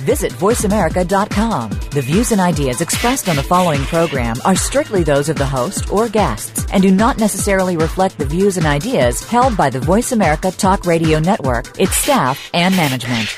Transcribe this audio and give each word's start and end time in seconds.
Visit 0.00 0.32
VoiceAmerica.com. 0.32 1.70
The 1.90 2.00
views 2.00 2.32
and 2.32 2.40
ideas 2.40 2.80
expressed 2.80 3.28
on 3.28 3.36
the 3.36 3.42
following 3.42 3.82
program 3.84 4.36
are 4.44 4.56
strictly 4.56 5.02
those 5.02 5.28
of 5.28 5.36
the 5.36 5.46
host 5.46 5.92
or 5.92 6.08
guests 6.08 6.66
and 6.72 6.82
do 6.82 6.90
not 6.90 7.18
necessarily 7.18 7.76
reflect 7.76 8.18
the 8.18 8.26
views 8.26 8.56
and 8.56 8.66
ideas 8.66 9.22
held 9.28 9.56
by 9.56 9.70
the 9.70 9.80
Voice 9.80 10.12
America 10.12 10.50
Talk 10.50 10.84
Radio 10.86 11.18
Network, 11.18 11.78
its 11.80 11.96
staff, 11.96 12.50
and 12.52 12.76
management. 12.76 13.28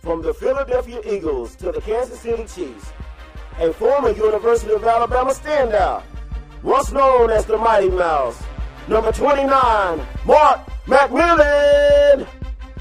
From 0.00 0.22
the 0.22 0.32
Philadelphia 0.32 1.00
Eagles 1.04 1.56
to 1.56 1.72
the 1.72 1.80
Kansas 1.80 2.20
City 2.20 2.44
Chiefs, 2.44 2.92
a 3.58 3.72
former 3.72 4.10
University 4.10 4.72
of 4.72 4.84
Alabama 4.84 5.32
standout, 5.32 6.02
once 6.62 6.92
known 6.92 7.30
as 7.30 7.44
the 7.44 7.58
Mighty 7.58 7.90
Mouse, 7.90 8.40
number 8.86 9.12
29, 9.12 10.06
Mark 10.24 10.60
McMillan. 10.86 12.26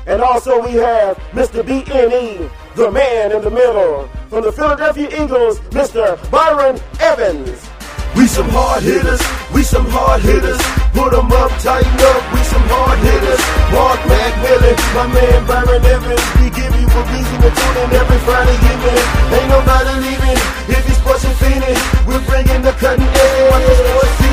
And 0.07 0.21
also 0.21 0.63
we 0.63 0.71
have 0.79 1.17
Mr. 1.35 1.61
BNE, 1.61 2.49
the 2.75 2.89
man 2.89 3.33
in 3.33 3.41
the 3.41 3.51
middle. 3.51 4.07
From 4.29 4.43
the 4.43 4.53
Philadelphia 4.53 5.07
Eagles, 5.11 5.59
Mr. 5.75 6.15
Byron 6.31 6.79
Evans. 7.01 7.69
We 8.15 8.25
some 8.25 8.47
hard 8.49 8.83
hitters, 8.83 9.19
we 9.53 9.63
some 9.63 9.85
hard 9.89 10.21
hitters. 10.21 10.63
Put 10.95 11.11
'em 11.13 11.29
up, 11.29 11.51
tighten 11.59 11.99
up, 12.07 12.21
we 12.33 12.41
some 12.47 12.67
hard 12.71 12.99
hitters. 13.03 13.43
Mark 13.75 13.99
McMillan, 14.07 14.77
my 14.95 15.07
man 15.11 15.45
Byron 15.45 15.83
Evans. 15.85 16.23
We 16.39 16.49
give 16.55 16.71
you 16.79 16.87
a 16.87 17.01
reason 17.11 17.37
to 17.43 17.49
tune 17.51 17.77
in 17.83 17.89
every 17.91 18.19
Friday 18.23 18.57
evening. 18.63 19.03
Ain't 19.35 19.49
nobody 19.51 19.93
leaving 20.07 20.39
if 20.71 20.87
he's 20.87 21.01
pushing 21.03 21.35
Phoenix. 21.35 21.77
We're 22.07 22.23
bringing 22.31 22.61
the 22.61 22.71
cutting 22.79 23.11
edge. 23.11 24.26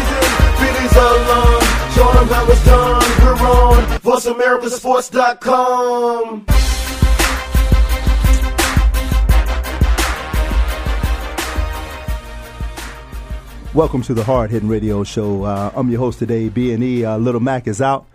Are 0.67 1.19
long. 1.29 1.61
Show 1.95 2.09
'em 2.21 2.29
how 2.29 2.47
it's 2.51 2.65
done. 2.65 3.03
We're 3.23 3.35
on 3.35 3.85
VoiceAmericaSports.com. 4.01 6.47
Welcome 13.75 14.03
to 14.03 14.15
the 14.15 14.23
Hard 14.23 14.51
Hitting 14.53 14.69
Radio 14.69 15.03
Show. 15.03 15.43
Uh, 15.45 15.73
I'm 15.75 15.91
your 15.91 15.99
host 15.99 16.21
today, 16.21 16.49
B 16.49 16.73
and 16.73 16.83
E. 16.85 17.05
Uh, 17.05 17.19
Little 17.19 17.41
Mac 17.41 17.67
is 17.67 17.83
out. 17.83 18.07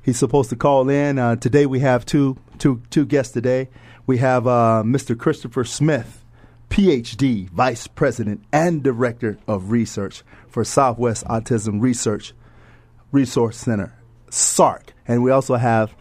He's 0.00 0.16
supposed 0.16 0.48
to 0.50 0.56
call 0.56 0.88
in 0.88 1.18
uh, 1.18 1.34
today. 1.36 1.66
We 1.66 1.80
have 1.80 2.06
two, 2.06 2.36
two, 2.58 2.80
two 2.90 3.04
guests 3.04 3.32
today. 3.32 3.68
We 4.06 4.18
have 4.18 4.46
uh, 4.46 4.84
Mr. 4.86 5.18
Christopher 5.18 5.64
Smith, 5.64 6.24
PhD, 6.70 7.48
Vice 7.50 7.88
President 7.88 8.44
and 8.52 8.80
Director 8.82 9.38
of 9.48 9.72
Research 9.72 10.22
for 10.50 10.64
Southwest 10.64 11.24
Autism 11.26 11.80
Research 11.80 12.34
Resource 13.12 13.56
Center, 13.56 13.94
SARC, 14.30 14.90
and 15.06 15.22
we 15.22 15.30
also 15.30 15.56
have 15.56 15.94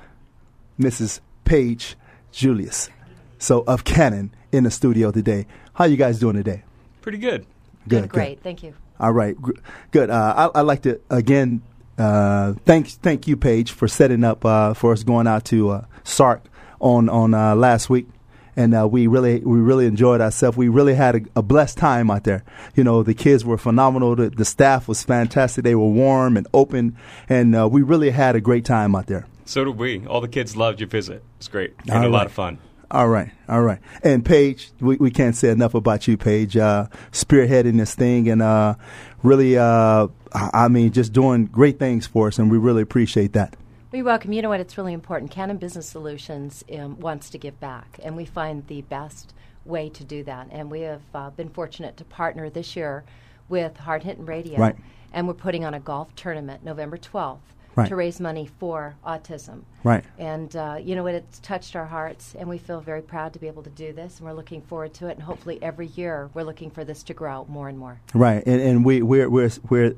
Mrs. 0.80 1.20
Paige 1.46 1.96
Julius, 2.32 2.90
so 3.38 3.64
of 3.68 3.84
Canon, 3.84 4.34
in 4.52 4.64
the 4.64 4.72
studio 4.72 5.12
today. 5.12 5.46
How 5.74 5.86
you 5.86 5.98
guys 5.98 6.20
doing 6.20 6.36
today? 6.36 6.64
Pretty 7.02 7.18
good. 7.18 7.46
Good, 7.88 8.00
Doing 8.00 8.08
great. 8.08 8.44
Thank 8.44 8.64
you. 8.64 8.74
All 9.00 9.14
right, 9.14 9.38
good. 9.92 10.10
Uh, 10.10 10.50
I, 10.54 10.60
I'd 10.60 10.64
like 10.64 10.82
to 10.84 11.00
again 11.10 11.62
uh, 11.98 12.54
thank 12.66 12.88
thank 12.90 13.28
you, 13.28 13.38
Paige, 13.38 13.72
for 13.72 13.88
setting 13.88 14.24
up 14.24 14.46
uh, 14.46 14.74
for 14.74 14.92
us 14.92 15.04
going 15.04 15.28
out 15.28 15.46
to 15.46 15.70
uh, 15.70 15.86
SARC 16.04 16.42
on 16.80 17.10
on 17.10 17.34
uh, 17.34 17.56
last 17.56 17.90
week, 17.90 18.08
and 18.58 18.74
uh, 18.74 18.88
we 18.88 19.08
really 19.08 19.40
we 19.40 19.60
really 19.60 19.86
enjoyed 19.86 20.20
ourselves. 20.20 20.58
We 20.58 20.68
really 20.68 20.96
had 20.96 21.16
a, 21.16 21.22
a 21.38 21.42
blessed 21.42 21.78
time 21.78 22.12
out 22.12 22.24
there. 22.26 22.44
You 22.76 22.84
know, 22.84 23.04
the 23.04 23.14
kids 23.14 23.46
were 23.46 23.58
phenomenal. 23.58 24.16
The, 24.16 24.32
the 24.32 24.44
staff 24.44 24.88
was 24.88 25.04
fantastic. 25.04 25.64
They 25.64 25.76
were 25.76 25.88
warm 25.88 26.36
and 26.36 26.48
open, 26.54 26.98
and 27.30 27.56
uh, 27.56 27.70
we 27.72 27.84
really 27.84 28.10
had 28.10 28.36
a 28.36 28.42
great 28.42 28.66
time 28.66 28.96
out 28.96 29.06
there. 29.06 29.28
So 29.46 29.64
did 29.64 29.78
we. 29.78 30.06
All 30.08 30.20
the 30.20 30.28
kids 30.28 30.58
loved 30.58 30.82
your 30.82 30.90
visit. 30.90 31.24
It's 31.38 31.48
great. 31.48 31.76
Had 31.88 32.04
a 32.04 32.10
lot 32.10 32.26
of 32.26 32.34
fun. 32.34 32.58
All 32.90 33.08
right, 33.08 33.32
all 33.48 33.62
right. 33.62 33.80
And 34.02 34.26
Paige, 34.26 34.72
we, 34.80 34.96
we 34.96 35.12
can't 35.12 35.36
say 35.36 35.50
enough 35.50 35.74
about 35.74 36.08
you, 36.08 36.18
Paige, 36.18 36.56
uh, 36.56 36.88
spearheading 37.12 37.78
this 37.78 37.94
thing 37.94 38.30
and 38.30 38.42
uh, 38.42 38.76
really, 39.24 39.58
uh, 39.58 40.08
I 40.32 40.70
mean, 40.70 40.92
just 40.94 41.12
doing 41.12 41.48
great 41.48 41.80
things 41.80 42.08
for 42.08 42.28
us, 42.28 42.40
and 42.40 42.50
we 42.50 42.58
really 42.58 42.82
appreciate 42.82 43.34
that. 43.34 43.58
We 43.92 44.02
welcome. 44.02 44.34
You 44.34 44.42
know 44.42 44.50
what? 44.50 44.60
It's 44.60 44.78
really 44.78 44.92
important. 44.94 45.32
Canon 45.32 45.58
Business 45.58 45.88
Solutions 45.88 46.64
um, 46.78 47.00
wants 47.00 47.30
to 47.30 47.38
give 47.38 47.58
back, 47.60 48.00
and 48.04 48.18
we 48.18 48.26
find 48.26 48.68
the 48.68 48.82
best 48.82 49.34
way 49.64 49.88
to 49.90 50.04
do 50.04 50.24
that. 50.26 50.48
And 50.52 50.70
we 50.70 50.82
have 50.82 51.02
uh, 51.16 51.30
been 51.30 51.50
fortunate 51.50 51.96
to 51.98 52.04
partner 52.04 52.50
this 52.50 52.76
year 52.76 53.06
with 53.48 53.78
Hard 53.78 54.04
Hitting 54.04 54.26
Radio, 54.26 54.60
Right. 54.60 54.76
and 55.14 55.26
we're 55.26 55.36
putting 55.36 55.64
on 55.64 55.74
a 55.74 55.80
golf 55.80 56.14
tournament 56.16 56.66
November 56.66 56.98
twelfth 56.98 57.44
Right. 57.76 57.88
to 57.90 57.96
raise 57.96 58.20
money 58.20 58.50
for 58.60 58.96
autism. 59.06 59.62
Right. 59.84 60.04
And 60.18 60.54
uh, 60.56 60.80
you 60.82 60.96
know 60.96 61.04
what? 61.04 61.14
It's 61.14 61.38
touched 61.40 61.76
our 61.76 61.86
hearts, 61.86 62.36
and 62.38 62.50
we 62.50 62.58
feel 62.58 62.82
very 62.82 63.04
proud 63.04 63.34
to 63.34 63.40
be 63.40 63.46
able 63.48 63.62
to 63.64 63.70
do 63.70 63.94
this, 63.94 64.18
and 64.18 64.28
we're 64.28 64.34
looking 64.34 64.64
forward 64.64 64.96
to 64.96 65.08
it. 65.08 65.12
And 65.12 65.22
hopefully, 65.22 65.60
every 65.62 65.88
year, 65.96 66.30
we're 66.34 66.44
looking 66.44 66.72
for 66.72 66.84
this 66.84 67.04
to 67.04 67.14
grow 67.14 67.46
more 67.48 67.70
and 67.70 67.78
more. 67.78 68.02
Right, 68.16 68.44
and, 68.48 68.60
and 68.60 68.84
we 68.84 69.02
we're 69.04 69.30
we're 69.30 69.52
we're 69.70 69.96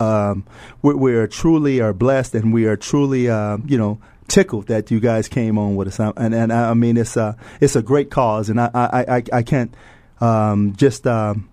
um, 0.00 0.44
we're, 0.82 0.96
we're 0.96 1.26
truly 1.26 1.80
are 1.80 1.92
blessed, 1.92 2.34
and 2.34 2.52
we 2.52 2.66
are 2.66 2.76
truly 2.76 3.28
uh, 3.28 3.58
you 3.66 3.78
know 3.78 3.98
tickled 4.28 4.66
that 4.66 4.90
you 4.90 5.00
guys 5.00 5.28
came 5.28 5.58
on 5.58 5.76
with 5.76 5.88
us. 5.88 6.00
Uh, 6.00 6.12
And 6.16 6.34
and 6.34 6.52
I 6.52 6.74
mean 6.74 6.96
it's 6.96 7.16
a 7.16 7.36
it's 7.60 7.76
a 7.76 7.82
great 7.82 8.10
cause, 8.10 8.50
and 8.50 8.60
I 8.60 8.70
I 8.74 9.16
I, 9.16 9.22
I 9.32 9.42
can't 9.42 9.74
um, 10.20 10.74
just. 10.76 11.06
Um, 11.06 11.48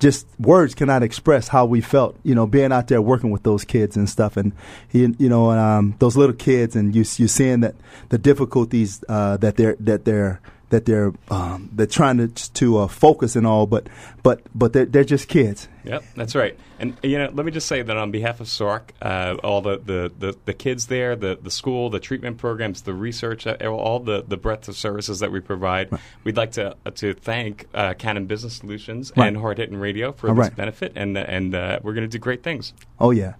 just 0.00 0.28
words 0.38 0.76
cannot 0.76 1.02
express 1.02 1.48
how 1.48 1.66
we 1.66 1.80
felt, 1.80 2.16
you 2.22 2.32
know, 2.32 2.46
being 2.46 2.70
out 2.70 2.86
there 2.86 3.02
working 3.02 3.32
with 3.32 3.42
those 3.42 3.64
kids 3.64 3.96
and 3.96 4.08
stuff, 4.08 4.36
and 4.36 4.52
you, 4.92 5.12
you 5.18 5.28
know, 5.28 5.50
um, 5.50 5.96
those 5.98 6.16
little 6.16 6.36
kids, 6.36 6.76
and 6.76 6.94
you 6.94 7.00
you 7.16 7.26
seeing 7.26 7.62
that 7.62 7.74
the 8.08 8.16
difficulties 8.16 9.02
uh, 9.08 9.36
that 9.38 9.56
they're 9.56 9.74
that 9.80 10.04
they're 10.04 10.40
that 10.70 10.84
they're 10.84 11.12
um, 11.30 11.70
they're 11.72 11.86
trying 11.86 12.18
to 12.18 12.52
to 12.54 12.78
uh, 12.78 12.88
focus 12.88 13.36
and 13.36 13.46
all, 13.46 13.66
but 13.66 13.86
but 14.22 14.42
but 14.54 14.72
they're 14.72 14.84
they're 14.86 15.04
just 15.04 15.28
kids. 15.28 15.68
Yep, 15.84 16.04
that's 16.16 16.34
right. 16.34 16.58
And 16.78 16.96
you 17.02 17.18
know, 17.18 17.30
let 17.32 17.46
me 17.46 17.52
just 17.52 17.66
say 17.66 17.80
that 17.82 17.96
on 17.96 18.10
behalf 18.10 18.40
of 18.40 18.46
SARC, 18.46 18.90
uh, 19.00 19.36
all 19.42 19.62
the, 19.62 19.78
the, 19.78 20.12
the, 20.18 20.36
the 20.44 20.52
kids 20.52 20.86
there, 20.86 21.16
the, 21.16 21.36
the 21.42 21.50
school, 21.50 21.88
the 21.88 21.98
treatment 21.98 22.36
programs, 22.36 22.82
the 22.82 22.92
research, 22.92 23.46
uh, 23.46 23.56
all 23.66 23.98
the, 23.98 24.22
the 24.22 24.36
breadth 24.36 24.68
of 24.68 24.76
services 24.76 25.18
that 25.20 25.32
we 25.32 25.40
provide, 25.40 25.88
we'd 26.24 26.36
like 26.36 26.52
to 26.52 26.76
uh, 26.84 26.90
to 26.96 27.14
thank 27.14 27.66
uh, 27.74 27.94
Canon 27.94 28.26
Business 28.26 28.54
Solutions 28.56 29.12
Right. 29.16 29.28
and 29.28 29.36
Hard 29.38 29.56
Hitting 29.58 29.78
Radio 29.78 30.12
for 30.12 30.28
All 30.28 30.34
this 30.34 30.48
right. 30.48 30.56
benefit, 30.56 30.92
and 30.94 31.16
and 31.16 31.54
uh, 31.54 31.80
we're 31.82 31.94
going 31.94 32.06
to 32.08 32.08
do 32.08 32.18
great 32.18 32.42
things. 32.42 32.74
Oh 33.00 33.10
yeah. 33.10 33.34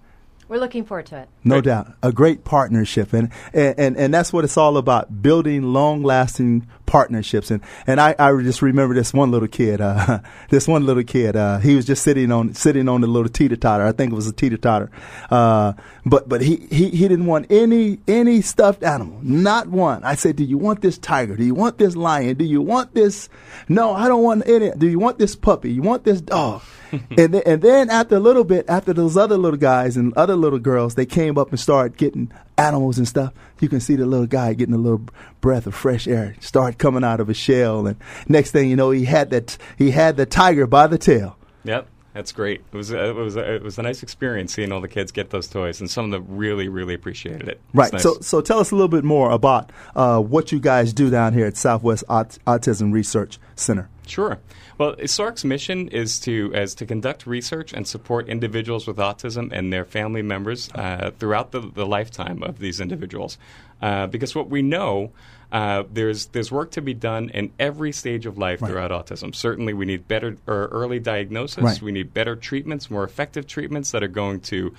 We're 0.49 0.59
looking 0.59 0.87
forward 0.87 1.07
to 1.07 1.19
it. 1.19 1.29
No 1.45 1.57
Great. 1.57 1.65
doubt, 1.65 1.93
a 2.03 2.11
great 2.11 2.45
partnership, 2.45 3.13
and, 3.13 3.31
and 3.53 3.79
and 3.79 3.97
and 3.99 4.15
that's 4.15 4.33
what 4.33 4.45
it's 4.45 4.57
all 4.57 4.79
about: 4.79 5.23
building 5.23 5.75
long-lasting 5.75 6.67
partnerships. 6.87 7.51
And 7.51 7.61
and 7.87 8.01
I, 8.01 8.15
I 8.19 8.35
just 8.43 8.63
remember 8.63 8.95
this 8.95 9.13
one 9.13 9.31
little 9.31 9.47
kid, 9.47 9.83
uh, 9.83 10.21
this 10.51 10.67
one 10.67 10.87
little 10.87 11.05
kid. 11.05 11.37
Uh, 11.37 11.59
he 11.59 11.77
was 11.77 11.85
just 11.85 12.03
sitting 12.03 12.33
on 12.33 12.55
sitting 12.55 12.89
on 12.89 13.03
the 13.03 13.07
little 13.07 13.29
teeter 13.29 13.57
totter. 13.57 13.85
I 13.85 13.93
think 13.93 14.11
it 14.13 14.15
was 14.15 14.27
a 14.27 14.33
teeter 14.33 14.57
totter, 14.57 14.91
uh, 15.31 15.75
but 16.07 16.29
but 16.29 16.41
he, 16.41 16.57
he 16.71 16.89
he 16.91 17.09
didn't 17.09 17.27
want 17.27 17.47
any 17.51 17.99
any 18.09 18.41
stuffed 18.41 18.83
animal, 18.83 19.21
not 19.23 19.69
one. 19.69 20.03
I 20.03 20.15
said, 20.15 20.37
"Do 20.37 20.45
you 20.45 20.57
want 20.57 20.81
this 20.81 20.97
tiger? 20.97 21.37
Do 21.37 21.45
you 21.45 21.55
want 21.55 21.77
this 21.77 21.95
lion? 21.95 22.37
Do 22.39 22.45
you 22.45 22.63
want 22.63 22.95
this? 22.95 23.29
No, 23.69 23.93
I 23.93 24.09
don't 24.09 24.23
want 24.23 24.49
any. 24.49 24.71
Do 24.71 24.89
you 24.89 24.99
want 24.99 25.19
this 25.19 25.37
puppy? 25.37 25.73
You 25.73 25.83
want 25.83 26.05
this 26.05 26.23
dog?" 26.23 26.63
and 27.17 27.35
then, 27.35 27.43
and 27.47 27.63
then 27.63 27.91
after 27.91 28.17
a 28.17 28.21
little 28.21 28.45
bit, 28.45 28.65
after 28.69 28.93
those 28.93 29.17
other 29.17 29.37
little 29.37 29.59
guys 29.59 29.97
and 29.97 30.13
other 30.15 30.37
little 30.37 30.59
girls, 30.59 30.95
they 30.95 31.07
came 31.07 31.37
up 31.39 31.51
and 31.51 31.61
started 31.61 31.97
getting 31.97 32.31
animals 32.57 32.99
and 32.99 33.07
stuff. 33.09 33.33
You 33.61 33.69
can 33.69 33.81
see 33.81 33.97
the 33.97 34.07
little 34.07 34.27
guy 34.27 34.55
getting 34.55 34.75
a 34.75 34.79
little 34.79 35.03
breath 35.41 35.67
of 35.67 35.75
fresh 35.75 36.07
air, 36.09 36.37
start 36.41 36.79
coming 36.79 37.05
out 37.05 37.21
of 37.21 37.29
his 37.29 37.37
shell, 37.37 37.87
and 37.87 37.97
next 38.29 38.51
thing 38.53 38.69
you 38.71 38.77
know, 38.77 38.91
he 38.91 39.05
had 39.05 39.31
that 39.31 39.57
he 39.77 39.91
had 39.91 40.17
the 40.17 40.27
tiger 40.27 40.67
by 40.67 40.87
the 40.87 40.99
tail. 40.99 41.37
Yep, 41.65 41.87
that's 42.15 42.33
great. 42.33 42.63
It 42.73 42.77
was 42.77 42.91
it 42.91 43.15
was 43.15 43.37
it 43.37 43.63
was 43.63 43.79
a 43.79 43.83
nice 43.83 44.03
experience 44.03 44.55
seeing 44.55 44.73
all 44.73 44.81
the 44.81 44.89
kids 44.89 45.13
get 45.13 45.31
those 45.31 45.49
toys, 45.49 45.81
and 45.81 45.91
some 45.91 46.07
of 46.07 46.11
them 46.11 46.25
really 46.37 46.69
really 46.69 46.95
appreciated 46.95 47.49
it. 47.49 47.61
It's 47.67 47.75
Right. 47.75 47.93
nice. 47.93 48.03
So 48.03 48.19
so 48.21 48.41
tell 48.41 48.59
us 48.61 48.71
a 48.71 48.75
little 48.75 48.89
bit 48.89 49.05
more 49.05 49.31
about 49.31 49.71
uh, 49.95 50.21
what 50.21 50.51
you 50.53 50.61
guys 50.61 50.93
do 50.93 51.11
down 51.11 51.33
here 51.35 51.47
at 51.47 51.57
Southwest 51.57 52.05
Aut- 52.09 52.39
Autism 52.47 52.93
Research 52.93 53.39
Center. 53.57 53.89
Sure. 54.07 54.39
Well, 54.79 54.95
SARC's 55.07 55.45
mission 55.45 55.89
is 55.89 56.21
to 56.21 56.53
as 56.55 56.77
to 56.77 56.87
conduct 56.87 57.27
research 57.27 57.73
and 57.73 57.87
support 57.87 58.29
individuals 58.29 58.87
with 58.87 58.97
autism 58.99 59.51
and 59.53 59.73
their 59.73 59.85
family 59.85 60.23
members 60.23 60.71
uh, 60.73 61.11
throughout 61.19 61.51
the, 61.51 61.61
the 61.61 61.85
lifetime 61.85 62.45
of 62.45 62.61
these 62.61 62.81
individuals. 62.81 63.39
Uh, 63.83 64.07
because 64.07 64.37
what 64.37 64.49
we 64.49 64.63
know, 64.63 65.11
uh, 65.51 65.83
there's 65.93 66.27
there's 66.27 66.53
work 66.53 66.71
to 66.73 66.81
be 66.81 66.95
done 66.95 67.29
in 67.31 67.51
every 67.59 67.91
stage 67.91 68.25
of 68.25 68.39
life 68.39 68.61
throughout 68.61 68.93
autism. 68.93 69.35
Certainly, 69.35 69.75
we 69.75 69.85
need 69.85 70.07
better 70.07 70.37
or 70.47 70.69
early 70.69 71.01
diagnosis. 71.01 71.65
Right. 71.65 71.83
We 71.83 71.91
need 71.91 72.15
better 72.15 72.37
treatments, 72.37 72.89
more 72.89 73.03
effective 73.03 73.49
treatments 73.49 73.91
that 73.91 74.05
are 74.05 74.09
going 74.09 74.41
to 74.43 74.75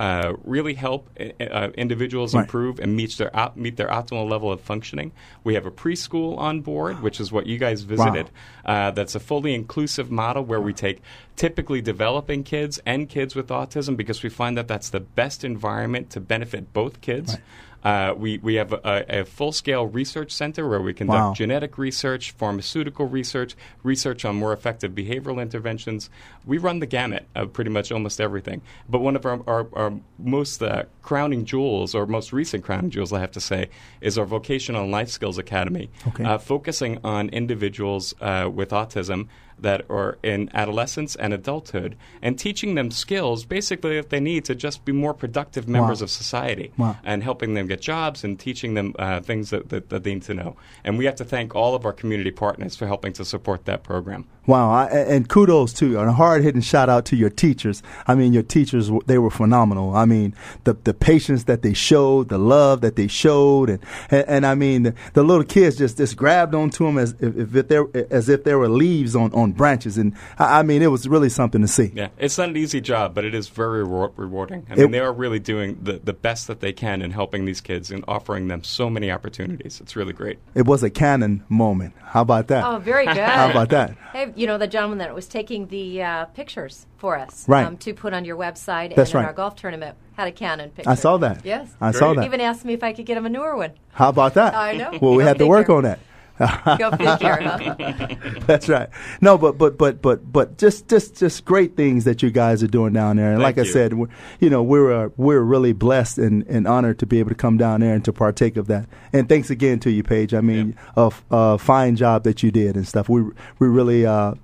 uh, 0.00 0.34
really 0.44 0.74
help 0.74 1.08
uh, 1.18 1.42
uh, 1.42 1.70
individuals 1.76 2.34
Right. 2.34 2.42
improve 2.42 2.78
and 2.78 2.94
meet 2.96 3.16
their 3.18 3.34
op- 3.36 3.56
meet 3.56 3.76
their 3.76 3.88
optimal 3.88 4.28
level 4.30 4.52
of 4.52 4.60
functioning. 4.60 5.12
We 5.44 5.54
have 5.54 5.66
a 5.66 5.70
preschool 5.70 6.38
on 6.38 6.60
board, 6.60 7.02
which 7.02 7.20
is 7.20 7.32
what 7.32 7.46
you 7.46 7.58
guys 7.58 7.82
visited. 7.82 8.30
Uh, 8.64 8.90
that's 8.92 9.14
a 9.14 9.20
fully 9.20 9.54
inclusive 9.54 10.10
model 10.10 10.44
where 10.44 10.60
we 10.60 10.72
take 10.72 11.00
typically 11.36 11.80
developing 11.80 12.44
kids 12.44 12.80
and 12.86 13.08
kids 13.08 13.34
with 13.34 13.48
autism 13.48 13.96
because 13.96 14.22
we 14.22 14.28
find 14.28 14.56
that 14.56 14.68
that's 14.68 14.90
the 14.90 15.00
best 15.00 15.44
environment 15.44 16.10
to 16.10 16.20
benefit 16.20 16.72
both 16.72 17.00
kids. 17.00 17.36
Uh, 17.84 18.12
we, 18.16 18.38
we 18.38 18.54
have 18.56 18.72
a, 18.72 19.20
a 19.20 19.24
full 19.24 19.52
scale 19.52 19.86
research 19.86 20.32
center 20.32 20.68
where 20.68 20.80
we 20.82 20.92
conduct 20.92 21.18
Wow. 21.18 21.32
genetic 21.34 21.78
research, 21.78 22.32
pharmaceutical 22.32 23.06
research, 23.06 23.54
research 23.84 24.24
on 24.24 24.34
more 24.36 24.52
effective 24.52 24.92
behavioral 24.92 25.40
interventions. 25.40 26.10
We 26.44 26.58
run 26.58 26.80
the 26.80 26.86
gamut 26.86 27.26
of 27.36 27.52
pretty 27.52 27.70
much 27.70 27.92
almost 27.92 28.20
everything. 28.20 28.62
But 28.88 28.98
one 29.00 29.14
of 29.14 29.24
our, 29.24 29.40
our, 29.46 29.66
our 29.74 29.92
most 30.18 30.60
uh, 30.62 30.84
crowning 31.02 31.44
jewels, 31.44 31.94
or 31.94 32.06
most 32.06 32.32
recent 32.32 32.64
crowning 32.64 32.90
jewels, 32.90 33.12
I 33.12 33.20
have 33.20 33.32
to 33.32 33.40
say, 33.40 33.70
is 34.00 34.18
our 34.18 34.24
Vocational 34.26 34.82
and 34.82 34.90
Life 34.90 35.08
Skills 35.10 35.38
Academy, 35.38 35.88
Okay. 36.08 36.24
uh, 36.24 36.38
focusing 36.38 36.98
on 37.04 37.28
individuals 37.28 38.12
uh, 38.20 38.50
with 38.52 38.70
autism 38.70 39.28
that 39.60 39.84
are 39.90 40.18
in 40.22 40.50
adolescence 40.54 41.16
and 41.16 41.32
adulthood 41.32 41.96
and 42.22 42.38
teaching 42.38 42.74
them 42.74 42.90
skills 42.90 43.44
basically 43.44 43.96
that 43.96 44.10
they 44.10 44.20
need 44.20 44.44
to 44.44 44.54
just 44.54 44.84
be 44.84 44.92
more 44.92 45.14
productive 45.14 45.68
members 45.68 46.00
Wow. 46.00 46.04
of 46.04 46.10
society 46.10 46.72
Wow. 46.76 46.96
and 47.04 47.22
helping 47.22 47.54
them 47.54 47.66
get 47.66 47.80
jobs 47.80 48.24
and 48.24 48.38
teaching 48.38 48.74
them 48.74 48.94
uh, 48.98 49.20
things 49.20 49.50
that, 49.50 49.68
that, 49.70 49.88
that 49.90 50.04
they 50.04 50.14
need 50.14 50.22
to 50.24 50.34
know. 50.34 50.56
And 50.84 50.98
we 50.98 51.04
have 51.06 51.16
to 51.16 51.24
thank 51.24 51.54
all 51.54 51.74
of 51.74 51.84
our 51.84 51.92
community 51.92 52.30
partners 52.30 52.76
for 52.76 52.86
helping 52.86 53.12
to 53.14 53.24
support 53.24 53.64
that 53.66 53.82
program. 53.82 54.26
Wow, 54.48 54.70
I, 54.70 54.86
and 54.86 55.28
kudos 55.28 55.74
to 55.74 55.86
you. 55.86 56.00
And 56.00 56.08
a 56.08 56.12
hard 56.12 56.42
hitting 56.42 56.62
shout 56.62 56.88
out 56.88 57.04
to 57.06 57.16
your 57.16 57.28
teachers. 57.28 57.82
I 58.06 58.14
mean, 58.14 58.32
your 58.32 58.42
teachers 58.42 58.90
they 59.06 59.18
were 59.18 59.30
phenomenal. 59.30 59.94
I 59.94 60.06
mean, 60.06 60.34
the, 60.64 60.72
the 60.72 60.94
patience 60.94 61.44
that 61.44 61.60
they 61.60 61.74
showed, 61.74 62.30
the 62.30 62.38
love 62.38 62.80
that 62.80 62.96
they 62.96 63.08
showed. 63.08 63.68
And, 63.68 63.78
and, 64.10 64.24
and 64.26 64.46
I 64.46 64.54
mean, 64.54 64.84
the, 64.84 64.94
the 65.12 65.22
little 65.22 65.44
kids 65.44 65.76
just, 65.76 65.98
just 65.98 66.16
grabbed 66.16 66.54
onto 66.54 66.86
them 66.86 66.96
as 66.96 67.14
if, 67.20 67.54
if 67.54 67.68
they 67.68 67.78
as 68.10 68.30
if 68.30 68.44
there 68.44 68.58
were 68.58 68.70
leaves 68.70 69.14
on, 69.14 69.32
on 69.34 69.52
branches. 69.52 69.98
And 69.98 70.14
I, 70.38 70.60
I 70.60 70.62
mean, 70.62 70.80
it 70.80 70.86
was 70.90 71.06
really 71.06 71.28
something 71.28 71.60
to 71.60 71.68
see. 71.68 71.92
Yeah, 71.94 72.08
it's 72.16 72.38
not 72.38 72.48
an 72.48 72.56
easy 72.56 72.80
job, 72.80 73.14
but 73.14 73.26
it 73.26 73.34
is 73.34 73.48
very 73.50 73.84
rewar- 73.84 74.12
rewarding. 74.16 74.66
I 74.70 74.72
It- 74.72 74.78
mean, 74.78 74.90
they 74.92 75.00
are 75.00 75.12
really 75.12 75.40
doing 75.40 75.78
the, 75.82 76.00
the 76.02 76.14
best 76.14 76.46
that 76.46 76.60
they 76.60 76.72
can 76.72 77.02
in 77.02 77.10
helping 77.10 77.44
these 77.44 77.60
kids 77.60 77.90
and 77.90 78.02
offering 78.08 78.48
them 78.48 78.64
so 78.64 78.88
many 78.88 79.10
opportunities. 79.10 79.78
It's 79.82 79.94
really 79.94 80.14
great. 80.14 80.38
It 80.54 80.64
was 80.64 80.82
a 80.82 80.88
canon 80.88 81.44
moment. 81.50 81.92
How 82.02 82.22
about 82.22 82.46
that? 82.48 82.64
Oh, 82.64 82.78
very 82.78 83.04
good. 83.04 83.18
How 83.18 83.50
about 83.50 83.68
that? 83.68 83.94
Hey, 84.12 84.32
you 84.38 84.46
know 84.46 84.56
the 84.58 84.66
gentleman 84.66 84.98
that 84.98 85.14
was 85.14 85.26
taking 85.26 85.66
the 85.68 86.02
uh, 86.02 86.24
pictures 86.26 86.86
for 86.96 87.18
us, 87.18 87.44
Right. 87.48 87.66
um, 87.66 87.76
to 87.78 87.92
put 87.94 88.12
on 88.14 88.24
your 88.24 88.36
website 88.36 88.94
That's 88.94 89.10
and 89.14 89.20
in 89.20 89.26
our 89.26 89.32
golf 89.32 89.56
tournament 89.56 89.96
had 90.16 90.28
a 90.28 90.32
Canon 90.32 90.70
picture. 90.70 90.90
I 90.90 90.94
saw 90.94 91.16
that. 91.18 91.44
Yes, 91.44 91.74
I 91.80 91.90
saw 91.92 92.08
Great. 92.14 92.16
that. 92.22 92.24
Even 92.26 92.40
asked 92.40 92.64
me 92.64 92.72
if 92.74 92.82
I 92.82 92.92
could 92.92 93.06
get 93.06 93.16
him 93.16 93.26
a 93.26 93.28
newer 93.28 93.56
one. 93.56 93.72
How 93.92 94.08
about 94.10 94.34
that? 94.34 94.54
I 94.54 94.72
know. 94.76 94.98
Well, 95.00 95.14
we 95.14 95.22
had 95.24 95.38
to 95.38 95.46
work 95.46 95.66
figure. 95.66 95.76
on 95.76 95.82
that. 95.84 95.98
Go 96.38 96.90
figure. 96.96 98.40
That's 98.46 98.68
right. 98.68 98.88
No, 99.20 99.36
but 99.36 99.58
but 99.58 99.76
but 99.76 100.00
but 100.00 100.32
but 100.32 100.58
just 100.58 100.88
just 100.88 101.16
just 101.16 101.44
great 101.44 101.76
things 101.76 102.04
that 102.04 102.22
you 102.22 102.30
guys 102.30 102.62
are 102.62 102.68
doing 102.68 102.92
down 102.92 103.16
there. 103.16 103.32
And 103.32 103.42
Thank 103.42 103.56
like 103.56 103.66
I 103.66 103.68
said, 103.68 103.94
we're, 103.94 104.08
you 104.40 104.50
know, 104.50 104.62
we're 104.62 104.92
uh, 104.92 105.08
we're 105.16 105.40
really 105.40 105.72
blessed 105.72 106.18
and, 106.18 106.46
and 106.46 106.66
honored 106.66 106.98
to 107.00 107.06
be 107.06 107.18
able 107.18 107.30
to 107.30 107.34
come 107.34 107.56
down 107.56 107.80
there 107.80 107.94
and 107.94 108.04
to 108.04 108.12
partake 108.12 108.56
of 108.56 108.66
that. 108.68 108.88
And 109.12 109.28
thanks 109.28 109.50
again 109.50 109.80
to 109.80 109.90
you, 109.90 110.02
Paige. 110.02 110.34
I 110.34 110.40
mean, 110.40 110.76
a 110.96 111.06
f- 111.06 111.24
a 111.30 111.58
fine 111.58 111.96
job 111.96 112.24
that 112.24 112.42
you 112.42 112.50
did 112.50 112.76
and 112.76 112.86
stuff. 112.86 113.08
We 113.08 113.22
we 113.58 113.66
really 113.66 114.06
uh, 114.06 114.34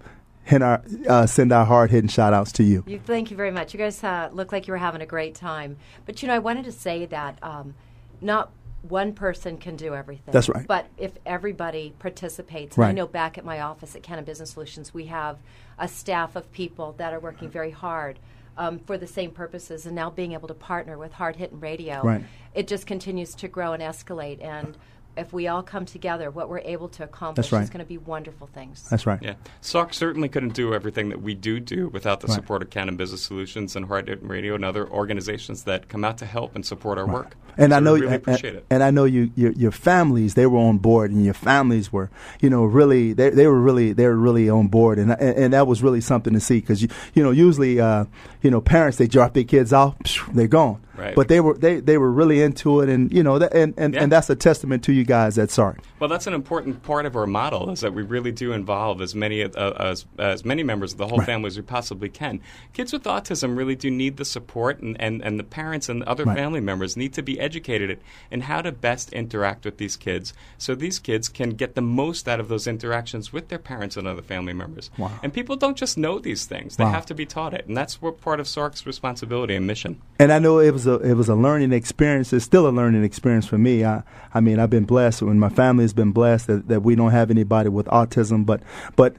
hit 0.44 0.62
our 0.62 0.82
uh, 1.08 1.26
send 1.26 1.52
our 1.52 1.64
hard 1.64 1.90
hitting 1.90 2.08
shout 2.08 2.32
outs 2.32 2.52
to 2.52 2.62
you. 2.62 2.84
You, 2.86 2.98
thank 2.98 3.30
you 3.30 3.36
very 3.36 3.50
much. 3.50 3.74
You 3.74 3.78
guys 3.78 4.02
uh, 4.02 4.30
look 4.32 4.52
like 4.52 4.66
you 4.66 4.72
were 4.72 4.78
having 4.78 5.00
a 5.00 5.06
great 5.06 5.34
time. 5.34 5.76
But 6.06 6.22
you 6.22 6.28
know, 6.28 6.34
I 6.34 6.38
wanted 6.38 6.64
to 6.64 6.72
say 6.72 7.06
that 7.06 7.38
um, 7.42 7.74
not 8.20 8.50
one 8.88 9.12
person 9.14 9.56
can 9.56 9.76
do 9.76 9.94
everything. 9.94 10.32
That's 10.32 10.48
right. 10.48 10.66
But 10.66 10.86
if 10.98 11.12
everybody 11.24 11.94
participates, 11.98 12.76
and 12.76 12.84
I 12.84 12.92
know 12.92 13.06
back 13.06 13.38
at 13.38 13.44
my 13.44 13.60
office 13.60 13.96
at 13.96 14.02
Canon 14.02 14.24
Business 14.24 14.50
Solutions, 14.50 14.92
we 14.92 15.06
have 15.06 15.38
a 15.78 15.88
staff 15.88 16.36
of 16.36 16.50
people 16.52 16.92
that 16.98 17.12
are 17.12 17.20
working 17.20 17.48
very 17.50 17.70
hard. 17.70 18.18
Um, 18.56 18.78
for 18.78 18.96
the 18.96 19.08
same 19.08 19.32
purposes, 19.32 19.84
and 19.84 19.96
now 19.96 20.10
being 20.10 20.30
able 20.30 20.46
to 20.46 20.54
partner 20.54 20.96
with 20.96 21.12
Hard 21.14 21.34
Hitting 21.34 21.58
Radio, 21.58 22.00
Right. 22.04 22.22
it 22.54 22.68
just 22.68 22.86
continues 22.86 23.34
to 23.34 23.48
grow 23.48 23.72
and 23.72 23.82
escalate. 23.82 24.40
And 24.40 24.76
if 25.16 25.32
we 25.32 25.46
all 25.48 25.62
come 25.62 25.84
together, 25.84 26.30
what 26.30 26.48
we're 26.48 26.58
able 26.60 26.88
to 26.90 27.04
accomplish 27.04 27.46
That's 27.46 27.52
right. 27.52 27.62
is 27.62 27.70
going 27.70 27.84
to 27.84 27.88
be 27.88 27.98
wonderful 27.98 28.46
things. 28.48 28.86
That's 28.90 29.06
right. 29.06 29.18
Yeah, 29.22 29.34
SARC 29.62 29.94
certainly 29.94 30.28
couldn't 30.28 30.54
do 30.54 30.74
everything 30.74 31.08
that 31.10 31.22
we 31.22 31.34
do 31.34 31.60
do 31.60 31.88
without 31.88 32.20
the 32.20 32.26
Right. 32.26 32.34
support 32.34 32.62
of 32.62 32.70
Canon 32.70 32.96
Business 32.96 33.22
Solutions 33.22 33.76
and 33.76 33.86
Hard 33.86 34.08
Hitting 34.08 34.28
Radio 34.28 34.54
and 34.54 34.64
other 34.64 34.88
organizations 34.88 35.64
that 35.64 35.88
come 35.88 36.04
out 36.04 36.18
to 36.18 36.26
help 36.26 36.54
and 36.54 36.64
support 36.66 36.98
our 36.98 37.06
work. 37.06 37.36
And 37.56 37.70
So 37.70 37.76
I 37.76 37.80
know 37.80 37.94
you, 37.94 38.02
really 38.02 38.14
and, 38.14 38.22
appreciate 38.22 38.54
it. 38.56 38.66
and 38.70 38.82
I 38.82 38.90
know 38.90 39.04
you, 39.04 39.30
your, 39.36 39.52
your 39.52 39.70
families, 39.70 40.34
they 40.34 40.46
were 40.46 40.58
on 40.58 40.78
board, 40.78 41.12
and 41.12 41.24
your 41.24 41.34
families 41.34 41.92
were, 41.92 42.10
you 42.40 42.50
know, 42.50 42.64
really, 42.64 43.12
they, 43.12 43.30
they 43.30 43.46
were 43.46 43.60
really, 43.60 43.92
they 43.92 44.06
were 44.08 44.16
really 44.16 44.50
on 44.50 44.66
board, 44.66 44.98
and 44.98 45.12
and, 45.12 45.36
and 45.36 45.52
that 45.52 45.68
was 45.68 45.80
really 45.80 46.00
something 46.00 46.32
to 46.32 46.40
see 46.40 46.58
because 46.60 46.82
you, 46.82 46.88
you 47.14 47.22
know, 47.22 47.30
usually, 47.30 47.78
uh, 47.80 48.06
you 48.42 48.50
know, 48.50 48.60
parents 48.60 48.98
they 48.98 49.06
drop 49.06 49.34
their 49.34 49.44
kids 49.44 49.72
off, 49.72 49.94
they're 50.32 50.48
gone, 50.48 50.80
Right. 50.96 51.14
but 51.14 51.28
they 51.28 51.38
were 51.40 51.54
they, 51.56 51.78
they 51.78 51.96
were 51.96 52.10
really 52.10 52.42
into 52.42 52.80
it, 52.80 52.88
and 52.88 53.12
you 53.12 53.22
know, 53.22 53.38
that, 53.38 53.54
and 53.54 53.72
and, 53.76 53.94
Yeah. 53.94 54.02
and 54.02 54.10
that's 54.10 54.28
a 54.30 54.34
testament 54.36 54.82
to 54.84 54.92
you 54.92 55.03
guys 55.04 55.38
at 55.38 55.48
SARC. 55.50 55.78
Well, 56.00 56.08
that's 56.08 56.26
an 56.26 56.34
important 56.34 56.82
part 56.82 57.06
of 57.06 57.16
our 57.16 57.26
model 57.26 57.70
is 57.70 57.80
that 57.80 57.94
we 57.94 58.02
really 58.02 58.32
do 58.32 58.52
involve 58.52 59.00
as 59.00 59.14
many 59.14 59.42
uh, 59.42 59.48
as 59.72 60.04
as 60.18 60.44
many 60.44 60.62
members 60.62 60.92
of 60.92 60.98
the 60.98 61.06
whole 61.06 61.18
Right. 61.18 61.26
family 61.26 61.46
as 61.48 61.56
we 61.56 61.62
possibly 61.62 62.08
can. 62.08 62.40
Kids 62.72 62.92
with 62.92 63.04
autism 63.04 63.56
really 63.56 63.76
do 63.76 63.90
need 63.90 64.16
the 64.16 64.24
support, 64.24 64.80
and, 64.80 65.00
and, 65.00 65.22
and 65.22 65.38
the 65.38 65.44
parents 65.44 65.88
and 65.88 66.02
other 66.04 66.24
Right. 66.24 66.36
family 66.36 66.60
members 66.60 66.96
need 66.96 67.12
to 67.14 67.22
be 67.22 67.38
educated 67.40 67.98
in 68.30 68.42
how 68.42 68.60
to 68.62 68.72
best 68.72 69.12
interact 69.12 69.64
with 69.64 69.78
these 69.78 69.96
kids, 69.96 70.34
so 70.58 70.74
these 70.74 70.98
kids 70.98 71.28
can 71.28 71.50
get 71.50 71.74
the 71.74 71.82
most 71.82 72.28
out 72.28 72.40
of 72.40 72.48
those 72.48 72.66
interactions 72.66 73.32
with 73.32 73.48
their 73.48 73.58
parents 73.58 73.96
and 73.96 74.06
other 74.08 74.22
family 74.22 74.52
members. 74.52 74.90
Wow. 74.98 75.10
And 75.22 75.32
people 75.32 75.56
don't 75.56 75.76
just 75.76 75.96
know 75.96 76.18
these 76.18 76.44
things; 76.46 76.76
they 76.76 76.84
Wow. 76.84 76.90
have 76.92 77.06
to 77.06 77.14
be 77.14 77.26
taught 77.26 77.54
it, 77.54 77.66
and 77.66 77.76
that's 77.76 78.02
what 78.02 78.20
part 78.20 78.40
of 78.40 78.46
SARC's 78.46 78.86
responsibility 78.86 79.54
and 79.54 79.66
mission. 79.66 80.00
And 80.18 80.32
I 80.32 80.38
know 80.38 80.58
it 80.58 80.72
was 80.72 80.86
a 80.86 80.94
it 80.96 81.14
was 81.14 81.28
a 81.28 81.34
learning 81.34 81.72
experience. 81.72 82.32
It's 82.32 82.44
still 82.44 82.66
a 82.68 82.70
learning 82.70 83.04
experience 83.04 83.46
for 83.46 83.58
me. 83.58 83.84
I 83.84 84.02
I 84.32 84.40
mean 84.40 84.58
I've 84.58 84.70
been 84.70 84.84
blessed, 84.94 85.22
and 85.22 85.40
my 85.40 85.48
family 85.48 85.84
has 85.84 85.92
been 85.92 86.12
blessed 86.12 86.46
that, 86.46 86.68
that 86.68 86.80
we 86.82 86.94
don't 86.94 87.10
have 87.10 87.30
anybody 87.30 87.68
with 87.68 87.86
autism. 87.86 88.46
But 88.46 88.60
but 88.96 89.16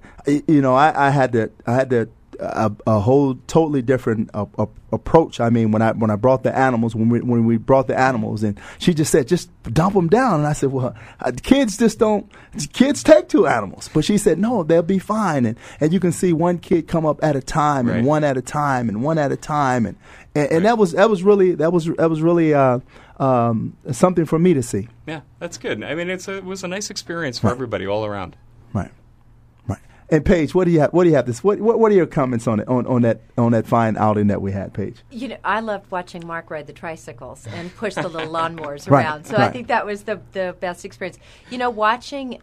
you 0.47 0.61
know 0.61 0.75
I, 0.75 1.07
I 1.07 1.09
had 1.09 1.31
to 1.33 1.51
I 1.67 1.73
had 1.73 1.89
to 1.89 2.09
a, 2.37 2.69
a 2.85 2.99
whole 2.99 3.35
totally 3.47 3.81
different 3.81 4.29
uh, 4.33 4.45
uh, 4.57 4.65
approach. 4.91 5.39
I 5.39 5.49
mean 5.49 5.71
when 5.71 5.81
I 5.81 5.91
when 5.93 6.09
I 6.11 6.17
brought 6.17 6.43
the 6.43 6.53
animals 6.67 6.93
when 6.95 7.07
we 7.09 7.21
when 7.21 7.45
we 7.45 7.55
brought 7.57 7.87
the 7.87 7.97
animals 7.97 8.43
and 8.43 8.59
she 8.77 8.93
just 8.93 9.11
said 9.11 9.27
just 9.27 9.49
dump 9.63 9.93
them 9.93 10.09
down 10.09 10.39
and 10.41 10.47
I 10.47 10.53
said 10.53 10.69
well 10.71 10.93
uh, 11.21 11.31
kids 11.43 11.77
just 11.77 11.97
don't 11.99 12.29
kids 12.73 13.03
take 13.03 13.29
two 13.29 13.47
animals 13.47 13.89
but 13.93 14.03
she 14.03 14.17
said 14.17 14.37
no 14.37 14.63
they'll 14.63 14.81
be 14.97 14.99
fine 14.99 15.45
and 15.45 15.57
and 15.79 15.93
you 15.93 15.99
can 16.01 16.11
see 16.11 16.33
one 16.33 16.57
kid 16.57 16.87
come 16.89 17.05
up 17.05 17.23
at 17.23 17.35
a 17.37 17.41
time 17.41 17.87
Right. 17.87 17.97
and 17.99 18.05
one 18.07 18.23
at 18.25 18.35
a 18.37 18.41
time 18.41 18.89
and 18.89 19.01
one 19.01 19.17
at 19.17 19.31
a 19.31 19.37
time 19.37 19.85
and 19.85 19.95
and, 20.35 20.51
and 20.51 20.65
that 20.65 20.77
was 20.77 20.91
that 20.91 21.09
was 21.09 21.23
really 21.23 21.55
that 21.55 21.71
was 21.71 21.85
that 21.85 22.09
was 22.09 22.21
really 22.21 22.53
uh, 22.53 22.79
um, 23.19 23.77
something 23.91 24.25
for 24.25 24.39
me 24.39 24.53
to 24.53 24.63
see. 24.63 24.87
Yeah, 25.07 25.21
that's 25.39 25.57
good. 25.57 25.83
I 25.83 25.95
mean, 25.95 26.09
it's 26.09 26.27
a, 26.27 26.37
it 26.37 26.45
was 26.45 26.63
a 26.63 26.67
nice 26.67 26.89
experience 26.89 27.39
for 27.39 27.49
everybody 27.49 27.85
all 27.87 28.05
around. 28.05 28.35
Right, 28.73 28.91
right. 29.67 29.79
And 30.09 30.25
Paige, 30.25 30.53
what 30.53 30.65
do 30.65 30.71
you 30.71 30.81
have? 30.81 30.91
What 30.93 31.03
do 31.03 31.09
you 31.09 31.15
have? 31.15 31.25
This 31.25 31.43
what 31.43 31.59
what, 31.59 31.79
what 31.79 31.91
are 31.91 31.95
your 31.95 32.05
comments 32.05 32.47
on 32.47 32.59
it 32.59 32.67
on, 32.67 32.85
on 32.87 33.03
that 33.03 33.21
on 33.37 33.53
that 33.53 33.67
fine 33.67 33.95
outing 33.97 34.27
that 34.27 34.41
we 34.41 34.51
had, 34.51 34.73
Paige? 34.73 34.97
You 35.11 35.29
know, 35.29 35.37
I 35.43 35.61
loved 35.61 35.89
watching 35.91 36.25
Mark 36.27 36.49
ride 36.49 36.67
the 36.67 36.73
tricycles 36.73 37.47
and 37.47 37.73
push 37.75 37.95
the 37.95 38.07
little 38.07 38.31
lawnmowers 38.33 38.89
Right, 38.89 39.05
around. 39.05 39.25
So 39.25 39.37
I 39.37 39.49
think 39.49 39.67
that 39.67 39.85
was 39.85 40.03
the 40.03 40.19
the 40.33 40.55
best 40.59 40.83
experience. 40.85 41.17
You 41.49 41.57
know, 41.57 41.69
watching 41.69 42.41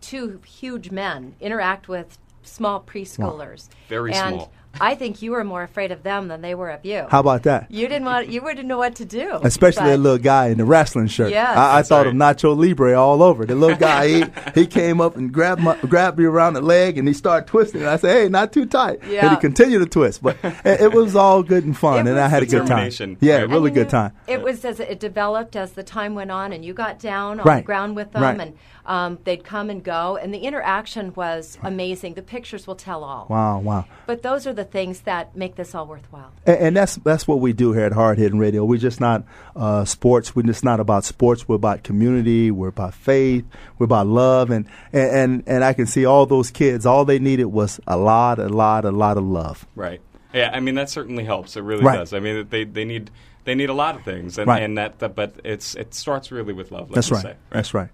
two 0.00 0.40
huge 0.46 0.90
men 0.90 1.34
interact 1.40 1.88
with 1.88 2.18
small 2.42 2.80
preschoolers. 2.80 3.68
Very 3.88 4.12
and 4.12 4.36
small. 4.36 4.52
I 4.80 4.94
think 4.94 5.22
you 5.22 5.32
were 5.32 5.44
more 5.44 5.62
afraid 5.62 5.92
of 5.92 6.02
them 6.02 6.28
than 6.28 6.40
they 6.40 6.54
were 6.54 6.70
of 6.70 6.84
you. 6.84 7.06
How 7.08 7.20
about 7.20 7.44
that? 7.44 7.70
you 7.70 7.88
didn't 7.88 8.04
want 8.04 8.28
you 8.28 8.40
didn't 8.40 8.68
know 8.68 8.78
what 8.78 8.96
to 8.96 9.04
do. 9.04 9.38
Especially 9.42 9.82
But- 9.82 9.88
that 9.88 9.98
little 9.98 10.18
guy 10.18 10.48
in 10.48 10.58
the 10.58 10.64
wrestling 10.64 11.06
shirt. 11.08 11.30
Yeah, 11.32 11.52
I, 11.52 11.78
I 11.78 11.82
thought 11.82 12.06
right. 12.06 12.08
of 12.08 12.14
Nacho 12.14 12.56
Libre 12.56 12.94
all 12.94 13.22
over. 13.22 13.44
The 13.46 13.54
little 13.54 13.76
guy, 13.76 14.08
he, 14.08 14.24
he 14.54 14.66
came 14.66 15.00
up 15.00 15.16
and 15.16 15.32
grabbed 15.32 15.62
my, 15.62 15.76
grabbed 15.76 16.18
me 16.18 16.24
around 16.24 16.54
the 16.54 16.60
leg 16.60 16.98
and 16.98 17.06
he 17.08 17.14
started 17.14 17.46
twisting. 17.46 17.80
And 17.82 17.90
I 17.90 17.96
said, 17.96 18.14
"Hey, 18.14 18.28
not 18.28 18.52
too 18.52 18.66
tight." 18.66 19.00
Yeah. 19.08 19.26
And 19.26 19.30
he 19.36 19.40
continued 19.40 19.78
to 19.80 19.86
twist, 19.86 20.22
but 20.22 20.36
it, 20.42 20.80
it 20.80 20.92
was 20.92 21.16
all 21.16 21.42
good 21.42 21.64
and 21.64 21.76
fun, 21.76 22.06
and 22.06 22.18
I 22.18 22.28
had 22.28 22.42
a 22.42 22.46
good 22.46 22.66
time. 22.66 22.90
Yeah, 22.90 23.16
Yeah. 23.20 23.36
And 23.42 23.52
really 23.52 23.70
you 23.70 23.74
good 23.74 23.86
know, 23.86 23.90
time. 23.90 24.12
It 24.26 24.42
was 24.42 24.64
as 24.64 24.80
it 24.80 25.00
developed 25.00 25.56
as 25.56 25.72
the 25.72 25.82
time 25.82 26.14
went 26.14 26.30
on, 26.30 26.52
and 26.52 26.64
you 26.64 26.74
got 26.74 26.98
down 26.98 27.40
on 27.40 27.46
Right. 27.46 27.56
the 27.56 27.62
ground 27.66 27.96
with 27.96 28.12
them, 28.12 28.22
Right. 28.22 28.40
and 28.40 28.54
um, 28.86 29.18
they'd 29.24 29.44
come 29.44 29.68
and 29.68 29.82
go, 29.84 30.16
and 30.16 30.32
the 30.32 30.38
interaction 30.38 31.12
was 31.14 31.58
amazing. 31.62 32.14
The 32.14 32.22
pictures 32.22 32.66
will 32.66 32.76
tell 32.76 33.04
all. 33.04 33.26
Wow, 33.28 33.58
wow. 33.58 33.84
But 34.06 34.22
those 34.22 34.46
are 34.46 34.52
the 34.52 34.64
things 34.64 35.00
that 35.02 35.36
make 35.36 35.56
this 35.56 35.74
all 35.74 35.86
worthwhile. 35.86 36.32
And, 36.46 36.56
and 36.58 36.76
that's 36.76 36.96
that's 36.96 37.26
what 37.28 37.40
we 37.40 37.52
do 37.52 37.72
here 37.72 37.84
at 37.84 37.92
Hard 37.92 38.18
Hitting 38.18 38.38
Radio. 38.38 38.64
We're 38.64 38.78
just 38.78 39.00
not 39.00 39.24
uh, 39.54 39.84
sports. 39.84 40.34
We're 40.34 40.42
just 40.42 40.64
not 40.64 40.80
about 40.80 41.04
sports. 41.04 41.48
We're 41.48 41.56
about 41.56 41.82
community. 41.82 42.50
We're 42.50 42.68
about 42.68 42.94
faith. 42.94 43.44
We're 43.78 43.84
about 43.84 44.06
love. 44.06 44.50
And, 44.50 44.66
and 44.92 45.10
and 45.10 45.44
and 45.46 45.64
I 45.64 45.72
can 45.72 45.86
see 45.86 46.04
all 46.04 46.26
those 46.26 46.50
kids. 46.50 46.86
All 46.86 47.04
they 47.04 47.18
needed 47.18 47.46
was 47.46 47.80
a 47.86 47.96
lot, 47.96 48.38
a 48.38 48.48
lot, 48.48 48.84
a 48.84 48.90
lot 48.92 49.16
of 49.18 49.24
love. 49.24 49.66
Right. 49.74 50.00
Yeah, 50.32 50.50
I 50.52 50.60
mean 50.60 50.74
that 50.76 50.90
certainly 50.90 51.24
helps. 51.24 51.56
It 51.56 51.62
really 51.62 51.82
Right. 51.82 51.96
does. 51.96 52.12
I 52.12 52.20
mean 52.20 52.46
they 52.50 52.64
they 52.64 52.84
need 52.84 53.10
they 53.44 53.54
need 53.54 53.70
a 53.70 53.74
lot 53.74 53.94
of 53.94 54.02
things, 54.02 54.38
and, 54.38 54.48
Right. 54.48 54.62
and 54.62 54.76
that, 54.76 54.98
that 54.98 55.14
but 55.14 55.34
it's 55.44 55.74
it 55.76 55.94
starts 55.94 56.30
really 56.32 56.52
with 56.52 56.70
love. 56.72 56.90
Let 56.90 56.94
That's 56.96 57.10
right. 57.12 57.22
Say. 57.22 57.34
That's 57.50 57.72
right. 57.74 57.88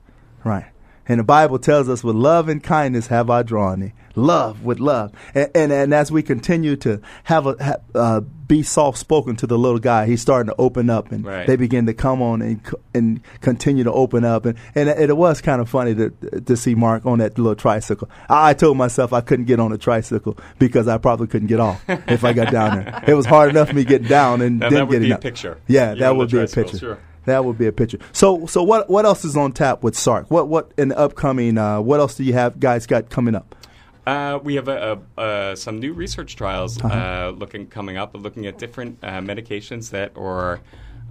Right. 0.45 0.65
And 1.09 1.19
the 1.21 1.25
Bible 1.25 1.59
tells 1.59 1.89
us, 1.89 2.05
with 2.05 2.15
love 2.17 2.49
and 2.49 2.63
kindness 2.63 3.09
have 3.09 3.29
I 3.29 3.43
drawn 3.43 3.81
thee. 3.81 3.93
Love 4.15 4.63
with 4.63 4.79
love. 4.79 5.11
And, 5.35 5.51
and, 5.55 5.73
and 5.73 5.95
as 5.95 6.13
we 6.13 6.23
continue 6.23 6.77
to 6.77 7.01
have 7.25 7.47
a, 7.47 7.57
ha, 7.63 7.75
uh, 7.95 8.21
be 8.21 8.63
soft 8.63 8.99
spoken 8.99 9.35
to 9.37 9.47
the 9.47 9.57
little 9.59 9.79
guy, 9.79 10.05
he's 10.07 10.21
starting 10.21 10.51
to 10.51 10.61
open 10.61 10.91
up 10.91 11.11
and 11.11 11.25
Right. 11.25 11.47
they 11.47 11.57
begin 11.57 11.87
to 11.87 11.95
come 11.95 12.21
on 12.21 12.43
and, 12.43 12.61
and 12.95 13.21
continue 13.41 13.85
to 13.85 13.93
open 13.93 14.25
up. 14.25 14.45
And, 14.45 14.59
and 14.75 14.91
it, 14.91 15.09
it 15.11 15.17
was 15.17 15.41
kind 15.41 15.61
of 15.63 15.69
funny 15.71 15.95
to, 15.95 16.11
to 16.43 16.57
see 16.57 16.75
Mark 16.75 17.07
on 17.07 17.19
that 17.21 17.39
little 17.39 17.55
tricycle. 17.57 18.11
I, 18.29 18.51
I 18.51 18.55
told 18.55 18.77
myself 18.77 19.13
I 19.15 19.23
couldn't 19.23 19.47
get 19.47 19.59
on 19.59 19.73
a 19.73 19.79
tricycle 19.79 20.37
because 20.59 20.87
I 20.89 20.99
probably 20.99 21.27
couldn't 21.27 21.49
get 21.49 21.61
off 21.61 21.83
if 21.89 22.23
I 22.23 22.35
got 22.35 22.53
down 22.53 22.85
there. 22.85 23.03
It 23.09 23.15
was 23.15 23.25
hard 23.27 23.49
enough 23.51 23.71
for 23.71 23.75
me 23.75 23.85
getting 23.85 24.09
down 24.09 24.43
and 24.43 24.59
Now, 24.61 24.69
then 24.69 24.79
that 24.81 24.87
would 24.89 24.93
getting 24.93 25.09
be 25.09 25.15
a 25.15 25.19
picture. 25.19 25.59
Yeah, 25.67 25.95
You 25.95 26.01
that 26.01 26.15
would 26.17 26.31
be 26.31 26.39
a 26.39 26.47
picture. 26.47 26.79
sure. 26.79 26.99
That 27.25 27.45
would 27.45 27.57
be 27.59 27.67
a 27.67 27.73
picture. 27.73 27.99
So, 28.13 28.47
so 28.47 28.63
what 28.63 28.91
what 28.91 29.05
else 29.05 29.25
is 29.25 29.37
on 29.37 29.53
tap 29.53 29.83
with 29.83 29.95
SARC? 29.95 30.27
What 30.29 30.49
what 30.49 30.73
in 30.77 30.89
the 30.89 30.99
upcoming? 30.99 31.57
Uh, 31.59 31.81
what 31.81 32.01
else 32.01 32.17
do 32.17 32.25
you 32.25 32.33
have 32.33 32.59
guys 32.59 32.87
got 32.87 33.11
coming 33.11 33.35
up? 33.35 33.55
Uh, 34.05 34.41
we 34.43 34.57
have 34.57 34.67
a, 34.67 34.99
a, 35.17 35.21
uh, 35.21 35.55
some 35.55 35.79
new 35.79 35.93
research 35.93 36.35
trials 36.35 36.83
Uh-huh. 36.83 36.93
uh, 37.29 37.31
looking 37.31 37.69
coming 37.69 37.97
up, 37.97 38.15
looking 38.15 38.47
at 38.47 38.59
different 38.59 38.99
uh, 39.03 39.21
medications 39.21 39.91
that 39.91 40.11
are 40.17 40.61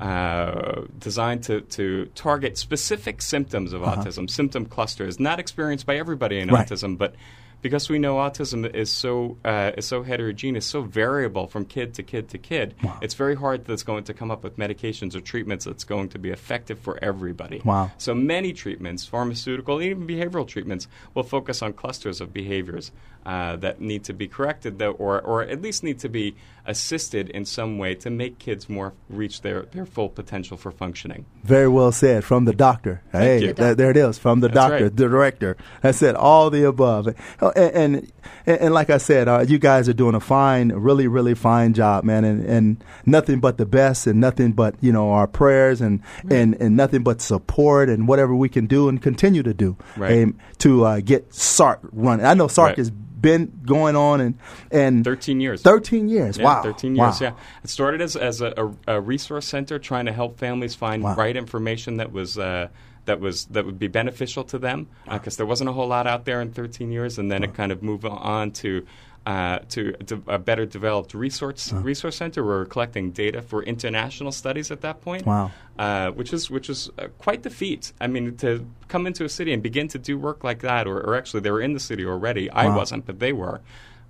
uh, 0.01 0.81
designed 0.99 1.43
to, 1.43 1.61
to 1.61 2.05
target 2.15 2.57
specific 2.57 3.21
symptoms 3.21 3.71
of 3.71 3.81
autism, 3.81 4.29
symptom 4.29 4.65
clusters, 4.65 5.19
not 5.19 5.39
experienced 5.39 5.85
by 5.85 5.95
everybody 5.95 6.39
in 6.39 6.49
Uh-huh. 6.49 6.57
Right. 6.57 6.67
autism, 6.67 6.97
but 6.97 7.15
because 7.61 7.89
we 7.89 7.99
know 7.99 8.15
autism 8.15 8.71
is 8.73 8.91
so 8.91 9.37
uh, 9.45 9.71
is 9.77 9.85
so 9.85 10.03
heterogeneous, 10.03 10.65
so 10.65 10.81
variable 10.81 11.47
from 11.47 11.65
kid 11.65 11.93
to 11.95 12.03
kid 12.03 12.29
to 12.29 12.37
kid, 12.37 12.75
it's 13.01 13.13
very 13.13 13.35
hard 13.35 13.65
that's 13.65 13.83
going 13.83 14.03
to 14.05 14.13
come 14.13 14.31
up 14.31 14.43
with 14.43 14.57
medications 14.57 15.15
or 15.15 15.21
treatments 15.21 15.65
that's 15.65 15.83
going 15.83 16.09
to 16.09 16.19
be 16.19 16.29
effective 16.29 16.79
for 16.79 16.97
everybody. 17.03 17.61
Wow. 17.63 17.91
So 17.97 18.13
many 18.13 18.53
treatments, 18.53 19.05
pharmaceutical, 19.05 19.81
even 19.81 20.07
behavioral 20.07 20.47
treatments, 20.47 20.87
will 21.13 21.23
focus 21.23 21.61
on 21.61 21.73
clusters 21.73 22.21
of 22.21 22.33
behaviors 22.33 22.91
uh, 23.25 23.55
that 23.57 23.79
need 23.79 24.03
to 24.05 24.13
be 24.13 24.27
corrected, 24.27 24.79
though, 24.79 24.91
or, 24.91 25.21
or 25.21 25.43
at 25.43 25.61
least 25.61 25.83
need 25.83 25.99
to 25.99 26.09
be 26.09 26.35
assisted 26.65 27.29
in 27.29 27.45
some 27.45 27.77
way 27.77 27.95
to 27.95 28.09
make 28.09 28.39
kids 28.39 28.69
more 28.69 28.93
reach 29.09 29.41
their, 29.41 29.63
their 29.63 29.85
full 29.85 30.09
potential 30.09 30.57
for 30.57 30.71
functioning. 30.71 31.25
Very 31.43 31.67
well 31.67 31.91
said 31.91 32.23
from 32.23 32.45
the 32.45 32.53
doctor. 32.53 33.01
hey, 33.11 33.41
you. 33.41 33.53
that- 33.53 33.77
there 33.77 33.91
it 33.91 33.97
is 33.97 34.17
from 34.17 34.39
the 34.39 34.47
That's 34.47 34.55
doctor, 34.55 34.83
right. 34.85 34.95
the 34.95 35.09
director. 35.09 35.57
That's 35.81 36.01
it. 36.01 36.15
All 36.15 36.49
the 36.49 36.63
above. 36.67 37.15
And 37.55 38.11
and, 38.45 38.59
and, 38.61 38.73
like 38.73 38.89
I 38.89 38.97
said, 38.97 39.27
uh, 39.27 39.45
you 39.47 39.59
guys 39.59 39.87
are 39.87 39.93
doing 39.93 40.15
a 40.15 40.19
fine, 40.19 40.69
really, 40.69 41.07
really 41.07 41.35
fine 41.35 41.73
job, 41.73 42.03
man. 42.03 42.23
And, 42.23 42.45
and 42.45 42.83
nothing 43.05 43.39
but 43.39 43.57
the 43.57 43.65
best, 43.65 44.07
and 44.07 44.19
nothing 44.19 44.51
but 44.53 44.75
you 44.81 44.91
know 44.91 45.11
our 45.11 45.27
prayers, 45.27 45.81
and 45.81 46.01
and 46.29 46.55
and 46.55 46.75
nothing 46.75 47.03
but 47.03 47.21
support, 47.21 47.89
and 47.89 48.07
whatever 48.07 48.33
we 48.35 48.49
can 48.49 48.65
do 48.67 48.89
and 48.89 49.01
continue 49.01 49.43
to 49.43 49.53
do 49.53 49.77
Right. 49.97 50.23
um, 50.23 50.37
to 50.59 50.85
uh, 50.85 50.99
get 51.01 51.29
SARC 51.31 51.79
running. 51.91 52.25
I 52.25 52.33
know 52.33 52.47
SARC 52.47 52.67
Right. 52.69 52.77
has 52.77 52.89
been 52.91 53.51
going 53.65 53.95
on 53.95 54.19
and 54.19 54.37
and 54.71 55.03
13 55.05 55.39
years. 55.39 55.61
13 55.61 56.09
years. 56.09 56.37
Yeah, 56.39 56.43
wow. 56.43 56.63
13 56.63 56.95
years, 56.95 57.21
Wow. 57.21 57.27
yeah. 57.27 57.33
It 57.63 57.69
started 57.69 58.01
as, 58.01 58.15
as 58.15 58.41
a, 58.41 58.71
a, 58.87 58.95
a 58.95 59.01
resource 59.01 59.45
center 59.47 59.77
trying 59.77 60.07
to 60.07 60.11
help 60.11 60.39
families 60.39 60.73
find 60.73 61.03
Wow. 61.03 61.13
right 61.15 61.37
information 61.37 61.97
that 61.97 62.11
was. 62.11 62.37
Uh, 62.39 62.69
that 63.05 63.19
was 63.19 63.45
that 63.45 63.65
would 63.65 63.79
be 63.79 63.87
beneficial 63.87 64.43
to 64.45 64.59
them 64.59 64.87
because 65.09 65.37
there 65.37 65.45
wasn't 65.45 65.69
a 65.69 65.73
whole 65.73 65.87
lot 65.87 66.07
out 66.07 66.25
there 66.25 66.41
in 66.41 66.51
13 66.51 66.91
years, 66.91 67.17
and 67.17 67.31
then 67.31 67.43
it 67.43 67.53
kind 67.53 67.71
of 67.71 67.81
moved 67.81 68.05
on 68.05 68.51
to 68.51 68.85
uh, 69.25 69.59
to 69.69 69.91
de- 69.93 70.21
a 70.27 70.39
better 70.39 70.65
developed 70.65 71.13
resource 71.13 71.71
resource 71.73 72.17
center. 72.17 72.43
We're 72.43 72.65
collecting 72.65 73.11
data 73.11 73.41
for 73.41 73.63
international 73.63 74.31
studies 74.31 74.71
at 74.71 74.81
that 74.81 75.01
point. 75.01 75.25
Wow. 75.25 75.51
Uh, 75.77 76.11
which 76.11 76.33
is 76.33 76.49
which 76.49 76.69
is 76.69 76.89
uh, 76.97 77.07
quite 77.19 77.43
the 77.43 77.49
feat. 77.49 77.93
I 78.01 78.07
mean, 78.07 78.35
to 78.37 78.65
come 78.87 79.05
into 79.07 79.23
a 79.23 79.29
city 79.29 79.53
and 79.53 79.61
begin 79.61 79.87
to 79.89 79.99
do 79.99 80.17
work 80.17 80.43
like 80.43 80.59
that, 80.59 80.87
or, 80.87 80.99
or 80.99 81.15
actually 81.15 81.41
they 81.41 81.51
were 81.51 81.61
in 81.61 81.73
the 81.73 81.79
city 81.79 82.05
already. 82.05 82.49
I 82.49 82.75
wasn't, 82.75 83.05
but 83.05 83.19
they 83.19 83.33
were. 83.33 83.61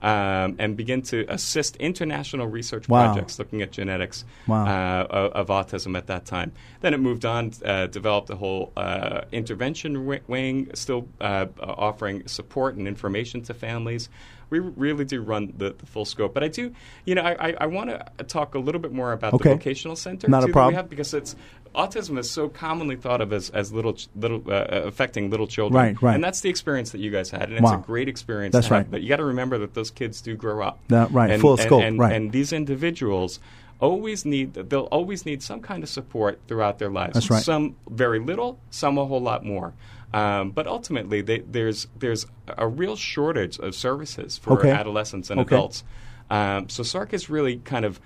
Um, 0.03 0.55
and 0.57 0.75
begin 0.75 1.03
to 1.03 1.25
assist 1.29 1.75
international 1.75 2.47
research 2.47 2.89
Wow. 2.89 3.05
projects 3.13 3.37
looking 3.37 3.61
at 3.61 3.71
genetics 3.71 4.25
Wow. 4.47 4.65
uh, 4.65 5.05
of, 5.07 5.31
of 5.33 5.47
autism 5.49 5.95
at 5.95 6.07
that 6.07 6.25
time. 6.25 6.53
Then 6.79 6.95
it 6.95 6.99
moved 6.99 7.23
on, 7.23 7.51
uh, 7.63 7.85
developed 7.85 8.31
a 8.31 8.35
whole 8.35 8.71
uh, 8.75 9.21
intervention 9.31 9.93
wi- 9.93 10.21
wing, 10.27 10.71
still 10.73 11.07
uh, 11.19 11.45
offering 11.59 12.25
support 12.27 12.75
and 12.77 12.87
information 12.87 13.43
to 13.43 13.53
families. 13.53 14.09
We 14.49 14.57
really 14.57 15.05
do 15.05 15.21
run 15.21 15.53
the, 15.55 15.75
the 15.77 15.85
full 15.85 16.05
scope. 16.05 16.33
But 16.33 16.43
I 16.43 16.47
do, 16.47 16.73
you 17.05 17.13
know, 17.15 17.21
I, 17.21 17.49
I, 17.49 17.55
I 17.61 17.65
want 17.67 17.91
to 17.91 18.23
talk 18.23 18.55
a 18.55 18.59
little 18.59 18.81
bit 18.81 18.91
more 18.91 19.13
about 19.13 19.35
Okay. 19.35 19.49
the 19.49 19.55
vocational 19.55 19.95
center 19.95 20.27
Not 20.27 20.39
a 20.43 20.47
too, 20.47 20.51
that 20.51 20.53
problem. 20.53 20.73
we 20.73 20.75
have 20.77 20.89
because 20.89 21.13
it's 21.13 21.35
autism 21.75 22.17
is 22.17 22.29
so 22.29 22.49
commonly 22.49 22.95
thought 22.95 23.21
of 23.21 23.31
as, 23.33 23.49
as 23.51 23.71
little 23.71 23.97
little 24.15 24.41
uh, 24.47 24.65
affecting 24.85 25.29
little 25.29 25.47
children. 25.47 25.83
Right, 25.83 26.01
right. 26.01 26.15
And 26.15 26.23
that's 26.23 26.41
the 26.41 26.49
experience 26.49 26.91
that 26.91 26.99
you 26.99 27.11
guys 27.11 27.29
had, 27.29 27.43
and 27.43 27.53
it's 27.53 27.61
Wow. 27.61 27.79
a 27.79 27.81
great 27.81 28.07
experience. 28.09 28.53
That's 28.53 28.67
to 28.67 28.73
have, 28.75 28.83
right. 28.85 28.91
But 28.91 29.01
you 29.01 29.09
got 29.09 29.17
to 29.17 29.25
remember 29.25 29.57
that 29.59 29.73
those 29.73 29.91
kids 29.91 30.21
do 30.21 30.35
grow 30.35 30.61
up. 30.61 30.79
Yeah, 30.89 31.07
right, 31.11 31.29
And, 31.31 31.41
full 31.41 31.53
and- 31.53 31.61
scope, 31.61 31.83
and- 31.83 31.99
right. 31.99 32.13
And 32.13 32.31
these 32.31 32.51
individuals 32.53 33.39
always 33.79 34.25
need 34.25 34.53
they'll 34.53 34.81
always 34.91 35.25
need 35.25 35.41
some 35.41 35.59
kind 35.59 35.81
of 35.81 35.89
support 35.89 36.39
throughout 36.47 36.77
their 36.77 36.91
lives. 36.91 37.13
That's 37.15 37.29
right. 37.31 37.43
Some 37.43 37.75
very 37.89 38.19
little, 38.19 38.59
some 38.69 38.97
a 38.97 39.05
whole 39.05 39.21
lot 39.21 39.43
more. 39.45 39.73
Um, 40.13 40.51
but 40.51 40.67
ultimately, 40.67 41.21
they, 41.21 41.39
there's 41.39 41.87
there's 41.97 42.25
a 42.57 42.67
real 42.67 42.95
shortage 42.97 43.57
of 43.59 43.73
services 43.75 44.37
for 44.37 44.59
Okay. 44.59 44.69
adolescents 44.69 45.29
and 45.29 45.39
Okay. 45.39 45.55
adults. 45.55 45.83
Um, 46.29 46.69
so 46.69 46.83
SARC 46.83 47.13
is 47.13 47.29
really 47.29 47.57
kind 47.57 47.85
of 47.85 47.99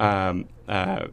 um, 0.00 0.46
uh, 0.68 1.06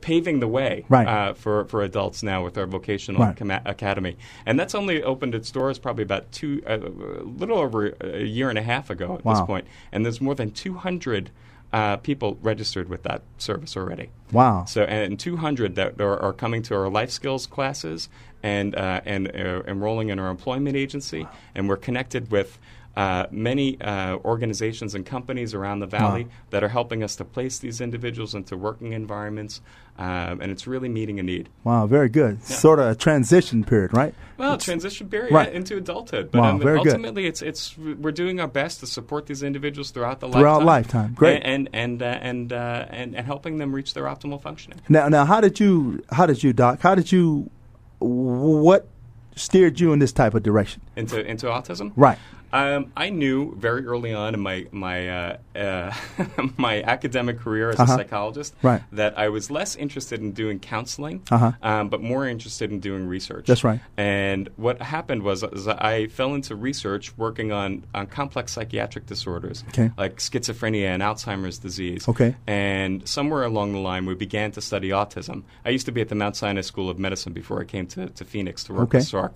paving 0.00 0.40
the 0.40 0.48
way 0.48 0.84
Right. 0.88 1.06
uh, 1.06 1.34
for, 1.34 1.64
for 1.66 1.82
adults 1.82 2.22
now 2.22 2.42
with 2.44 2.56
our 2.58 2.66
vocational 2.66 3.22
Right. 3.22 3.36
acama- 3.36 3.62
academy. 3.64 4.16
And 4.46 4.58
that's 4.58 4.74
only 4.74 5.02
opened 5.02 5.34
its 5.34 5.50
doors 5.50 5.78
probably 5.78 6.02
about 6.04 6.30
two, 6.32 6.62
uh, 6.66 6.78
a 6.78 7.24
little 7.24 7.58
over 7.58 7.94
a 8.00 8.24
year 8.24 8.48
and 8.50 8.58
a 8.58 8.62
half 8.62 8.90
ago 8.90 9.14
at 9.14 9.24
this 9.24 9.40
point. 9.42 9.66
And 9.92 10.04
there's 10.04 10.20
more 10.20 10.34
than 10.34 10.50
200 10.50 11.30
uh, 11.72 11.96
people 11.98 12.36
registered 12.42 12.88
with 12.88 13.04
that 13.04 13.22
service 13.38 13.76
already. 13.76 14.10
Wow. 14.32 14.64
So, 14.64 14.82
and 14.82 15.18
200 15.20 15.76
that 15.76 16.00
are, 16.00 16.18
are 16.20 16.32
coming 16.32 16.62
to 16.62 16.74
our 16.74 16.88
life 16.88 17.10
skills 17.10 17.46
classes 17.46 18.08
and 18.42 18.74
uh, 18.74 19.02
and 19.04 19.28
uh, 19.28 19.62
enrolling 19.68 20.08
in 20.08 20.18
our 20.18 20.30
employment 20.30 20.74
agency, 20.74 21.28
and 21.54 21.68
we're 21.68 21.76
connected 21.76 22.30
with. 22.32 22.58
Uh, 22.96 23.24
many 23.30 23.80
uh, 23.80 24.16
organizations 24.24 24.96
and 24.96 25.06
companies 25.06 25.54
around 25.54 25.78
the 25.78 25.86
valley 25.86 26.24
Wow. 26.24 26.30
that 26.50 26.64
are 26.64 26.68
helping 26.68 27.04
us 27.04 27.14
to 27.16 27.24
place 27.24 27.60
these 27.60 27.80
individuals 27.80 28.34
into 28.34 28.56
working 28.56 28.92
environments, 28.94 29.60
um, 29.96 30.40
and 30.40 30.50
it's 30.50 30.66
really 30.66 30.88
meeting 30.88 31.20
a 31.20 31.22
need. 31.22 31.48
Wow, 31.62 31.86
very 31.86 32.08
good. 32.08 32.42
Sort 32.42 32.80
of 32.80 32.86
a 32.88 32.94
transition 32.96 33.62
period, 33.62 33.92
right? 33.96 34.12
Well, 34.38 34.58
transition 34.58 35.08
period 35.08 35.32
Right. 35.32 35.52
into 35.52 35.76
adulthood, 35.76 36.32
but 36.32 36.40
Wow, 36.40 36.50
um, 36.50 36.58
very 36.60 36.78
good. 36.82 36.88
ultimately, 36.88 37.26
it's 37.26 37.42
it's 37.42 37.78
we're 37.78 38.10
doing 38.10 38.40
our 38.40 38.48
best 38.48 38.80
to 38.80 38.86
support 38.88 39.26
these 39.26 39.44
individuals 39.44 39.92
throughout 39.92 40.18
the 40.18 40.28
Throughout 40.28 40.64
lifetime, 40.64 41.02
lifetime. 41.02 41.14
Great. 41.14 41.42
and 41.44 41.68
and 41.72 42.02
and 42.02 42.02
uh, 42.02 42.06
and, 42.20 42.52
uh, 42.52 42.86
and 42.90 43.14
and 43.16 43.24
helping 43.24 43.58
them 43.58 43.72
reach 43.72 43.94
their 43.94 44.04
optimal 44.04 44.42
functioning. 44.42 44.80
Now, 44.88 45.08
now, 45.08 45.24
how 45.24 45.40
did 45.40 45.60
you, 45.60 46.02
how 46.10 46.26
did 46.26 46.42
you, 46.42 46.52
Doc? 46.52 46.80
How 46.80 46.96
did 46.96 47.12
you, 47.12 47.48
what 48.00 48.88
steered 49.36 49.78
you 49.80 49.92
in 49.92 50.00
this 50.00 50.12
type 50.12 50.34
of 50.34 50.42
direction? 50.42 50.82
into 50.96 51.24
into 51.24 51.46
autism. 51.46 51.92
Right. 51.94 52.18
Um, 52.52 52.92
I 52.96 53.10
knew 53.10 53.54
very 53.56 53.86
early 53.86 54.12
on 54.12 54.34
in 54.34 54.40
my 54.40 54.66
my 54.72 55.08
uh, 55.08 55.36
uh, 55.56 55.94
my 56.56 56.82
academic 56.82 57.38
career 57.38 57.70
as 57.70 57.78
Uh-huh. 57.78 57.92
a 57.92 57.96
psychologist 57.96 58.54
Right. 58.62 58.82
that 58.92 59.16
I 59.18 59.28
was 59.28 59.50
less 59.50 59.76
interested 59.76 60.20
in 60.20 60.32
doing 60.32 60.58
counseling, 60.58 61.22
Uh-huh. 61.30 61.52
um, 61.62 61.88
but 61.88 62.00
more 62.02 62.26
interested 62.26 62.70
in 62.72 62.80
doing 62.80 63.06
research. 63.06 63.46
That's 63.46 63.62
right. 63.62 63.80
And 63.96 64.48
what 64.56 64.82
happened 64.82 65.22
was, 65.22 65.44
I 65.68 66.08
fell 66.08 66.34
into 66.34 66.54
research 66.56 67.16
working 67.16 67.52
on 67.52 67.84
on 67.94 68.06
complex 68.06 68.52
psychiatric 68.52 69.06
disorders 69.06 69.62
Okay. 69.68 69.92
like 69.96 70.16
schizophrenia 70.16 70.88
and 70.88 71.02
Alzheimer's 71.02 71.58
disease. 71.58 72.08
Okay. 72.08 72.34
And 72.46 73.06
somewhere 73.08 73.44
along 73.44 73.72
the 73.74 73.78
line, 73.78 74.06
we 74.06 74.14
began 74.16 74.50
to 74.52 74.60
study 74.60 74.88
autism. 74.90 75.44
I 75.64 75.70
used 75.70 75.86
to 75.86 75.92
be 75.92 76.00
at 76.00 76.08
the 76.08 76.14
Mount 76.16 76.34
Sinai 76.36 76.62
School 76.62 76.90
of 76.90 76.98
Medicine 76.98 77.32
before 77.32 77.60
I 77.60 77.64
came 77.64 77.86
to, 77.88 78.08
to 78.08 78.24
Phoenix 78.24 78.64
to 78.64 78.72
work 78.72 78.82
Okay. 78.88 78.98
with 78.98 79.06
SARC. 79.08 79.34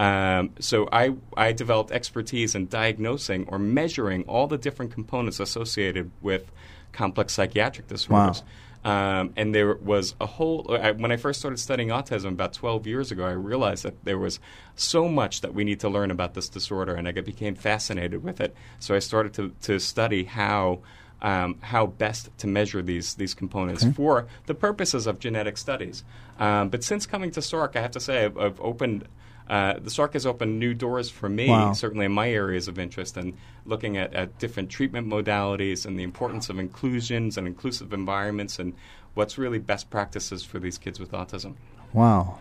Um, 0.00 0.52
so 0.58 0.88
I, 0.90 1.14
I 1.36 1.52
developed 1.52 1.90
expertise 1.90 2.54
in 2.54 2.68
diagnosing 2.68 3.46
or 3.48 3.58
measuring 3.58 4.22
all 4.22 4.46
the 4.46 4.56
different 4.56 4.92
components 4.92 5.40
associated 5.40 6.10
with 6.22 6.50
complex 6.92 7.34
psychiatric 7.34 7.86
disorders. 7.86 8.42
Um, 8.82 9.34
and 9.36 9.54
there 9.54 9.74
was 9.74 10.14
a 10.18 10.24
whole. 10.24 10.74
I, 10.80 10.92
when 10.92 11.12
I 11.12 11.18
first 11.18 11.40
started 11.40 11.58
studying 11.58 11.90
autism 11.90 12.30
about 12.30 12.54
12 12.54 12.86
years 12.86 13.12
ago, 13.12 13.26
I 13.26 13.32
realized 13.32 13.84
that 13.84 14.02
there 14.06 14.16
was 14.16 14.40
so 14.74 15.06
much 15.06 15.42
that 15.42 15.52
we 15.52 15.64
need 15.64 15.80
to 15.80 15.90
learn 15.90 16.10
about 16.10 16.32
this 16.32 16.48
disorder, 16.48 16.94
and 16.94 17.06
I 17.06 17.12
became 17.12 17.54
fascinated 17.54 18.24
with 18.24 18.40
it. 18.40 18.54
So 18.78 18.94
I 18.94 19.00
started 19.00 19.34
to, 19.34 19.52
to 19.62 19.78
study 19.78 20.24
how 20.24 20.80
um, 21.20 21.58
how 21.60 21.88
best 21.88 22.30
to 22.38 22.46
measure 22.46 22.80
these 22.80 23.16
these 23.16 23.34
components 23.34 23.84
for 23.94 24.26
the 24.46 24.54
purposes 24.54 25.06
of 25.06 25.18
genetic 25.18 25.58
studies. 25.58 26.02
Um, 26.38 26.70
but 26.70 26.82
since 26.82 27.04
coming 27.04 27.30
to 27.32 27.40
SARC, 27.40 27.76
I 27.76 27.82
have 27.82 27.90
to 27.90 28.00
say 28.00 28.24
I've, 28.24 28.38
I've 28.38 28.60
opened. 28.62 29.06
Uh, 29.50 29.74
the 29.74 29.90
SARC 29.90 30.12
has 30.12 30.24
opened 30.24 30.58
new 30.60 30.72
doors 30.74 31.10
for 31.10 31.28
me, 31.28 31.48
Wow. 31.48 31.72
certainly 31.72 32.06
in 32.06 32.12
my 32.12 32.30
areas 32.30 32.68
of 32.68 32.78
interest, 32.78 33.16
and 33.16 33.34
looking 33.66 33.96
at, 33.96 34.14
at 34.14 34.38
different 34.38 34.70
treatment 34.70 35.08
modalities 35.08 35.84
and 35.84 35.98
the 35.98 36.04
importance 36.04 36.48
of 36.48 36.58
inclusions 36.58 37.36
and 37.36 37.46
inclusive 37.48 37.92
environments 37.92 38.58
and 38.60 38.74
what's 39.14 39.36
really 39.36 39.58
best 39.58 39.90
practices 39.90 40.44
for 40.44 40.60
these 40.60 40.78
kids 40.78 41.00
with 41.00 41.10
autism. 41.10 41.54
Wow, 41.92 42.38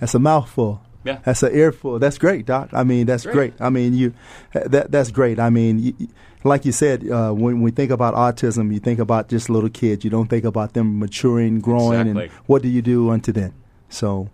that's 0.00 0.14
a 0.14 0.18
mouthful. 0.20 0.80
Yeah. 1.04 1.18
That's 1.24 1.42
an 1.42 1.54
earful. 1.54 1.98
That's 1.98 2.18
great, 2.18 2.46
Doc. 2.46 2.68
I 2.72 2.84
mean, 2.84 3.06
that's 3.06 3.24
great. 3.24 3.34
Great. 3.34 3.54
I 3.60 3.70
mean, 3.70 3.94
you 3.94 4.12
that 4.52 4.90
that's 4.92 5.10
great. 5.10 5.38
I 5.40 5.50
mean, 5.50 5.82
y 5.82 5.92
y- 5.98 6.06
like 6.44 6.64
you 6.64 6.70
said, 6.72 7.08
uh, 7.10 7.32
when 7.32 7.62
we 7.62 7.70
think 7.72 7.90
about 7.90 8.14
autism, 8.14 8.72
you 8.72 8.78
think 8.80 9.00
about 9.00 9.28
just 9.28 9.50
little 9.50 9.70
kids. 9.70 10.04
You 10.04 10.10
don't 10.10 10.28
think 10.28 10.44
about 10.44 10.74
them 10.74 10.98
maturing, 11.00 11.58
growing, 11.60 12.00
Exactly. 12.00 12.24
and 12.26 12.32
what 12.46 12.62
do 12.62 12.68
you 12.68 12.80
do 12.82 13.10
unto 13.10 13.32
them. 13.32 13.54
So, 13.88 14.28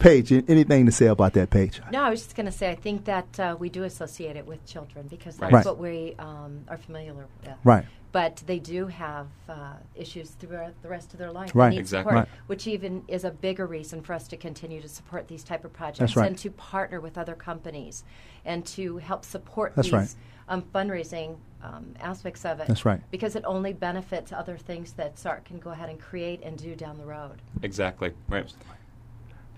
Paige, 0.00 0.32
anything 0.48 0.86
to 0.86 0.92
say 0.92 1.06
about 1.06 1.34
that, 1.34 1.50
Paige? 1.50 1.80
No, 1.92 2.02
I 2.02 2.10
was 2.10 2.22
just 2.22 2.34
going 2.34 2.46
to 2.46 2.52
say 2.52 2.70
I 2.70 2.74
think 2.74 3.04
that 3.04 3.38
uh, 3.38 3.54
we 3.58 3.68
do 3.68 3.84
associate 3.84 4.34
it 4.34 4.46
with 4.46 4.64
children 4.64 5.06
because 5.08 5.36
that's 5.36 5.52
Right. 5.52 5.64
what 5.64 5.78
we 5.78 6.14
um, 6.18 6.64
are 6.68 6.78
familiar 6.78 7.12
with. 7.14 7.26
Right. 7.62 7.84
But 8.12 8.42
they 8.46 8.58
do 8.58 8.86
have 8.88 9.26
uh, 9.48 9.74
issues 9.94 10.30
throughout 10.30 10.72
the 10.82 10.88
rest 10.88 11.12
of 11.12 11.18
their 11.18 11.30
life. 11.30 11.52
Right. 11.54 11.70
Need 11.70 11.78
Exactly. 11.80 12.10
support, 12.12 12.28
Right. 12.28 12.38
which 12.48 12.66
even 12.66 13.04
is 13.08 13.24
a 13.24 13.30
bigger 13.30 13.66
reason 13.66 14.00
for 14.00 14.14
us 14.14 14.26
to 14.28 14.36
continue 14.38 14.80
to 14.80 14.88
support 14.88 15.28
these 15.28 15.44
type 15.44 15.64
of 15.66 15.72
projects 15.72 15.98
That's 15.98 16.16
right. 16.16 16.26
and 16.28 16.38
to 16.38 16.50
partner 16.50 16.98
with 17.00 17.18
other 17.18 17.34
companies 17.34 18.02
and 18.44 18.64
to 18.68 18.96
help 18.96 19.24
support 19.24 19.74
That's 19.76 19.88
these 19.88 19.92
right. 19.92 20.14
um, 20.48 20.62
fundraising 20.74 21.36
um, 21.62 21.94
aspects 22.00 22.44
of 22.46 22.58
it. 22.58 22.66
That's 22.68 22.86
right. 22.86 23.00
Because 23.10 23.36
it 23.36 23.44
only 23.46 23.74
benefits 23.74 24.32
other 24.32 24.56
things 24.56 24.94
that 24.94 25.16
SARC 25.16 25.44
can 25.44 25.58
go 25.58 25.70
ahead 25.70 25.90
and 25.90 26.00
create 26.00 26.40
and 26.42 26.56
do 26.56 26.74
down 26.74 26.96
the 26.96 27.04
road. 27.04 27.42
Exactly. 27.62 28.12
Right. 28.28 28.50